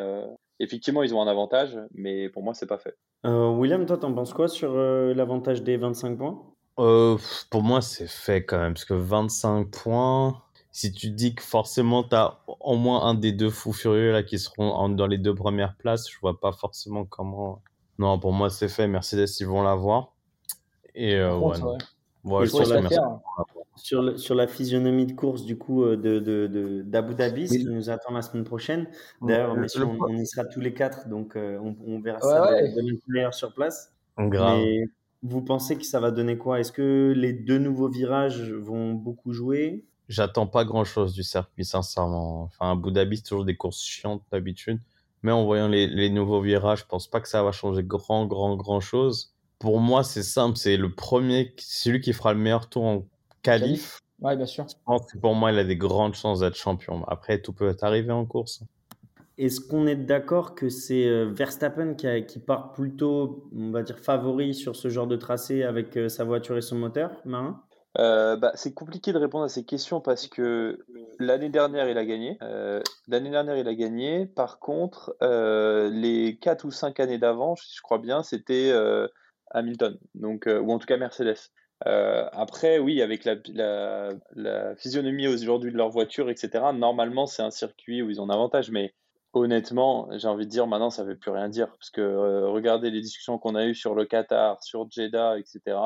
effectivement, 0.61 1.03
ils 1.03 1.15
ont 1.15 1.21
un 1.21 1.27
avantage, 1.27 1.77
mais 1.93 2.29
pour 2.29 2.43
moi, 2.43 2.55
c'est 2.55 2.67
pas 2.67 2.79
fait. 2.79 2.97
Euh, 3.27 3.51
William, 3.51 3.85
toi, 3.87 3.99
t'en 3.99 4.15
penses 4.15 4.33
quoi 4.33 4.47
sur 4.47 4.73
euh, 4.75 5.13
l'avantage 5.15 5.63
des 5.63 5.77
25 5.77 6.17
points? 6.17 6.41
Euh, 6.79 7.17
Pour 7.51 7.63
moi, 7.63 7.81
c'est 7.81 8.09
fait 8.09 8.45
quand 8.45 8.59
même, 8.59 8.75
parce 8.75 8.85
que 8.85 8.95
25 8.95 9.71
points, 9.71 10.41
si 10.71 10.93
tu 10.93 11.11
dis 11.11 11.35
que 11.35 11.43
forcément 11.43 12.05
tu 12.05 12.15
as 12.15 12.39
au 12.61 12.77
moins 12.77 13.03
un 13.03 13.15
des 13.15 13.33
deux 13.33 13.51
fous 13.51 13.73
furieux 13.73 14.13
là 14.13 14.23
qui 14.23 14.39
seront 14.39 14.89
dans 14.89 15.07
les 15.07 15.19
deux 15.19 15.35
premières 15.35 15.77
places, 15.77 16.09
je 16.11 16.19
vois 16.21 16.39
pas 16.39 16.53
forcément 16.53 17.05
comment. 17.05 17.61
Non, 17.99 18.19
pour 18.19 18.33
moi, 18.33 18.49
c'est 18.49 18.69
fait. 18.69 18.87
Mercedes, 18.87 19.29
ils 19.41 19.47
vont 19.47 19.63
l'avoir. 19.63 20.15
Et 20.95 21.23
ouais, 21.23 21.61
ouais. 22.25 22.47
sur 22.47 22.67
la 22.67 22.81
sur, 23.77 24.19
sur, 24.19 24.35
la 24.35 24.47
physionomie 24.47 25.07
de 25.07 25.13
course 25.13 25.45
du 25.45 25.57
coup 25.57 25.85
euh, 25.85 25.97
de, 25.97 26.19
de, 26.19 26.83
d'Abu 26.83 27.15
Dhabi, 27.15 27.49
ce 27.49 27.59
qui 27.59 27.65
nous 27.65 27.91
attend 27.91 28.13
la 28.13 28.23
semaine 28.23 28.45
prochaine. 28.45 28.89
D'ailleurs, 29.23 29.55
on, 29.57 29.63
y 29.63 30.27
sera 30.27 30.45
tous 30.45 30.61
les 30.61 30.75
quatre, 30.75 31.09
donc 31.09 31.37
euh, 31.37 31.59
on, 31.63 31.77
on, 31.87 32.01
verra 32.01 32.21
ça 32.21 32.51
de, 32.51 32.91
l'intérieur 32.91 33.35
sur 33.35 33.55
place. 33.55 33.93
Mais 34.19 34.85
vous 35.23 35.43
pensez 35.43 35.77
que 35.77 35.85
ça 35.85 36.01
va 36.01 36.11
donner 36.11 36.37
quoi? 36.37 36.61
Est-ce 36.61 36.73
que 36.73 37.13
les 37.17 37.33
deux 37.33 37.59
nouveaux 37.59 37.89
virages 37.89 38.53
vont 38.53 38.93
beaucoup 38.93 39.33
jouer? 39.33 39.85
J'attends 40.09 40.47
pas 40.47 40.65
grand-chose 40.65 41.15
du 41.15 41.23
circuit, 41.23 41.65
sincèrement. 41.65 42.43
Enfin, 42.43 42.73
Abu 42.73 42.91
Dhabi, 42.91 43.19
c'est 43.19 43.23
toujours 43.23 43.45
des 43.45 43.57
courses 43.57 43.83
chiantes 43.83 44.23
d'habitude. 44.33 44.81
Mais 45.23 45.33
en 45.33 45.45
voyant 45.45 45.69
les, 45.69 45.87
les 45.87 46.11
nouveaux 46.11 46.41
virages, 46.41 46.81
je 46.81 46.87
pense 46.87 47.07
pas 47.07 47.21
que 47.21 47.29
ça 47.29 47.43
va 47.43 47.53
changer 47.53 47.85
grand, 47.85 48.27
grand, 48.27 48.57
grand 48.57 48.81
chose. 48.81 49.35
Pour 49.59 49.79
moi, 49.79 50.03
c'est 50.03 50.23
simple, 50.23 50.57
c'est 50.57 50.79
le 50.79 50.95
premier, 50.95 51.55
celui 51.59 52.01
qui 52.01 52.15
fera 52.15 52.33
le 52.33 52.41
meilleur 52.41 52.71
tour 52.71 52.85
en 52.85 53.07
qualif. 53.43 54.01
Oui, 54.21 54.37
bien 54.37 54.47
sûr. 54.47 54.67
Je 54.69 54.75
pense 54.85 55.11
que 55.11 55.19
pour 55.19 55.35
moi, 55.35 55.51
il 55.53 55.59
a 55.59 55.65
des 55.65 55.77
grandes 55.77 56.15
chances 56.15 56.41
d'être 56.41 56.57
champion. 56.57 57.05
Après, 57.09 57.41
tout 57.41 57.53
peut 57.53 57.75
arriver 57.81 58.13
en 58.13 58.27
course. 58.27 58.63
Est-ce 59.41 59.63
qu'on 59.63 59.87
est, 59.87 59.97
d'accord 59.97 60.55
que 60.55 60.69
c'est 60.69 61.07
euh, 61.07 61.31
Verstappen 61.33 61.95
qui, 61.95 62.39
part 62.41 62.73
plutôt, 62.73 63.49
on 63.57 63.71
va 63.71 63.83
dire, 63.83 63.99
favori 63.99 64.53
sur 64.53 64.77
ce 64.77 64.91
genre 64.91 65.07
de 65.07 65.17
tracé 65.17 65.63
avec 65.63 65.97
euh, 65.97 66.11
sa 66.11 66.25
voiture 66.25 66.59
et 66.59 66.61
son 66.61 66.77
moteur, 66.77 67.11
Marin? 67.25 67.63
Euh, 67.99 68.37
bah, 68.37 68.53
c'est 68.55 68.75
compliqué 68.75 69.15
de 69.15 69.19
répondre 69.19 69.45
à 69.45 69.49
ces 69.49 69.65
questions 69.65 70.03
parce 70.03 70.29
que 70.29 70.85
l'année 71.19 71.49
dernière 71.49 71.89
il 71.89 71.97
a 71.97 72.05
gagné. 72.05 72.39
l'année 73.09 73.31
dernière 73.31 73.57
il 73.57 73.67
a 73.67 73.75
gagné. 73.75 74.27
Par 74.27 74.59
contre, 74.59 75.17
les 75.91 76.39
4 76.41 76.67
ou 76.67 76.71
5 76.71 77.01
années 77.01 77.19
d'avant, 77.19 77.55
je 77.57 77.81
crois 77.81 77.99
bien, 77.99 78.23
c'était 78.23 78.73
Hamilton, 79.51 79.99
donc 80.15 80.47
ou 80.47 80.71
en 80.71 80.79
tout 80.79 80.87
cas 80.87 80.99
Mercedes. 80.99 81.51
Euh, 81.87 82.29
après, 82.33 82.79
oui, 82.79 83.01
avec 83.03 83.25
la, 83.25 84.11
physionomie 84.77 85.29
aujourd'hui 85.29 85.73
de 85.73 85.77
leur 85.77 85.91
voiture, 85.91 86.31
etc., 86.31 86.65
normalement, 86.75 87.27
c'est 87.27 87.43
un 87.43 87.51
circuit 87.51 88.03
où 88.03 88.11
ils 88.11 88.21
ont 88.21 88.25
un 88.31 88.35
avantage. 88.35 88.71
Mais 88.71 88.95
honnêtement, 89.33 90.09
j'ai 90.19 90.29
envie 90.29 90.47
de 90.47 90.51
dire 90.51 90.67
maintenant, 90.67 90.91
ça 90.91 91.05
ne 91.05 91.09
veut 91.09 91.19
plus 91.19 91.31
rien 91.31 91.49
dire. 91.49 91.69
Parce 91.69 91.91
que 91.91 92.01
euh, 92.01 92.49
regardez 92.49 92.91
les 92.91 93.01
discussions 93.01 93.39
qu'on 93.39 93.55
a 93.55 93.67
eues 93.67 93.75
sur 93.75 93.95
le 93.95 94.05
Qatar, 94.05 94.63
sur 94.63 94.91
Jeddah, 94.91 95.39
etc., 95.39 95.79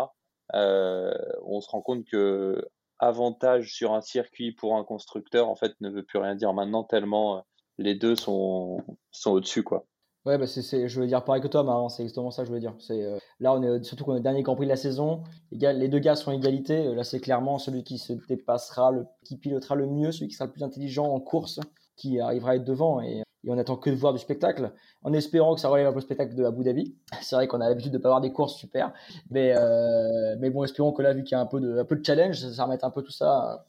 euh, 0.54 1.14
on 1.42 1.60
se 1.60 1.70
rend 1.70 1.80
compte 1.80 2.04
que 2.04 2.68
avantage 2.98 3.72
sur 3.74 3.92
un 3.92 4.00
circuit 4.00 4.52
pour 4.52 4.76
un 4.76 4.84
constructeur, 4.84 5.48
en 5.48 5.56
fait, 5.56 5.74
ne 5.80 5.90
veut 5.90 6.02
plus 6.02 6.18
rien 6.18 6.34
dire 6.34 6.52
maintenant, 6.52 6.84
tellement 6.84 7.44
les 7.78 7.94
deux 7.94 8.14
sont, 8.16 8.84
sont 9.10 9.32
au-dessus, 9.32 9.62
quoi. 9.62 9.86
Ouais, 10.26 10.38
bah 10.38 10.46
c'est, 10.46 10.88
je 10.88 11.00
veux 11.00 11.06
dire 11.06 11.22
pareil 11.22 11.42
que 11.42 11.48
toi, 11.48 11.86
c'est 11.90 12.02
exactement 12.02 12.30
ça 12.30 12.42
que 12.42 12.48
je 12.48 12.54
veux 12.54 12.60
dire. 12.60 12.74
C'est, 12.78 13.02
euh, 13.04 13.18
là, 13.40 13.52
on 13.52 13.62
est 13.62 13.82
surtout 13.84 14.04
qu'on 14.04 14.16
est 14.16 14.20
dernier 14.20 14.42
Grand 14.42 14.56
Prix 14.56 14.64
de 14.64 14.70
la 14.70 14.76
saison. 14.76 15.22
Les, 15.52 15.88
deux 15.88 15.98
gars 15.98 16.16
sont 16.16 16.30
en 16.30 16.34
égalité. 16.34 16.86
Euh, 16.86 16.94
là, 16.94 17.04
c'est 17.04 17.20
clairement 17.20 17.58
celui 17.58 17.84
qui 17.84 17.98
se 17.98 18.14
dépassera, 18.26 18.90
le, 18.90 19.04
qui 19.22 19.36
pilotera 19.36 19.74
le 19.74 19.86
mieux, 19.86 20.12
celui 20.12 20.28
qui 20.28 20.34
sera 20.34 20.46
le 20.46 20.52
plus 20.52 20.62
intelligent 20.62 21.04
en 21.04 21.20
course, 21.20 21.60
qui 21.96 22.20
arrivera 22.20 22.52
à 22.52 22.56
être 22.56 22.64
devant. 22.64 23.02
Et, 23.02 23.22
on 23.46 23.58
attend 23.58 23.76
que 23.76 23.90
de 23.90 23.94
voir 23.96 24.14
du 24.14 24.18
spectacle, 24.18 24.72
en 25.02 25.12
espérant 25.12 25.54
que 25.54 25.60
ça 25.60 25.68
relève 25.68 25.86
un 25.86 25.90
peu 25.90 25.98
le 25.98 26.00
spectacle 26.00 26.34
de 26.34 26.44
Abu 26.44 26.64
Dhabi. 26.64 26.96
C'est 27.20 27.36
vrai 27.36 27.46
qu'on 27.46 27.60
a 27.60 27.68
l'habitude 27.68 27.92
de 27.92 27.98
pas 27.98 28.08
avoir 28.08 28.22
des 28.22 28.32
courses 28.32 28.54
super, 28.54 28.94
mais, 29.30 29.52
euh, 29.54 30.36
mais 30.40 30.48
bon, 30.48 30.64
espérons 30.64 30.92
que 30.92 31.02
là, 31.02 31.12
vu 31.12 31.24
qu'il 31.24 31.36
y 31.36 31.38
a 31.38 31.42
un 31.42 31.46
peu 31.46 31.60
de, 31.60 31.80
un 31.80 31.84
peu 31.84 31.96
de 31.96 32.02
challenge, 32.02 32.40
ça, 32.40 32.50
ça 32.50 32.64
remettre 32.64 32.86
un 32.86 32.90
peu 32.90 33.02
tout 33.02 33.10
ça, 33.12 33.66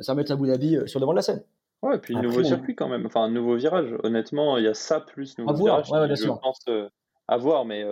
ça 0.00 0.12
remettre 0.12 0.32
Abu 0.32 0.48
Dhabi 0.48 0.78
sur 0.86 0.98
le 0.98 1.02
devant 1.02 1.12
de 1.12 1.18
la 1.18 1.22
scène. 1.22 1.44
Ouais, 1.82 1.96
et 1.96 1.98
puis 1.98 2.14
nouveau 2.16 2.44
circuit 2.44 2.74
quand 2.76 2.88
même, 2.88 3.06
enfin 3.06 3.22
un 3.22 3.30
nouveau 3.30 3.56
virage. 3.56 3.94
Honnêtement, 4.04 4.56
il 4.56 4.64
y 4.64 4.68
a 4.68 4.74
ça 4.74 5.00
plus 5.00 5.36
nouveau 5.38 5.52
virage. 5.52 5.90
Ouais, 5.90 6.14
je 6.14 6.28
pense, 6.28 6.60
euh, 6.68 6.88
à 7.28 7.36
voir, 7.36 7.64
mais 7.64 7.84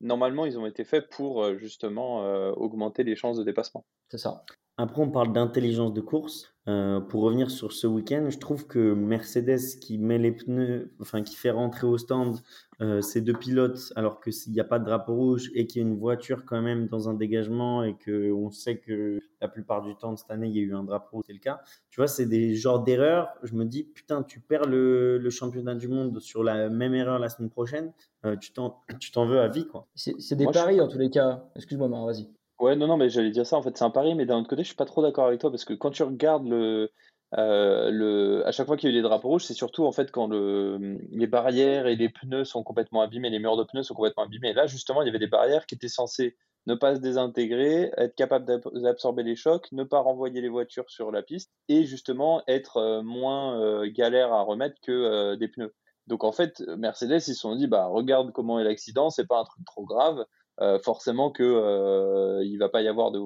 normalement, 0.00 0.46
ils 0.46 0.58
ont 0.58 0.66
été 0.66 0.84
faits 0.84 1.08
pour 1.10 1.54
justement 1.58 2.20
augmenter 2.52 3.04
les 3.04 3.16
chances 3.16 3.36
de 3.36 3.44
dépassement. 3.44 3.84
C'est 4.10 4.18
ça. 4.18 4.44
Après, 4.76 5.02
on 5.02 5.10
parle 5.10 5.32
d'intelligence 5.32 5.92
de 5.92 6.00
course. 6.00 6.54
Euh, 6.66 6.98
pour 6.98 7.22
revenir 7.22 7.50
sur 7.50 7.72
ce 7.72 7.86
week-end, 7.86 8.26
je 8.30 8.38
trouve 8.38 8.66
que 8.66 8.94
Mercedes 8.94 9.78
qui 9.80 9.98
met 9.98 10.16
les 10.16 10.32
pneus, 10.32 10.94
enfin 10.98 11.22
qui 11.22 11.36
fait 11.36 11.50
rentrer 11.50 11.86
au 11.86 11.98
stand 11.98 12.38
euh, 12.80 13.02
ces 13.02 13.20
deux 13.20 13.34
pilotes, 13.34 13.92
alors 13.96 14.18
que 14.18 14.30
s'il 14.30 14.52
n'y 14.54 14.60
a 14.60 14.64
pas 14.64 14.78
de 14.78 14.86
drapeau 14.86 15.14
rouge 15.14 15.50
et 15.54 15.66
qu'il 15.66 15.82
y 15.82 15.84
a 15.84 15.88
une 15.88 15.98
voiture 15.98 16.46
quand 16.46 16.62
même 16.62 16.88
dans 16.88 17.10
un 17.10 17.14
dégagement 17.14 17.84
et 17.84 17.94
que 17.94 18.32
on 18.32 18.50
sait 18.50 18.78
que 18.78 19.20
la 19.42 19.48
plupart 19.48 19.82
du 19.82 19.94
temps 19.94 20.12
de 20.12 20.18
cette 20.18 20.30
année 20.30 20.48
il 20.48 20.56
y 20.56 20.58
a 20.58 20.62
eu 20.62 20.74
un 20.74 20.84
drapeau, 20.84 21.22
c'est 21.26 21.34
le 21.34 21.38
cas. 21.38 21.60
Tu 21.90 22.00
vois, 22.00 22.08
c'est 22.08 22.26
des 22.26 22.54
genres 22.54 22.82
d'erreurs. 22.82 23.28
Je 23.42 23.54
me 23.54 23.66
dis 23.66 23.84
putain, 23.84 24.22
tu 24.22 24.40
perds 24.40 24.64
le, 24.64 25.18
le, 25.18 25.30
championnat 25.30 25.74
du 25.74 25.86
monde 25.86 26.18
sur 26.18 26.42
la 26.42 26.70
même 26.70 26.94
erreur 26.94 27.18
la 27.18 27.28
semaine 27.28 27.50
prochaine, 27.50 27.92
euh, 28.24 28.36
tu 28.36 28.54
t'en 28.54 28.80
tu 28.98 29.12
t'en 29.12 29.26
veux 29.26 29.38
à 29.38 29.48
vie 29.48 29.66
quoi. 29.66 29.86
C'est 29.94 30.34
des 30.34 30.46
paris 30.46 30.80
en 30.80 30.88
tous 30.88 30.98
les 30.98 31.10
cas. 31.10 31.44
Excuse-moi, 31.54 31.88
vas-y. 31.88 32.26
Ouais, 32.60 32.76
non, 32.76 32.86
non, 32.86 32.96
mais 32.96 33.08
j'allais 33.10 33.30
dire 33.30 33.46
ça. 33.46 33.56
En 33.56 33.62
fait, 33.62 33.76
c'est 33.76 33.84
un 33.84 33.90
pari, 33.90 34.14
mais 34.14 34.26
d'un 34.26 34.38
autre 34.38 34.48
côté, 34.48 34.62
je 34.62 34.68
suis 34.68 34.76
pas 34.76 34.84
trop 34.84 35.02
d'accord 35.02 35.26
avec 35.26 35.40
toi 35.40 35.50
parce 35.50 35.64
que 35.64 35.74
quand 35.74 35.90
tu 35.90 36.02
regardes 36.04 36.46
le, 36.46 36.90
euh, 37.36 37.90
le, 37.90 38.46
à 38.46 38.52
chaque 38.52 38.66
fois 38.66 38.76
qu'il 38.76 38.88
y 38.88 38.92
a 38.92 38.94
eu 38.94 38.98
des 38.98 39.02
drapeaux 39.02 39.28
rouges, 39.28 39.44
c'est 39.44 39.54
surtout 39.54 39.84
en 39.84 39.92
fait 39.92 40.10
quand 40.12 40.28
le, 40.28 40.98
les 41.10 41.26
barrières 41.26 41.86
et 41.88 41.96
les 41.96 42.08
pneus 42.08 42.44
sont 42.44 42.62
complètement 42.62 43.02
abîmés, 43.02 43.30
les 43.30 43.40
murs 43.40 43.56
de 43.56 43.64
pneus 43.64 43.82
sont 43.82 43.94
complètement 43.94 44.22
abîmés. 44.24 44.50
Et 44.50 44.52
là, 44.52 44.66
justement, 44.66 45.02
il 45.02 45.06
y 45.06 45.08
avait 45.08 45.18
des 45.18 45.26
barrières 45.26 45.66
qui 45.66 45.74
étaient 45.74 45.88
censées 45.88 46.36
ne 46.66 46.74
pas 46.74 46.94
se 46.94 47.00
désintégrer, 47.00 47.90
être 47.98 48.14
capable 48.14 48.46
d'absorber 48.80 49.22
les 49.22 49.36
chocs, 49.36 49.70
ne 49.72 49.84
pas 49.84 49.98
renvoyer 49.98 50.40
les 50.40 50.48
voitures 50.48 50.88
sur 50.88 51.10
la 51.10 51.22
piste 51.22 51.50
et 51.68 51.84
justement 51.84 52.42
être 52.46 52.78
euh, 52.78 53.02
moins 53.02 53.60
euh, 53.60 53.90
galère 53.92 54.32
à 54.32 54.42
remettre 54.42 54.76
que 54.80 55.34
des 55.34 55.48
pneus. 55.48 55.74
Donc 56.06 56.22
en 56.24 56.32
fait, 56.32 56.60
Mercedes, 56.78 57.16
ils 57.16 57.20
se 57.20 57.34
sont 57.34 57.56
dit, 57.56 57.66
bah 57.66 57.86
regarde 57.86 58.32
comment 58.32 58.60
est 58.60 58.64
l'accident, 58.64 59.10
c'est 59.10 59.26
pas 59.26 59.38
un 59.40 59.44
truc 59.44 59.64
trop 59.66 59.84
grave. 59.84 60.24
Euh, 60.60 60.78
forcément 60.78 61.32
que 61.32 61.42
euh, 61.42 62.44
il 62.44 62.58
va 62.58 62.68
pas 62.68 62.80
y 62.80 62.86
avoir 62.86 63.10
de, 63.10 63.20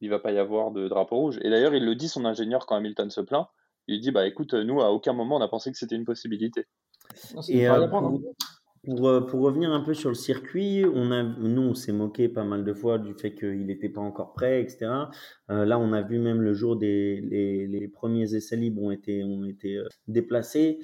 il 0.00 0.10
va 0.10 0.18
pas 0.18 0.32
y 0.32 0.38
avoir 0.38 0.72
de 0.72 0.88
drapeau 0.88 1.16
rouge. 1.16 1.38
Et 1.42 1.50
d'ailleurs, 1.50 1.74
il 1.74 1.84
le 1.84 1.94
dit 1.94 2.08
son 2.08 2.24
ingénieur 2.24 2.66
quand 2.66 2.74
Hamilton 2.74 3.08
se 3.08 3.20
plaint. 3.20 3.46
Il 3.86 4.00
dit 4.00 4.10
bah 4.10 4.26
écoute, 4.26 4.54
nous 4.54 4.80
à 4.80 4.90
aucun 4.90 5.12
moment 5.12 5.36
on 5.36 5.40
a 5.40 5.48
pensé 5.48 5.70
que 5.70 5.78
c'était 5.78 5.94
une 5.94 6.04
possibilité. 6.04 6.66
Et 7.48 7.68
euh, 7.68 7.86
pour, 7.86 8.20
pour, 8.84 9.26
pour, 9.26 9.40
revenir 9.42 9.70
un 9.70 9.80
peu 9.80 9.94
sur 9.94 10.08
le 10.08 10.16
circuit, 10.16 10.84
on 10.92 11.12
a, 11.12 11.22
nous 11.22 11.62
on 11.62 11.74
s'est 11.74 11.92
moqué 11.92 12.28
pas 12.28 12.44
mal 12.44 12.64
de 12.64 12.72
fois 12.72 12.98
du 12.98 13.14
fait 13.14 13.34
qu'il 13.34 13.66
n'était 13.66 13.88
pas 13.88 14.00
encore 14.00 14.32
prêt, 14.32 14.60
etc. 14.60 14.86
là, 15.48 15.78
on 15.78 15.92
a 15.92 16.02
vu 16.02 16.18
même 16.18 16.42
le 16.42 16.52
jour 16.52 16.76
des 16.76 17.20
les, 17.20 17.68
les 17.68 17.88
premiers 17.88 18.34
essais 18.34 18.56
libres 18.56 18.82
ont 18.82 18.90
été 18.90 19.22
ont 19.22 19.44
été 19.44 19.80
déplacés 20.08 20.80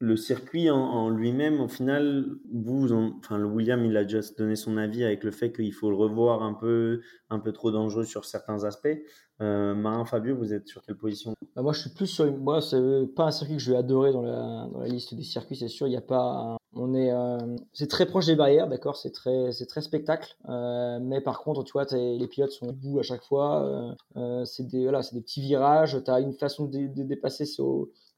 le 0.00 0.16
circuit 0.16 0.70
en, 0.70 1.10
lui-même, 1.10 1.60
au 1.60 1.66
final, 1.66 2.26
vous, 2.52 2.92
enfin, 2.92 3.36
le 3.36 3.46
William, 3.46 3.84
il 3.84 3.96
a 3.96 4.04
déjà 4.04 4.20
donné 4.36 4.54
son 4.54 4.76
avis 4.76 5.02
avec 5.02 5.24
le 5.24 5.32
fait 5.32 5.52
qu'il 5.52 5.72
faut 5.72 5.90
le 5.90 5.96
revoir 5.96 6.42
un 6.42 6.54
peu, 6.54 7.00
un 7.30 7.40
peu 7.40 7.52
trop 7.52 7.72
dangereux 7.72 8.04
sur 8.04 8.24
certains 8.24 8.62
aspects. 8.64 8.96
Euh, 9.40 9.74
Marin 9.74 10.04
Fabio, 10.04 10.36
vous 10.36 10.52
êtes 10.52 10.68
sur 10.68 10.82
quelle 10.82 10.96
position? 10.96 11.32
Bah, 11.54 11.62
Moi, 11.62 11.72
je 11.72 11.80
suis 11.80 11.90
plus 11.90 12.06
sur. 12.06 12.30
Moi, 12.38 12.60
c'est 12.60 12.80
pas 13.14 13.24
un 13.24 13.30
circuit 13.30 13.56
que 13.56 13.62
je 13.62 13.72
vais 13.72 13.76
adorer 13.76 14.12
dans 14.12 14.22
la, 14.22 14.68
liste 14.86 15.14
des 15.14 15.22
circuits, 15.22 15.56
c'est 15.56 15.68
sûr. 15.68 15.86
Il 15.86 15.90
n'y 15.90 15.96
a 15.96 16.00
pas. 16.00 16.56
On 16.74 16.94
est. 16.94 17.12
Euh, 17.12 17.38
c'est 17.72 17.88
très 17.88 18.06
proche 18.06 18.26
des 18.26 18.36
barrières, 18.36 18.68
d'accord. 18.68 18.96
C'est 18.96 19.12
très, 19.12 19.52
c'est 19.52 19.66
très 19.66 19.80
spectacle. 19.80 20.36
Euh, 20.48 20.98
mais 21.00 21.20
par 21.20 21.40
contre, 21.40 21.64
tu 21.64 21.72
vois, 21.72 21.86
les 21.92 22.26
pilotes 22.28 22.50
sont 22.50 22.66
debout 22.66 22.98
à 22.98 23.02
chaque 23.02 23.22
fois. 23.22 23.96
C'est 24.44 24.66
des, 24.66 24.84
voilà, 24.84 25.02
c'est 25.02 25.14
des 25.14 25.22
petits 25.22 25.40
virages. 25.40 26.02
Tu 26.04 26.10
as 26.10 26.20
une 26.20 26.32
façon 26.32 26.66
de, 26.66 26.86
dépasser. 27.04 27.46
C'est 27.46 27.62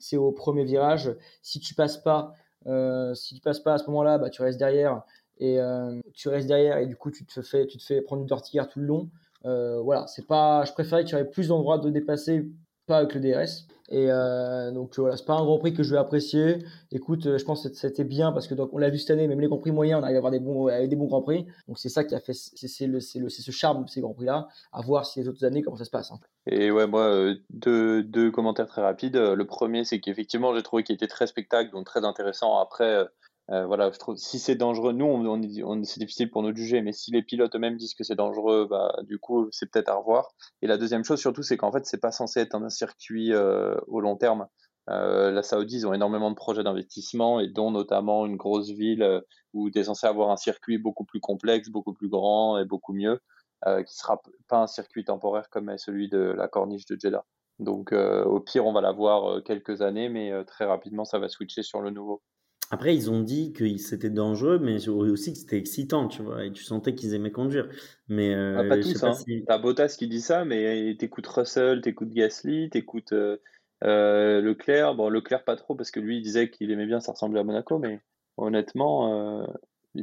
c'est 0.01 0.16
au 0.16 0.32
premier 0.32 0.64
virage. 0.64 1.14
Si 1.42 1.61
tu 1.61 1.74
passes 1.74 1.98
pas, 1.98 2.34
euh, 2.66 3.14
si 3.14 3.34
tu 3.34 3.40
passes 3.40 3.61
pas 3.61 3.74
à 3.74 3.78
ce 3.78 3.86
moment-là, 3.86 4.18
bah, 4.18 4.30
tu 4.30 4.42
restes 4.42 4.59
derrière 4.59 5.03
et 5.38 5.59
euh, 5.59 5.98
tu 6.14 6.28
restes 6.28 6.48
derrière 6.48 6.78
et 6.78 6.86
du 6.86 6.96
coup 6.96 7.11
tu 7.11 7.24
te 7.24 7.40
fais, 7.40 7.66
tu 7.66 7.78
te 7.78 7.82
fais 7.82 8.03
prendre 8.03 8.22
une 8.22 8.28
tortillère 8.28 8.68
tout 8.68 8.80
le 8.80 8.86
long. 8.86 9.11
Euh, 9.46 9.80
voilà, 9.80 10.07
c'est 10.07 10.26
pas, 10.26 10.64
je 10.64 10.72
préférais 10.72 11.05
qu'il 11.05 11.12
y 11.12 11.14
aurait 11.14 11.30
plus 11.30 11.48
d'endroits 11.48 11.78
de 11.78 11.88
dépasser, 11.88 12.51
pas 12.86 12.98
avec 12.98 13.14
le 13.14 13.20
DRS. 13.20 13.66
Et 13.92 14.07
donc 14.72 14.96
voilà, 14.98 15.16
c'est 15.16 15.26
pas 15.26 15.34
un 15.34 15.44
Grand 15.44 15.59
Prix 15.59 15.74
que 15.74 15.82
je 15.82 15.90
vais 15.90 15.98
apprécier. 15.98 16.59
Écoute, 16.92 17.36
je 17.36 17.44
pense 17.44 17.66
que 17.66 17.74
c'était 17.74 18.05
bien 18.05 18.30
parce 18.30 18.46
que 18.46 18.55
donc 18.55 18.72
on 18.72 18.78
l'a 18.78 18.88
vu 18.88 18.98
cette 18.98 19.11
année, 19.11 19.26
même 19.26 19.40
les 19.40 19.48
Grands 19.48 19.59
Prix 19.59 19.72
moyens, 19.72 20.01
on 20.01 20.05
arrive 20.05 20.14
à 20.14 20.18
avoir 20.18 20.30
des 20.30 20.38
bons, 20.38 20.66
des 20.66 20.94
bons 20.94 21.07
Grands 21.07 21.22
Prix. 21.22 21.44
Donc 21.66 21.76
c'est 21.80 21.88
ça 21.88 22.05
qui 22.05 22.14
a 22.14 22.20
fait, 22.20 22.32
c'est 22.32 22.86
le, 22.86 23.01
le, 23.16 23.28
ce 23.28 23.51
charme 23.51 23.84
de 23.84 23.90
ces 23.90 24.01
Grands 24.01 24.14
Prix-là. 24.14 24.46
À 24.72 24.80
voir 24.82 25.07
si 25.07 25.18
les 25.18 25.26
autres 25.26 25.44
années 25.44 25.62
comment 25.62 25.76
ça 25.76 25.84
se 25.84 25.90
passe. 25.90 26.12
Hein. 26.12 26.20
Et 26.47 26.70
ouais, 26.70 26.86
moi 26.86 27.03
euh, 27.03 27.34
deux, 27.51 28.30
commentaires 28.30 28.66
très 28.66 28.82
rapides. 28.82 29.16
Le 29.16 29.47
premier, 29.47 29.84
c'est 29.84 30.01
qu'effectivement 30.01 30.55
j'ai 30.55 30.62
trouvé 30.62 30.82
qu'il 30.82 30.95
était 30.95 31.07
très 31.07 31.26
spectacle, 31.26 31.70
donc 31.70 31.86
très 31.86 32.05
intéressant. 32.05 32.59
Après, 32.59 33.07
euh, 33.51 33.66
voilà, 33.66 33.91
je 33.91 33.99
trouve 33.99 34.16
si 34.16 34.38
c'est 34.38 34.55
dangereux, 34.55 34.93
nous, 34.93 35.07
on, 35.07 35.84
c'est 35.84 35.99
difficile 35.99 36.30
pour 36.30 36.43
nous 36.43 36.53
de 36.53 36.57
juger, 36.57 36.82
mais 36.82 36.93
si 36.93 37.11
les 37.11 37.22
pilotes 37.22 37.55
eux-mêmes 37.57 37.76
disent 37.76 37.95
que 37.95 38.05
c'est 38.05 38.14
dangereux, 38.14 38.68
bah, 38.70 38.95
du 39.03 39.18
coup, 39.18 39.49
c'est 39.51 39.70
peut-être 39.70 39.88
à 39.88 39.97
revoir. 39.97 40.28
Et 40.62 40.68
la 40.68 40.76
deuxième 40.78 41.03
chose, 41.05 41.18
surtout, 41.18 41.43
c'est 41.43 41.57
qu'en 41.57 41.72
fait, 41.72 41.84
c'est 41.84 42.01
pas 42.01 42.12
censé 42.12 42.41
être 42.41 42.55
un 42.55 42.68
circuit 42.68 43.32
euh, 43.32 43.74
au 43.88 44.01
long 44.01 44.16
terme. 44.16 44.47
Euh, 44.88 45.30
la 45.30 45.43
Saoudie, 45.43 45.78
ils 45.78 45.86
ont 45.86 45.95
énormément 45.95 46.30
de 46.30 46.36
projets 46.36 46.62
d'investissement 46.62 47.41
et 47.41 47.49
dont 47.49 47.70
notamment 47.70 48.24
une 48.24 48.36
grosse 48.36 48.70
ville 48.70 49.03
euh, 49.03 49.20
où 49.53 49.70
tu 49.70 49.78
es 49.78 49.84
censé 49.84 50.07
avoir 50.07 50.30
un 50.30 50.36
circuit 50.36 50.78
beaucoup 50.78 51.05
plus 51.05 51.20
complexe, 51.20 51.68
beaucoup 51.68 51.93
plus 51.93 52.09
grand 52.09 52.59
et 52.59 52.64
beaucoup 52.64 52.93
mieux, 52.93 53.20
euh, 53.67 53.83
qui 53.83 53.97
sera 53.97 54.21
pas 54.49 54.63
un 54.63 54.67
circuit 54.67 55.05
temporaire 55.05 55.49
comme 55.51 55.77
celui 55.79 56.09
de 56.09 56.19
la 56.19 56.49
corniche 56.49 56.87
de 56.87 56.99
Jeddah. 56.99 57.25
Donc, 57.59 57.93
au 57.93 58.41
pire, 58.41 58.65
on 58.65 58.73
va 58.73 58.81
l'avoir 58.81 59.43
quelques 59.43 59.83
années, 59.83 60.09
mais 60.09 60.33
très 60.47 60.65
rapidement, 60.65 61.05
ça 61.05 61.19
va 61.19 61.29
switcher 61.29 61.63
sur 61.63 61.83
le 61.83 61.91
nouveau. 61.91 62.23
Après, 62.73 62.95
ils 62.95 63.11
ont 63.11 63.21
dit 63.21 63.53
que 63.53 63.77
c'était 63.79 64.11
dangereux, 64.11 64.61
mais 64.61 64.89
aussi 64.89 65.33
que 65.33 65.39
c'était 65.39 65.59
excitant, 65.59 66.07
tu 66.07 66.23
vois, 66.23 66.45
et 66.45 66.53
tu 66.53 66.63
sentais 66.63 66.95
qu'ils 66.95 67.15
aimaient 67.15 67.33
conduire. 67.33 67.69
Mais 68.07 68.33
euh, 68.33 68.61
ah, 68.61 68.69
pas 68.69 68.79
tous, 68.79 69.03
hein. 69.03 69.13
T'as 69.49 69.59
Bottas 69.59 69.97
qui 69.99 70.07
dit 70.07 70.21
ça, 70.21 70.45
mais 70.45 70.95
t'écoutes 70.97 71.27
Russell, 71.27 71.81
t'écoutes 71.81 72.13
Gasly, 72.13 72.71
t'écoutes 72.71 73.13
euh, 73.13 73.39
euh, 73.83 74.41
Leclerc. 74.41 74.95
Bon, 74.95 75.09
Leclerc 75.09 75.43
pas 75.43 75.57
trop 75.57 75.75
parce 75.75 75.91
que 75.91 75.99
lui 75.99 76.19
il 76.19 76.23
disait 76.23 76.49
qu'il 76.49 76.71
aimait 76.71 76.87
bien, 76.87 77.01
ça 77.01 77.11
ressemblait 77.11 77.41
à 77.41 77.45
Monaco, 77.45 77.81
mais 77.81 78.01
honnêtement, 78.37 79.43
euh, 79.43 79.47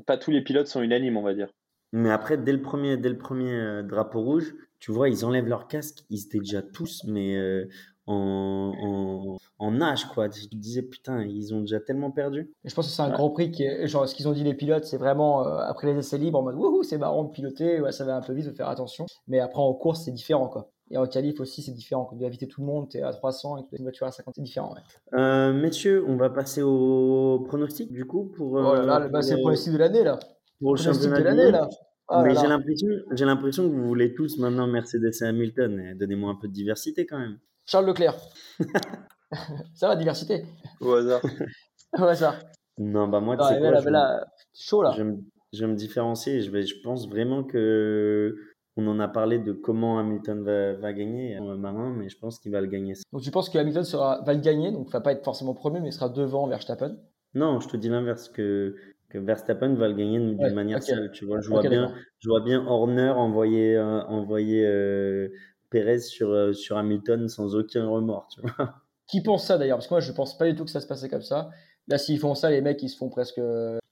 pas 0.06 0.18
tous 0.18 0.32
les 0.32 0.42
pilotes 0.42 0.68
sont 0.68 0.82
unanimes, 0.82 1.16
on 1.16 1.24
va 1.24 1.34
dire. 1.34 1.48
Mais 1.94 2.10
après, 2.12 2.38
dès 2.38 2.52
le 2.52 2.62
premier, 2.62 2.98
dès 2.98 3.10
le 3.10 3.18
premier 3.18 3.52
euh, 3.52 3.84
drapeau 3.84 4.22
rouge, 4.22 4.56
tu 4.80 4.92
vois, 4.92 5.10
ils 5.10 5.26
enlèvent 5.26 5.48
leur 5.48 5.68
casque, 5.68 6.04
ils 6.10 6.24
étaient 6.24 6.40
déjà 6.40 6.62
tous, 6.62 7.04
mais 7.08 7.36
euh, 7.36 7.66
en, 8.08 9.38
en, 9.60 9.82
âge, 9.82 10.06
quoi. 10.06 10.30
Je 10.30 10.44
me 10.56 10.62
disais, 10.62 10.82
putain, 10.82 11.24
ils 11.24 11.54
ont 11.54 11.62
déjà 11.62 11.80
tellement 11.80 12.12
perdu. 12.12 12.52
je 12.64 12.74
pense 12.74 12.88
que 12.88 12.94
c'est 12.94 13.02
un 13.02 13.10
grand 13.10 13.30
prix 13.30 13.52
qui 13.52 13.64
est, 13.64 13.88
genre, 13.88 14.08
ce 14.08 14.16
qu'ils 14.16 14.28
ont 14.28 14.32
dit 14.32 14.44
les 14.44 14.54
pilotes, 14.54 14.86
c'est 14.86 14.98
vraiment, 14.98 15.46
euh, 15.46 15.60
après 15.60 15.92
les 15.92 16.00
essais 16.00 16.18
libres, 16.18 16.40
en 16.40 16.44
mode, 16.44 16.56
wouhou, 16.56 16.84
c'est 16.84 16.98
marrant 16.98 17.24
de 17.24 17.32
piloter, 17.32 17.82
ouais, 17.82 17.92
ça 17.92 18.06
va 18.06 18.16
un 18.16 18.22
peu 18.22 18.34
vite, 18.34 18.48
faut 18.48 18.56
faire 18.56 18.70
attention. 18.70 19.06
Mais 19.28 19.40
après, 19.40 19.62
en 19.62 19.74
course, 19.74 20.04
c'est 20.06 20.12
différent, 20.12 20.48
quoi. 20.48 20.70
Et 20.90 20.98
en 20.98 21.06
qualif 21.06 21.42
aussi, 21.42 21.62
c'est 21.62 21.74
différent. 21.74 22.06
Quand 22.06 22.16
tu 22.16 22.20
dois 22.20 22.28
éviter 22.28 22.48
tout 22.48 22.62
le 22.62 22.68
monde, 22.68 22.88
tu 22.90 22.98
es 22.98 23.02
à 23.02 23.12
300 23.12 23.58
et 23.58 23.62
tu 23.68 23.76
as 23.76 23.78
une 23.78 23.84
voiture 23.84 24.08
à 24.08 24.12
50, 24.12 24.36
c'est 24.36 24.42
différent. 24.42 24.74
Ouais. 24.74 25.20
Euh, 25.20 25.52
messieurs, 25.52 26.06
on 26.08 26.16
va 26.16 26.30
passer 26.30 26.62
au 26.62 27.44
pronostic, 27.46 27.92
du 27.92 28.06
coup, 28.06 28.26
pour. 28.26 28.54
oh 28.54 28.74
là 28.74 28.84
là, 28.84 29.08
bah, 29.10 29.22
c'est 29.22 29.36
le 29.36 29.42
pronostic 29.42 29.74
de 29.74 29.78
l'année, 29.78 30.04
là. 30.06 30.18
Pour 30.60 30.76
le 30.76 30.82
championnat 30.82 31.20
de 31.20 31.24
l'année, 31.24 31.52
là? 31.52 31.70
Oh 32.10 32.22
mais 32.24 32.34
j'ai 32.36 32.48
l'impression, 32.48 32.88
j'ai 33.12 33.26
l'impression 33.26 33.70
que 33.70 33.76
vous 33.76 33.86
voulez 33.86 34.14
tous 34.14 34.38
maintenant 34.38 34.66
Mercedes 34.66 35.12
et 35.22 35.26
Hamilton. 35.26 35.98
Donnez-moi 36.00 36.32
un 36.32 36.36
peu 36.36 36.48
de 36.48 36.54
diversité 36.54 37.06
quand 37.06 37.20
même. 37.20 37.38
Charles 37.66 37.86
Leclerc. 37.86 38.16
ça 39.76 39.90
va, 39.90 39.96
diversité? 39.98 40.46
Au 40.80 40.94
hasard. 40.94 41.22
Au 42.00 42.04
hasard. 42.04 42.40
Non, 42.78 43.10
bah 43.10 43.20
moi, 43.20 43.36
tu 43.36 43.44
sais 43.44 43.60
quoi, 43.60 43.76
je, 43.76 43.90
chaud 44.54 44.84
là. 44.84 44.94
Je, 44.98 45.04
je 45.52 45.66
vais 45.66 45.72
me 45.72 45.76
différencier. 45.76 46.42
Je, 46.42 46.50
vais, 46.50 46.64
je 46.64 46.76
pense 46.82 47.10
vraiment 47.10 47.44
que 47.44 48.36
on 48.78 48.88
en 48.88 49.00
a 49.00 49.08
parlé 49.08 49.40
de 49.40 49.52
comment 49.52 49.98
Hamilton 50.00 50.44
va, 50.44 50.74
va 50.74 50.94
gagner, 50.94 51.36
euh, 51.38 51.58
Marin, 51.58 51.94
mais 51.98 52.10
je 52.10 52.18
pense 52.18 52.40
qu'il 52.40 52.52
va 52.52 52.62
le 52.62 52.68
gagner. 52.68 52.94
Donc 53.12 53.24
tu 53.24 53.32
penses 53.32 53.50
que 53.50 53.58
Hamilton 53.58 53.84
sera, 53.84 54.22
va 54.24 54.34
le 54.34 54.40
gagner, 54.40 54.72
donc 54.72 54.92
va 54.92 55.02
pas 55.02 55.12
être 55.12 55.24
forcément 55.24 55.56
premier, 55.56 55.80
mais 55.80 55.90
il 55.90 55.94
sera 55.94 56.10
devant 56.10 56.48
Verstappen? 56.48 56.96
Non, 57.34 57.60
je 57.60 57.68
te 57.68 57.76
dis 57.76 57.90
l'inverse, 57.90 58.30
que 58.30 58.76
que 59.10 59.18
Verstappen 59.18 59.74
va 59.76 59.88
le 59.88 59.94
gagner 59.94 60.20
d'une 60.20 60.54
manière 60.54 60.84
seule. 60.84 61.12
Tu 61.12 61.26
vois, 61.26 61.40
je 61.42 61.50
vois 61.50 61.62
bien, 61.62 61.94
je 62.20 62.30
vois 62.30 62.42
bien 62.42 62.66
Horner 62.66 63.10
envoyer 63.10 63.76
euh, 63.76 64.02
envoyer 64.04 64.66
euh, 64.66 65.30
Perez 65.70 66.00
sur 66.00 66.30
euh, 66.30 66.54
sur 66.54 66.78
Hamilton 66.78 67.28
sans 67.30 67.56
aucun 67.56 67.88
remords. 67.88 68.28
Tu 68.34 68.42
vois. 68.42 68.76
Qui 69.08 69.22
pense 69.22 69.48
ça 69.48 69.58
d'ailleurs? 69.58 69.78
Parce 69.78 69.88
que 69.88 69.94
moi, 69.94 70.02
je 70.02 70.12
pense 70.12 70.38
pas 70.38 70.46
du 70.50 70.56
tout 70.56 70.66
que 70.66 70.72
ça 70.72 70.82
se 70.82 70.88
passait 70.88 71.08
comme 71.08 71.22
ça. 71.22 71.50
Là, 71.88 71.98
s'ils 71.98 72.20
font 72.20 72.36
ça, 72.36 72.52
les 72.52 72.60
mecs, 72.60 72.82
ils 72.84 72.90
se 72.90 72.98
font 72.98 73.10
presque. 73.10 73.40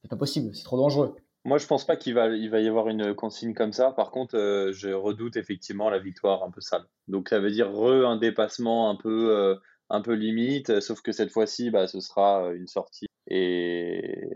C'est 0.03 0.09
pas 0.09 0.17
possible. 0.17 0.53
C'est 0.53 0.65
trop 0.65 0.77
dangereux. 0.77 1.15
Moi, 1.45 1.57
je 1.57 1.67
pense 1.67 1.85
pas 1.85 1.95
qu'il 1.95 2.15
va, 2.15 2.27
il 2.27 2.49
va 2.49 2.59
y 2.59 2.67
avoir 2.67 2.89
une 2.89 3.13
consigne 3.13 3.53
comme 3.53 3.71
ça. 3.71 3.91
Par 3.91 4.11
contre, 4.11 4.35
je 4.73 4.89
redoute 4.89 5.37
effectivement 5.37 5.89
la 5.89 5.99
victoire 5.99 6.43
un 6.43 6.51
peu 6.51 6.59
sale. 6.59 6.83
Donc, 7.07 7.29
ça 7.29 7.39
veut 7.39 7.51
dire 7.51 7.71
re 7.71 8.05
un 8.05 8.17
dépassement 8.17 8.89
un 8.89 8.95
peu, 8.95 9.55
un 9.89 10.01
peu 10.01 10.15
limite. 10.15 10.81
Sauf 10.81 11.01
que 11.01 11.13
cette 11.13 11.31
fois-ci, 11.31 11.69
bah, 11.69 11.87
ce 11.87 12.01
sera 12.01 12.51
une 12.53 12.67
sortie 12.67 13.05
et, 13.27 14.29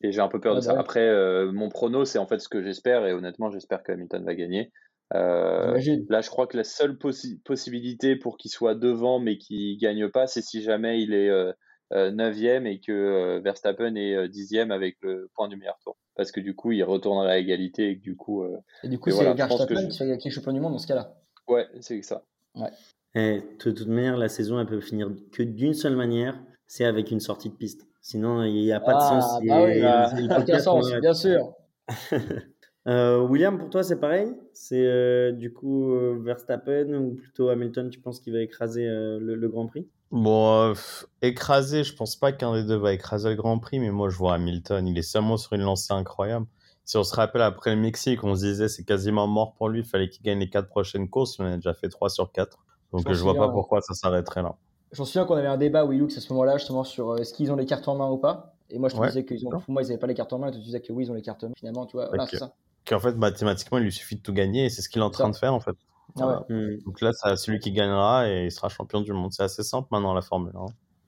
et 0.00 0.12
j'ai 0.12 0.20
un 0.20 0.28
peu 0.28 0.40
peur 0.40 0.54
de 0.54 0.60
ça. 0.60 0.74
Bah 0.74 0.80
Après, 0.80 1.06
euh, 1.06 1.52
mon 1.52 1.68
prono, 1.68 2.04
c'est 2.04 2.18
en 2.18 2.26
fait 2.26 2.38
ce 2.38 2.48
que 2.48 2.62
j'espère, 2.62 3.06
et 3.06 3.12
honnêtement, 3.12 3.50
j'espère 3.50 3.82
que 3.82 3.92
Hamilton 3.92 4.24
va 4.24 4.34
gagner. 4.34 4.72
Euh, 5.14 5.76
là, 6.08 6.20
je 6.20 6.30
crois 6.30 6.46
que 6.46 6.56
la 6.56 6.64
seule 6.64 6.96
possibilité 6.96 8.14
pour 8.14 8.36
qu'il 8.36 8.50
soit 8.50 8.76
devant 8.76 9.18
mais 9.18 9.38
qu'il 9.38 9.76
gagne 9.78 10.08
pas, 10.08 10.28
c'est 10.28 10.42
si 10.42 10.62
jamais 10.62 11.02
il 11.02 11.14
est, 11.14 11.28
euh, 11.28 11.52
9e 11.92 12.66
et 12.66 12.78
que 12.78 13.40
Verstappen 13.42 13.96
est 13.96 14.28
10e 14.28 14.70
avec 14.70 14.96
le 15.02 15.28
point 15.34 15.48
du 15.48 15.56
meilleur 15.56 15.76
tour. 15.82 15.96
Parce 16.14 16.30
que 16.30 16.38
du 16.38 16.54
coup, 16.54 16.70
il 16.70 16.84
retournerait 16.84 17.32
à 17.32 17.38
égalité 17.38 17.90
et 17.90 17.96
que 17.98 18.02
du 18.02 18.14
coup. 18.14 18.44
et 18.84 18.88
du 18.88 19.00
coup, 19.00 19.10
c'est 19.10 19.34
Verstappen 19.34 19.88
qui 19.88 20.28
est 20.28 20.30
champion 20.30 20.52
du 20.52 20.60
monde 20.60 20.72
dans 20.72 20.78
ce 20.78 20.86
cas-là. 20.86 21.16
Ouais, 21.48 21.66
c'est 21.80 22.00
ça. 22.02 22.22
Ouais. 22.54 22.70
Et 23.16 23.40
de 23.40 23.72
toute 23.72 23.88
manière, 23.88 24.16
la 24.16 24.28
saison, 24.28 24.60
elle 24.60 24.66
peut 24.66 24.80
finir 24.80 25.10
que 25.32 25.42
d'une 25.42 25.74
seule 25.74 25.96
manière, 25.96 26.40
c'est 26.68 26.84
avec 26.84 27.10
une 27.10 27.18
sortie 27.18 27.50
de 27.50 27.56
piste. 27.56 27.89
Sinon, 28.00 28.42
il 28.44 28.54
n'y 28.54 28.72
a 28.72 28.80
pas 28.80 28.92
de 28.92 28.98
ah, 29.00 29.20
sens. 29.20 29.44
Bah 29.46 29.64
oui, 29.64 29.72
il 29.74 30.26
n'y 30.26 30.32
a 30.32 30.40
aucun 30.40 30.58
sens, 30.58 30.90
bien 31.00 31.14
sûr. 31.14 31.52
euh, 32.88 33.20
William, 33.20 33.58
pour 33.58 33.70
toi, 33.70 33.82
c'est 33.82 34.00
pareil? 34.00 34.34
C'est 34.52 34.86
euh, 34.86 35.32
du 35.32 35.52
coup 35.52 35.92
euh, 35.92 36.18
Verstappen 36.22 36.94
ou 36.94 37.14
plutôt 37.14 37.48
Hamilton, 37.48 37.90
tu 37.90 38.00
penses 38.00 38.20
qu'il 38.20 38.32
va 38.32 38.40
écraser 38.40 38.86
euh, 38.86 39.18
le, 39.20 39.34
le, 39.34 39.48
Grand 39.48 39.66
Prix? 39.66 39.86
Bon, 40.10 40.74
écraser, 41.22 41.84
je 41.84 41.94
pense 41.94 42.16
pas 42.16 42.32
qu'un 42.32 42.54
des 42.54 42.64
deux 42.64 42.76
va 42.76 42.92
écraser 42.92 43.30
le 43.30 43.36
Grand 43.36 43.58
Prix, 43.58 43.80
mais 43.80 43.90
moi 43.90 44.08
je 44.08 44.16
vois 44.16 44.34
Hamilton. 44.34 44.86
Il 44.86 44.98
est 44.98 45.02
seulement 45.02 45.36
sur 45.36 45.52
une 45.52 45.62
lancée 45.62 45.92
incroyable. 45.92 46.46
Si 46.84 46.96
on 46.96 47.04
se 47.04 47.14
rappelle 47.14 47.42
après 47.42 47.74
le 47.74 47.80
Mexique, 47.80 48.24
on 48.24 48.34
se 48.34 48.44
disait 48.44 48.68
c'est 48.68 48.84
quasiment 48.84 49.26
mort 49.26 49.54
pour 49.54 49.68
lui, 49.68 49.80
il 49.80 49.86
fallait 49.86 50.08
qu'il 50.08 50.22
gagne 50.22 50.40
les 50.40 50.50
quatre 50.50 50.68
prochaines 50.68 51.08
courses. 51.08 51.36
Il 51.38 51.44
en 51.44 51.52
a 51.52 51.56
déjà 51.56 51.74
fait 51.74 51.88
3 51.88 52.08
sur 52.08 52.32
4. 52.32 52.58
Donc 52.92 53.08
je, 53.08 53.14
je 53.14 53.22
vois 53.22 53.34
pas 53.34 53.48
pourquoi 53.48 53.80
ça 53.80 53.94
s'arrêterait 53.94 54.42
là. 54.42 54.56
J'en 54.92 55.04
souviens 55.04 55.24
qu'on 55.24 55.36
avait 55.36 55.46
un 55.46 55.56
débat, 55.56 55.84
Willux, 55.84 56.16
à 56.16 56.20
ce 56.20 56.32
moment-là, 56.32 56.58
justement, 56.58 56.84
sur 56.84 57.10
euh, 57.10 57.16
est-ce 57.18 57.32
qu'ils 57.32 57.52
ont 57.52 57.56
les 57.56 57.66
cartes 57.66 57.86
en 57.88 57.96
main 57.96 58.10
ou 58.10 58.18
pas. 58.18 58.54
Et 58.70 58.78
moi, 58.78 58.88
je 58.88 58.96
te 58.96 59.06
disais 59.06 59.24
qu'ils 59.24 59.46
ont, 59.46 59.50
pour 59.50 59.62
moi, 59.68 59.82
ils 59.82 59.86
n'avaient 59.86 59.98
pas 59.98 60.06
les 60.06 60.14
cartes 60.14 60.32
en 60.32 60.38
main, 60.38 60.48
et 60.48 60.52
tu 60.52 60.58
disais 60.58 60.80
que 60.80 60.92
oui, 60.92 61.04
ils 61.04 61.10
ont 61.10 61.14
les 61.14 61.22
cartes 61.22 61.42
en 61.44 61.48
main. 61.48 61.54
Finalement, 61.56 61.86
tu 61.86 61.96
vois, 61.96 62.08
voilà, 62.08 62.26
c'est 62.26 62.38
ça. 62.38 62.54
Qu'en 62.86 63.00
fait, 63.00 63.14
mathématiquement, 63.14 63.78
il 63.78 63.84
lui 63.84 63.92
suffit 63.92 64.16
de 64.16 64.22
tout 64.22 64.32
gagner, 64.32 64.66
et 64.66 64.70
c'est 64.70 64.82
ce 64.82 64.88
qu'il 64.88 65.00
est 65.00 65.04
en 65.04 65.10
train 65.10 65.28
de 65.28 65.36
faire, 65.36 65.54
en 65.54 65.60
fait. 65.60 65.76
Ah 66.18 66.44
ouais. 66.48 66.54
Hmm. 66.54 66.78
Donc 66.84 67.00
là, 67.00 67.12
c'est 67.12 67.36
celui 67.36 67.60
qui 67.60 67.72
gagnera 67.72 68.28
et 68.28 68.46
il 68.46 68.50
sera 68.50 68.68
champion 68.68 69.00
du 69.00 69.12
monde. 69.12 69.32
C'est 69.32 69.42
assez 69.42 69.62
simple 69.62 69.88
maintenant, 69.90 70.14
la 70.14 70.22
Formule 70.22 70.52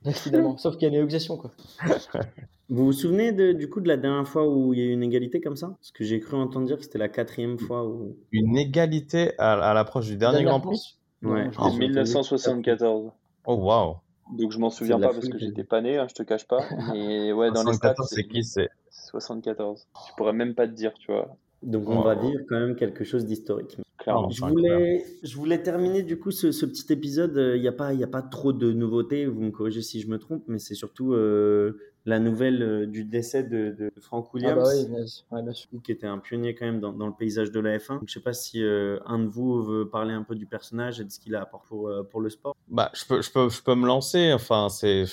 1. 0.04 0.10
Finalement, 0.12 0.56
sauf 0.58 0.74
qu'il 0.74 0.82
y 0.82 0.86
a 0.86 0.88
une 0.88 0.94
négociation, 0.94 1.36
quoi. 1.36 1.50
Vous 2.68 2.86
vous 2.86 2.92
souvenez 2.92 3.32
de, 3.32 3.52
du 3.52 3.68
coup 3.68 3.80
de 3.80 3.88
la 3.88 3.98
dernière 3.98 4.26
fois 4.26 4.48
où 4.48 4.72
il 4.72 4.80
y 4.80 4.82
a 4.82 4.86
eu 4.86 4.92
une 4.92 5.02
égalité 5.02 5.40
comme 5.40 5.56
ça? 5.56 5.68
Parce 5.68 5.90
que 5.90 6.04
j'ai 6.04 6.20
cru 6.20 6.36
entendre 6.36 6.66
dire 6.66 6.78
que 6.78 6.84
c'était 6.84 6.98
la 6.98 7.08
quatrième 7.10 7.58
fois 7.58 7.84
où. 7.86 8.16
Une 8.30 8.56
égalité 8.56 9.32
à, 9.38 9.52
à 9.52 9.74
l'approche 9.74 10.06
du 10.06 10.16
dernier 10.16 10.44
Grand 10.44 10.60
Prix? 10.60 10.96
Ouais. 11.22 11.50
En 11.58 11.76
1974. 11.76 13.10
Oh, 13.46 13.54
waouh 13.56 13.96
donc 14.38 14.50
je 14.52 14.58
m'en 14.58 14.70
souviens 14.70 14.98
pas 14.98 15.08
parce 15.08 15.28
que 15.28 15.36
j'étais 15.36 15.64
pas 15.64 15.82
né, 15.82 15.98
hein, 15.98 16.06
je 16.08 16.14
te 16.14 16.22
cache 16.22 16.46
pas. 16.46 16.60
Mais 16.94 17.32
ouais, 17.32 17.50
dans 17.50 17.64
les 17.64 17.74
stats, 17.74 17.94
c'est 18.06 18.24
qui 18.24 18.44
c'est 18.44 18.70
74. 18.90 19.86
Je 20.08 20.14
pourrais 20.16 20.32
même 20.32 20.54
pas 20.54 20.66
te 20.66 20.72
dire, 20.72 20.94
tu 20.94 21.12
vois. 21.12 21.36
Donc 21.62 21.88
on 21.88 22.00
Oh. 22.00 22.02
va 22.02 22.14
vivre 22.14 22.40
quand 22.48 22.58
même 22.58 22.74
quelque 22.74 23.04
chose 23.04 23.26
d'historique. 23.26 23.76
Clairement. 23.98 24.30
Je 24.30 24.40
voulais, 24.44 25.04
je 25.22 25.36
voulais 25.36 25.62
terminer 25.62 26.02
du 26.02 26.18
coup 26.18 26.30
ce, 26.30 26.50
ce 26.50 26.64
petit 26.66 26.90
épisode. 26.92 27.36
Il 27.56 27.60
n'y 27.60 27.68
a 27.68 27.72
pas, 27.72 27.92
il 27.92 28.00
y 28.00 28.04
a 28.04 28.08
pas 28.08 28.22
trop 28.22 28.52
de 28.54 28.72
nouveautés. 28.72 29.26
Vous 29.26 29.42
me 29.42 29.50
corrigez 29.50 29.82
si 29.82 30.00
je 30.00 30.08
me 30.08 30.18
trompe, 30.18 30.44
mais 30.48 30.58
c'est 30.58 30.74
surtout 30.74 31.12
euh, 31.12 31.78
la 32.04 32.18
nouvelle 32.18 32.62
euh, 32.62 32.86
du 32.86 33.04
décès 33.04 33.44
de, 33.44 33.70
de 33.78 33.92
Frank 34.00 34.26
Ah 34.28 34.34
Williams, 34.34 34.58
bah 34.58 34.70
oui, 34.76 34.86
bien 34.96 35.06
sûr. 35.06 35.24
Ouais, 35.30 35.42
bien 35.42 35.52
sûr. 35.52 35.68
qui 35.84 35.92
était 35.92 36.06
un 36.06 36.18
pionnier 36.18 36.54
quand 36.54 36.66
même 36.66 36.80
dans, 36.80 36.92
dans 36.92 37.06
le 37.06 37.12
paysage 37.12 37.52
de 37.52 37.60
la 37.60 37.78
F1. 37.78 38.00
Donc, 38.00 38.02
je 38.08 38.12
sais 38.14 38.20
pas 38.20 38.32
si 38.32 38.62
euh, 38.62 38.98
un 39.06 39.20
de 39.20 39.26
vous 39.28 39.62
veut 39.62 39.88
parler 39.88 40.12
un 40.12 40.22
peu 40.24 40.34
du 40.34 40.46
personnage 40.46 41.00
et 41.00 41.04
de 41.04 41.10
ce 41.10 41.20
qu'il 41.20 41.34
a 41.36 41.42
apporté 41.42 41.68
pour, 41.68 41.88
euh, 41.88 42.02
pour 42.02 42.20
le 42.20 42.28
sport. 42.30 42.56
Bah, 42.68 42.90
je 42.94 43.04
peux, 43.04 43.22
je 43.22 43.30
peux, 43.30 43.48
je 43.48 43.62
peux 43.62 43.74
me 43.76 43.86
lancer. 43.86 44.32
Enfin, 44.32 44.68
c'est, 44.68 45.04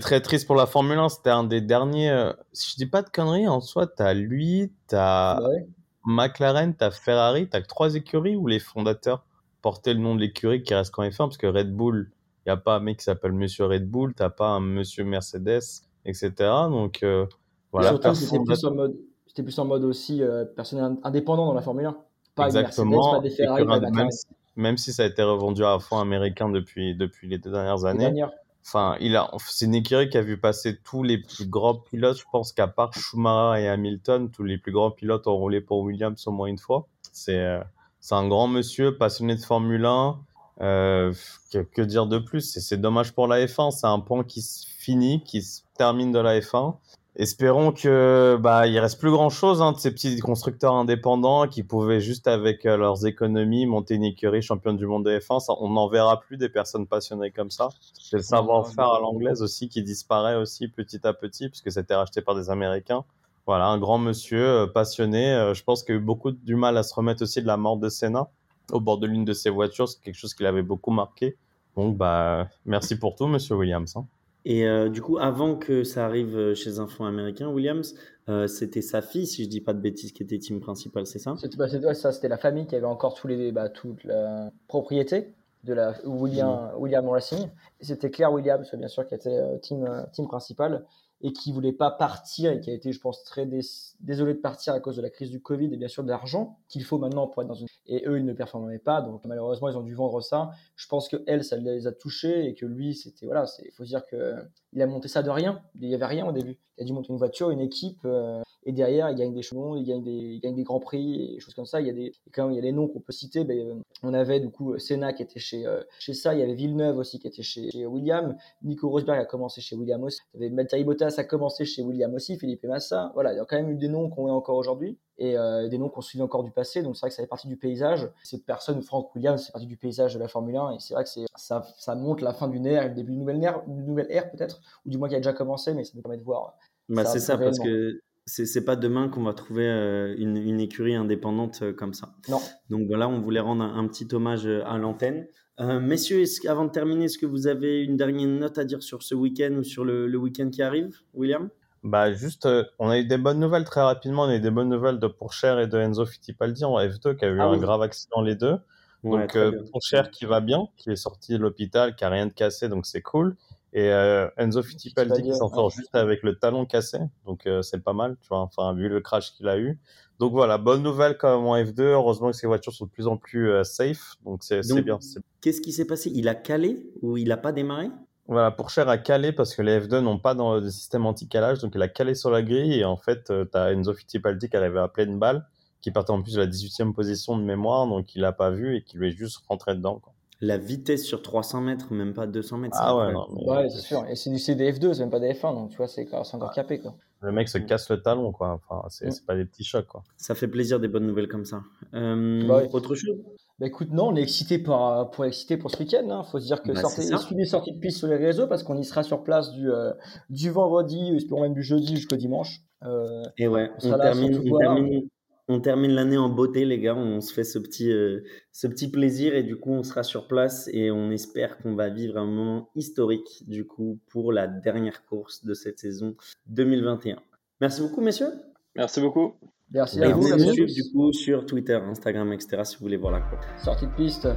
très 0.00 0.20
triste 0.20 0.46
pour 0.46 0.54
la 0.56 0.66
Formule 0.66 0.98
1. 0.98 1.08
C'était 1.08 1.30
un 1.30 1.44
des 1.44 1.60
derniers. 1.60 2.10
euh, 2.10 2.32
Si 2.52 2.72
je 2.72 2.76
dis 2.76 2.86
pas 2.86 3.02
de 3.02 3.08
conneries, 3.10 3.48
en 3.48 3.60
soi, 3.60 3.86
t'as 3.88 4.14
lui, 4.14 4.70
t'as 4.86 5.40
Bah 5.40 5.48
ouais. 5.48 5.66
McLaren, 6.04 6.74
t'as 6.74 6.90
Ferrari, 6.90 7.48
t'as 7.48 7.60
que 7.60 7.66
trois 7.68 7.94
écuries 7.94 8.36
où 8.36 8.46
les 8.46 8.58
fondateurs 8.58 9.24
portaient 9.62 9.94
le 9.94 10.00
nom 10.00 10.14
de 10.16 10.20
l'écurie 10.20 10.62
qui 10.62 10.74
reste 10.74 10.90
qu'en 10.92 11.04
F1 11.04 11.16
parce 11.18 11.36
que 11.36 11.46
Red 11.46 11.72
Bull, 11.74 12.10
il 12.44 12.48
y 12.48 12.52
a 12.52 12.56
pas 12.56 12.76
un 12.76 12.80
mec 12.80 12.98
qui 12.98 13.04
s'appelle 13.04 13.32
Monsieur 13.32 13.66
Red 13.66 13.88
Bull, 13.88 14.14
t'as 14.14 14.30
pas 14.30 14.48
un 14.48 14.60
Monsieur 14.60 15.04
Mercedes, 15.04 15.60
etc. 16.04 16.32
Donc 16.70 17.02
euh, 17.02 17.26
voilà. 17.72 17.88
Surtout, 17.90 18.14
c'était 18.14 18.38
personne- 18.38 18.44
plus 18.46 18.64
en 18.66 18.74
mode, 18.74 18.96
c'était 19.26 19.42
plus 19.42 19.58
en 19.58 19.64
mode 19.64 19.84
aussi 19.84 20.22
euh, 20.22 20.44
personnel 20.44 20.96
indépendant 21.04 21.46
dans 21.46 21.54
la 21.54 21.62
Formule 21.62 21.86
1. 21.86 21.96
Pas 22.34 22.48
une 22.48 22.54
Mercedes, 22.54 22.58
Exactement. 22.66 23.12
pas 23.12 23.20
des 23.20 23.30
Ferrari, 23.30 23.64
pas 23.64 23.80
même, 23.90 24.10
si, 24.10 24.26
même 24.56 24.76
si 24.78 24.92
ça 24.92 25.02
a 25.02 25.06
été 25.06 25.22
revendu 25.22 25.64
à 25.64 25.78
fond 25.78 25.98
américain 25.98 26.48
depuis, 26.48 26.94
depuis 26.96 27.28
les 27.28 27.38
deux 27.38 27.50
dernières 27.52 27.84
années, 27.84 28.04
dernières. 28.06 28.30
Enfin, 28.64 28.96
il 29.00 29.16
a, 29.16 29.28
c'est 29.48 29.68
écurie 29.74 30.08
qui 30.08 30.16
a 30.18 30.22
vu 30.22 30.38
passer 30.38 30.78
tous 30.84 31.02
les 31.02 31.18
plus 31.18 31.46
grands 31.46 31.74
pilotes. 31.74 32.18
Je 32.18 32.24
pense 32.30 32.52
qu'à 32.52 32.68
part 32.68 32.94
Schumacher 32.94 33.60
et 33.62 33.68
Hamilton, 33.68 34.30
tous 34.30 34.44
les 34.44 34.56
plus 34.56 34.70
grands 34.70 34.92
pilotes 34.92 35.26
ont 35.26 35.36
roulé 35.36 35.60
pour 35.60 35.80
Williams 35.80 36.24
au 36.28 36.30
moins 36.30 36.46
une 36.46 36.58
fois. 36.58 36.86
C'est, 37.12 37.38
euh, 37.38 37.60
c'est 37.98 38.14
un 38.14 38.28
grand 38.28 38.46
monsieur, 38.46 38.96
passionné 38.96 39.34
de 39.34 39.40
Formule 39.40 39.84
1. 39.84 40.16
Euh, 40.60 41.12
que, 41.52 41.58
que 41.58 41.82
dire 41.82 42.06
de 42.06 42.18
plus? 42.18 42.58
C'est, 42.58 42.76
dommage 42.76 43.12
pour 43.12 43.26
la 43.26 43.44
F1. 43.44 43.70
C'est 43.70 43.86
un 43.86 44.00
point 44.00 44.24
qui 44.24 44.42
se 44.42 44.66
finit, 44.66 45.22
qui 45.22 45.42
se 45.42 45.62
termine 45.76 46.12
de 46.12 46.18
la 46.18 46.38
F1. 46.40 46.76
Espérons 47.14 47.72
que 47.72 48.38
bah 48.40 48.66
il 48.66 48.78
reste 48.78 48.98
plus 48.98 49.10
grand 49.10 49.28
chose 49.28 49.60
hein, 49.60 49.72
de 49.72 49.76
ces 49.76 49.90
petits 49.90 50.18
constructeurs 50.18 50.72
indépendants 50.72 51.46
qui 51.46 51.62
pouvaient 51.62 52.00
juste 52.00 52.26
avec 52.26 52.64
euh, 52.64 52.78
leurs 52.78 53.04
économies 53.04 53.66
monter 53.66 53.96
une 53.96 54.04
écurie 54.04 54.40
championne 54.40 54.78
du 54.78 54.86
monde 54.86 55.04
de 55.04 55.18
F1. 55.18 55.40
Ça, 55.40 55.52
on 55.60 55.68
n'en 55.68 55.88
verra 55.88 56.20
plus 56.20 56.38
des 56.38 56.48
personnes 56.48 56.86
passionnées 56.86 57.30
comme 57.30 57.50
ça. 57.50 57.68
C'est 57.92 58.16
le 58.16 58.22
savoir-faire 58.22 58.94
à 58.94 59.00
l'anglaise 59.00 59.42
aussi 59.42 59.68
qui 59.68 59.82
disparaît 59.82 60.36
aussi 60.36 60.68
petit 60.68 61.06
à 61.06 61.12
petit 61.12 61.50
puisque 61.50 61.70
c'était 61.70 61.94
racheté 61.94 62.22
par 62.22 62.34
des 62.34 62.48
Américains. 62.48 63.04
Voilà, 63.44 63.66
un 63.66 63.78
grand 63.78 63.98
monsieur 63.98 64.46
euh, 64.46 64.66
passionné. 64.66 65.52
Je 65.52 65.62
pense 65.64 65.82
qu'il 65.82 65.96
a 65.96 65.98
eu 65.98 66.00
beaucoup 66.00 66.30
du 66.30 66.56
mal 66.56 66.78
à 66.78 66.82
se 66.82 66.94
remettre 66.94 67.22
aussi 67.24 67.42
de 67.42 67.46
la 67.46 67.58
mort 67.58 67.76
de 67.76 67.90
Senna 67.90 68.30
au 68.70 68.80
bord 68.80 68.98
de 68.98 69.06
l'une 69.06 69.24
de 69.24 69.32
ses 69.32 69.50
voitures. 69.50 69.88
C'est 69.88 70.00
quelque 70.00 70.14
chose 70.16 70.34
qui 70.34 70.42
l'avait 70.42 70.62
beaucoup 70.62 70.90
marqué. 70.90 71.36
Donc 71.76 71.96
bah 71.96 72.48
merci 72.66 72.98
pour 72.98 73.14
tout, 73.16 73.26
Monsieur 73.26 73.56
Williams. 73.56 73.96
hein. 73.96 74.06
Et 74.44 74.66
euh, 74.66 74.88
du 74.88 75.00
coup, 75.00 75.18
avant 75.18 75.54
que 75.56 75.84
ça 75.84 76.04
arrive 76.04 76.54
chez 76.54 76.80
un 76.80 76.88
fonds 76.88 77.04
américain, 77.04 77.48
Williams, 77.48 77.94
euh, 78.28 78.48
c'était 78.48 78.82
sa 78.82 79.00
fille, 79.00 79.26
si 79.26 79.44
je 79.44 79.48
dis 79.48 79.60
pas 79.60 79.72
de 79.72 79.78
bêtises, 79.80 80.10
qui 80.12 80.22
était 80.24 80.38
team 80.38 80.60
principal, 80.60 81.06
c'est 81.06 81.20
ça? 81.20 81.36
C'était 81.40 81.56
bah, 81.56 81.68
c'était- 81.68 81.86
ouais, 81.86 81.94
ça, 81.94 82.10
c'était 82.10 82.28
la 82.28 82.38
famille 82.38 82.66
qui 82.66 82.74
avait 82.74 82.84
encore 82.86 83.14
tous 83.14 83.28
les, 83.28 83.52
bah, 83.52 83.68
toute 83.68 84.02
la 84.02 84.50
propriété 84.66 85.32
de 85.62 85.74
la 85.74 85.94
William, 86.04 86.72
William 86.76 87.08
Racing. 87.08 87.48
C'était 87.80 88.10
Claire 88.10 88.32
Williams, 88.32 88.68
bien 88.74 88.88
sûr, 88.88 89.06
qui 89.06 89.14
était 89.14 89.28
euh, 89.30 89.58
team, 89.58 89.84
euh, 89.84 90.02
team 90.12 90.26
principal 90.26 90.84
et 91.24 91.32
qui 91.32 91.52
voulait 91.52 91.72
pas 91.72 91.92
partir 91.92 92.50
et 92.50 92.58
qui 92.58 92.68
a 92.70 92.74
été, 92.74 92.90
je 92.92 92.98
pense, 92.98 93.22
très 93.22 93.46
dés 93.46 93.60
désolé 94.00 94.34
de 94.34 94.40
partir 94.40 94.74
à 94.74 94.80
cause 94.80 94.96
de 94.96 95.02
la 95.02 95.10
crise 95.10 95.30
du 95.30 95.40
Covid 95.40 95.72
et 95.72 95.76
bien 95.76 95.86
sûr 95.86 96.02
de 96.02 96.08
l'argent 96.08 96.58
qu'il 96.68 96.82
faut 96.82 96.98
maintenant 96.98 97.28
pour 97.28 97.42
être 97.42 97.48
dans 97.48 97.54
une. 97.54 97.68
Et 97.92 98.04
eux, 98.06 98.18
ils 98.18 98.24
ne 98.24 98.32
performaient 98.32 98.78
pas, 98.78 99.02
donc 99.02 99.20
malheureusement, 99.26 99.68
ils 99.68 99.76
ont 99.76 99.82
dû 99.82 99.94
vendre 99.94 100.22
ça. 100.22 100.50
Je 100.76 100.86
pense 100.88 101.10
que 101.10 101.16
elle, 101.26 101.44
ça 101.44 101.56
les 101.58 101.86
a 101.86 101.92
touchés 101.92 102.46
et 102.46 102.54
que 102.54 102.64
lui, 102.64 102.94
c'était 102.94 103.26
voilà, 103.26 103.44
il 103.62 103.70
faut 103.72 103.84
dire 103.84 104.06
que 104.06 104.34
il 104.72 104.80
a 104.80 104.86
monté 104.86 105.08
ça 105.08 105.22
de 105.22 105.28
rien. 105.28 105.60
Il 105.78 105.90
y 105.90 105.94
avait 105.94 106.06
rien 106.06 106.26
au 106.26 106.32
début. 106.32 106.58
Il 106.78 106.84
a 106.84 106.86
dû 106.86 106.94
monter 106.94 107.10
une 107.10 107.18
voiture, 107.18 107.50
une 107.50 107.60
équipe. 107.60 108.00
euh, 108.06 108.40
et 108.64 108.72
derrière, 108.72 109.10
il 109.10 109.16
gagne 109.16 109.34
des 109.34 109.42
champions, 109.42 109.76
il 109.76 109.84
gagne 109.84 110.02
des, 110.02 110.10
il 110.10 110.40
gagne 110.40 110.54
des 110.54 110.62
grands 110.62 110.80
prix 110.80 111.34
et 111.34 111.40
choses 111.40 111.54
comme 111.54 111.66
ça. 111.66 111.80
Il 111.80 111.86
y 111.86 111.90
a 111.90 111.92
des, 111.92 112.12
quand 112.32 112.48
il 112.48 112.56
y 112.56 112.58
a 112.58 112.62
des 112.62 112.72
noms 112.72 112.88
qu'on 112.88 113.00
peut 113.00 113.12
citer. 113.12 113.44
Ben, 113.44 113.58
euh, 113.58 113.74
on 114.02 114.14
avait 114.14 114.40
du 114.40 114.50
coup 114.50 114.78
Senna 114.78 115.12
qui 115.12 115.22
était 115.22 115.40
chez, 115.40 115.66
euh, 115.66 115.82
chez 115.98 116.14
ça. 116.14 116.32
Il 116.34 116.40
y 116.40 116.42
avait 116.42 116.54
Villeneuve 116.54 116.96
aussi 116.98 117.18
qui 117.18 117.26
était 117.26 117.42
chez, 117.42 117.70
chez 117.70 117.86
William. 117.86 118.36
Nico 118.62 118.88
Rosberg 118.88 119.18
a 119.18 119.24
commencé 119.24 119.60
chez 119.60 119.76
William 119.76 120.02
aussi. 120.04 120.20
Il 120.34 120.40
y 120.40 120.46
avait 120.46 120.54
Valtteri 120.54 120.84
Bottas 120.84 121.16
a 121.18 121.24
commencé 121.24 121.64
chez 121.64 121.82
William 121.82 122.14
aussi. 122.14 122.38
Philippe 122.38 122.64
Massa. 122.64 123.10
Voilà, 123.14 123.32
il 123.32 123.36
y 123.36 123.40
a 123.40 123.44
quand 123.44 123.56
même 123.56 123.70
eu 123.70 123.76
des 123.76 123.88
noms 123.88 124.08
qu'on 124.08 124.28
a 124.28 124.32
encore 124.32 124.56
aujourd'hui 124.56 124.98
et 125.18 125.36
euh, 125.36 125.68
des 125.68 125.78
noms 125.78 125.88
qu'on 125.88 126.00
suit 126.00 126.20
encore 126.22 126.42
du 126.44 126.50
passé. 126.50 126.82
Donc 126.82 126.96
c'est 126.96 127.00
vrai 127.00 127.10
que 127.10 127.14
ça 127.14 127.22
fait 127.22 127.28
partie 127.28 127.48
du 127.48 127.56
paysage. 127.56 128.10
Cette 128.22 128.44
personne, 128.44 128.82
Frank 128.82 129.14
Williams, 129.14 129.44
c'est 129.44 129.52
partie 129.52 129.66
du 129.66 129.76
paysage 129.76 130.14
de 130.14 130.18
la 130.18 130.28
Formule 130.28 130.56
1 130.56 130.72
et 130.72 130.76
c'est 130.80 130.94
vrai 130.94 131.04
que 131.04 131.10
ça, 131.36 131.66
ça 131.78 131.94
montre 131.94 132.24
la 132.24 132.32
fin 132.32 132.48
d'une 132.48 132.66
ère, 132.66 132.88
le 132.88 132.94
début 132.94 133.12
d'une 133.12 133.20
nouvelle 133.20 133.42
ère, 133.42 133.62
nouvelle 133.66 134.10
ère 134.10 134.30
peut-être, 134.30 134.60
ou 134.86 134.90
du 134.90 134.98
moins 134.98 135.08
qui 135.08 135.14
a 135.14 135.18
déjà 135.18 135.32
commencé, 135.32 135.74
mais 135.74 135.84
ça 135.84 135.92
nous 135.94 136.02
permet 136.02 136.18
de 136.18 136.24
voir. 136.24 136.56
Bah, 136.88 137.04
Ça 137.04 137.12
c'est 137.12 137.20
ça, 137.20 137.38
parce 137.38 137.58
que 137.58 138.00
c'est 138.26 138.64
pas 138.64 138.76
demain 138.76 139.08
qu'on 139.08 139.24
va 139.24 139.34
trouver 139.34 139.66
euh, 139.66 140.14
une, 140.16 140.36
une 140.36 140.60
écurie 140.60 140.94
indépendante 140.94 141.60
euh, 141.62 141.72
comme 141.72 141.92
ça. 141.92 142.14
Non. 142.28 142.38
Donc 142.70 142.86
voilà, 142.86 143.08
on 143.08 143.20
voulait 143.20 143.40
rendre 143.40 143.64
un, 143.64 143.76
un 143.78 143.88
petit 143.88 144.06
hommage 144.12 144.46
euh, 144.46 144.62
à 144.64 144.78
l'antenne. 144.78 145.26
Euh, 145.60 145.80
messieurs, 145.80 146.24
avant 146.48 146.64
de 146.64 146.70
terminer, 146.70 147.04
est-ce 147.04 147.18
que 147.18 147.26
vous 147.26 147.46
avez 147.46 147.82
une 147.82 147.96
dernière 147.96 148.28
note 148.28 148.58
à 148.58 148.64
dire 148.64 148.82
sur 148.82 149.02
ce 149.02 149.14
week-end 149.14 149.52
ou 149.52 149.62
sur 149.62 149.84
le, 149.84 150.06
le 150.06 150.18
week-end 150.18 150.48
qui 150.50 150.62
arrive, 150.62 150.98
William? 151.14 151.50
Bah 151.82 152.12
juste, 152.12 152.46
euh, 152.46 152.64
on 152.78 152.88
a 152.90 152.98
eu 152.98 153.04
des 153.04 153.18
bonnes 153.18 153.40
nouvelles 153.40 153.64
très 153.64 153.82
rapidement. 153.82 154.22
On 154.22 154.28
a 154.28 154.36
eu 154.36 154.40
des 154.40 154.50
bonnes 154.50 154.68
nouvelles 154.68 154.98
de 154.98 155.08
Pourchère 155.08 155.58
et 155.58 155.66
de 155.66 155.78
Enzo 155.78 156.06
Fittipaldi 156.06 156.64
en 156.64 156.78
F2 156.78 157.16
qui 157.16 157.24
a 157.24 157.28
eu 157.28 157.40
Ah 157.40 157.46
un 157.46 157.52
oui. 157.52 157.58
grave 157.58 157.82
accident 157.82 158.22
les 158.22 158.36
deux. 158.36 158.58
Ouais, 159.02 159.22
donc 159.22 159.36
euh, 159.36 159.50
bien. 159.50 159.60
Pourchère 159.72 160.10
qui 160.10 160.24
va 160.24 160.40
bien, 160.40 160.68
qui 160.76 160.90
est 160.90 160.96
sorti 160.96 161.32
de 161.32 161.38
l'hôpital, 161.38 161.96
qui 161.96 162.04
a 162.04 162.08
rien 162.08 162.26
de 162.26 162.32
cassé, 162.32 162.68
donc 162.68 162.86
c'est 162.86 163.02
cool. 163.02 163.36
Et 163.72 163.90
euh, 163.90 164.28
Enzo 164.36 164.62
Fittipaldi 164.62 165.22
qui 165.22 165.34
s'en 165.34 165.48
sort 165.48 165.66
ouais. 165.66 165.70
juste 165.70 165.94
avec 165.94 166.22
le 166.22 166.36
talon 166.36 166.66
cassé, 166.66 166.98
donc 167.24 167.46
euh, 167.46 167.62
c'est 167.62 167.82
pas 167.82 167.94
mal, 167.94 168.16
tu 168.20 168.28
vois. 168.28 168.40
Enfin 168.40 168.74
vu 168.74 168.88
le 168.88 169.00
crash 169.00 169.32
qu'il 169.32 169.48
a 169.48 169.58
eu. 169.58 169.80
Donc 170.18 170.32
voilà, 170.32 170.58
bonne 170.58 170.82
nouvelle 170.82 171.16
quand 171.16 171.36
même 171.36 171.46
en 171.46 171.56
F2. 171.56 171.80
Heureusement 171.80 172.30
que 172.30 172.36
ces 172.36 172.46
voitures 172.46 172.72
sont 172.72 172.84
de 172.84 172.90
plus 172.90 173.06
en 173.06 173.16
plus 173.16 173.50
euh, 173.50 173.64
safe, 173.64 174.16
donc 174.24 174.44
c'est 174.44 174.60
bien. 174.84 174.98
Qu'est-ce 175.40 175.60
qui 175.60 175.72
s'est 175.72 175.86
passé? 175.86 176.12
Il 176.14 176.28
a 176.28 176.34
calé 176.34 176.86
ou 177.00 177.16
il 177.16 177.32
a 177.32 177.36
pas 177.36 177.50
démarré? 177.50 177.88
Voilà, 178.28 178.50
Pourchère 178.50 178.88
a 178.88 178.98
calé 178.98 179.32
parce 179.32 179.54
que 179.54 179.62
les 179.62 179.80
F2 179.80 179.98
n'ont 179.98 180.18
pas 180.18 180.34
dans 180.34 180.58
le 180.58 180.70
système 180.70 181.06
anti-calage, 181.06 181.58
donc 181.58 181.72
il 181.74 181.82
a 181.82 181.88
calé 181.88 182.14
sur 182.14 182.30
la 182.30 182.42
grille 182.42 182.78
et 182.78 182.84
en 182.84 182.96
fait, 182.96 183.30
euh, 183.30 183.44
t'as 183.44 183.72
Enzo 183.72 183.94
Fittipaldi 183.94 184.48
qui 184.48 184.56
arrivait 184.56 184.78
à 184.78 184.88
pleine 184.88 185.18
balle, 185.18 185.44
qui 185.80 185.90
partait 185.90 186.12
en 186.12 186.22
plus 186.22 186.34
de 186.34 186.40
la 186.40 186.46
18e 186.46 186.92
position 186.92 187.36
de 187.36 187.42
mémoire, 187.42 187.86
donc 187.86 188.14
il 188.14 188.24
a 188.24 188.32
pas 188.32 188.50
vu 188.50 188.76
et 188.76 188.82
qui 188.82 188.96
lui 188.96 189.08
est 189.08 189.16
juste 189.16 189.40
rentré 189.48 189.74
dedans. 189.74 189.98
Quoi. 189.98 190.12
la 190.40 190.56
vitesse 190.56 191.04
sur 191.04 191.20
300 191.20 191.62
mètres, 191.62 191.92
même 191.92 192.14
pas 192.14 192.26
200 192.28 192.58
mètres. 192.58 192.76
Ah 192.78 192.96
ouais, 192.96 193.12
non, 193.12 193.26
mais... 193.32 193.50
ouais 193.50 193.70
c'est 193.70 193.80
sûr. 193.80 194.06
Et 194.08 194.14
c'est 194.14 194.30
du 194.30 194.36
CDF2, 194.36 194.94
c'est 194.94 195.00
même 195.00 195.10
pas 195.10 195.20
des 195.20 195.32
F1, 195.32 195.54
donc 195.54 195.70
tu 195.70 195.76
vois, 195.76 195.88
c'est 195.88 196.06
encore 196.12 196.52
capé. 196.52 196.78
Quoi. 196.78 196.94
Le 197.22 197.30
mec 197.30 197.48
se 197.48 197.58
casse 197.58 197.88
le 197.88 198.02
talon, 198.02 198.32
quoi. 198.32 198.60
Enfin, 198.68 198.86
c'est 198.88 199.06
mm. 199.08 199.26
pas 199.26 199.36
des 199.36 199.44
petits 199.44 199.64
chocs, 199.64 199.86
quoi. 199.86 200.02
Ça 200.16 200.34
fait 200.34 200.48
plaisir 200.48 200.80
des 200.80 200.88
bonnes 200.88 201.06
nouvelles 201.06 201.28
comme 201.28 201.44
ça. 201.44 201.62
Euh, 201.94 202.46
bah 202.46 202.62
autre 202.72 202.94
chose? 202.96 203.16
Bah 203.58 203.66
écoute, 203.66 203.90
non, 203.92 204.08
on 204.08 204.16
est 204.16 204.22
excité 204.22 204.58
pour, 204.58 205.10
pour, 205.12 205.24
excité 205.24 205.56
pour 205.56 205.70
ce 205.70 205.78
week-end. 205.78 206.08
Hein. 206.10 206.24
Faut 206.24 206.40
se 206.40 206.46
dire 206.46 206.62
que 206.62 206.72
bah 206.72 206.80
sortez, 206.80 207.02
suivez 207.02 207.44
sorties 207.44 207.72
de 207.72 207.78
piste 207.78 207.98
sur 207.98 208.08
les 208.08 208.16
réseaux 208.16 208.46
parce 208.46 208.62
qu'on 208.62 208.78
y 208.78 208.84
sera 208.84 209.02
sur 209.02 209.22
place 209.22 209.52
du, 209.52 209.70
euh, 209.70 209.92
du 210.30 210.50
vendredi, 210.50 211.12
espérons 211.14 211.42
même 211.42 211.54
du 211.54 211.62
jeudi 211.62 211.96
jusqu'au 211.96 212.16
dimanche. 212.16 212.62
Euh, 212.84 213.22
Et 213.38 213.48
ouais, 213.48 213.70
on, 213.84 213.98
termine, 213.98 214.42
on 214.52 214.58
termine, 214.58 215.08
on 215.48 215.60
termine 215.60 215.92
l'année 215.92 216.16
en 216.16 216.28
beauté, 216.28 216.64
les 216.64 216.80
gars. 216.80 216.96
On 216.96 217.20
se 217.20 217.32
fait 217.32 217.44
ce 217.44 217.58
petit, 217.58 217.90
euh, 217.90 218.24
ce 218.52 218.66
petit 218.66 218.90
plaisir 218.90 219.34
et 219.34 219.42
du 219.42 219.56
coup, 219.56 219.70
on 219.70 219.82
sera 219.82 220.02
sur 220.02 220.26
place 220.26 220.68
et 220.72 220.90
on 220.90 221.10
espère 221.10 221.58
qu'on 221.58 221.74
va 221.74 221.88
vivre 221.88 222.16
un 222.16 222.26
moment 222.26 222.70
historique 222.74 223.44
du 223.48 223.66
coup 223.66 223.98
pour 224.08 224.32
la 224.32 224.46
dernière 224.46 225.04
course 225.04 225.44
de 225.44 225.54
cette 225.54 225.78
saison 225.78 226.16
2021. 226.48 227.18
Merci 227.60 227.82
beaucoup, 227.82 228.00
messieurs. 228.00 228.32
Merci 228.74 229.00
beaucoup. 229.00 229.34
Merci 229.72 230.02
à 230.02 230.08
vous. 230.10 230.28
Merci 230.28 230.66
du 230.66 230.92
coup 230.92 231.12
sur 231.12 231.46
Twitter, 231.46 231.74
Instagram, 231.74 232.32
etc. 232.32 232.62
si 232.64 232.76
vous 232.76 232.82
voulez 232.82 232.96
voir 232.96 233.12
la 233.12 233.20
course. 233.20 233.46
Sortie 233.62 233.86
de 233.86 233.92
piste. 233.92 234.28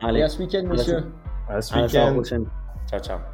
Allez, 0.00 0.22
à 0.22 0.28
ce 0.28 0.38
week-end, 0.40 0.64
messieurs. 0.68 1.04
À 1.48 1.60
ce 1.60 1.74
week-end. 1.74 2.22
Ciao, 2.86 3.00
ciao. 3.00 3.33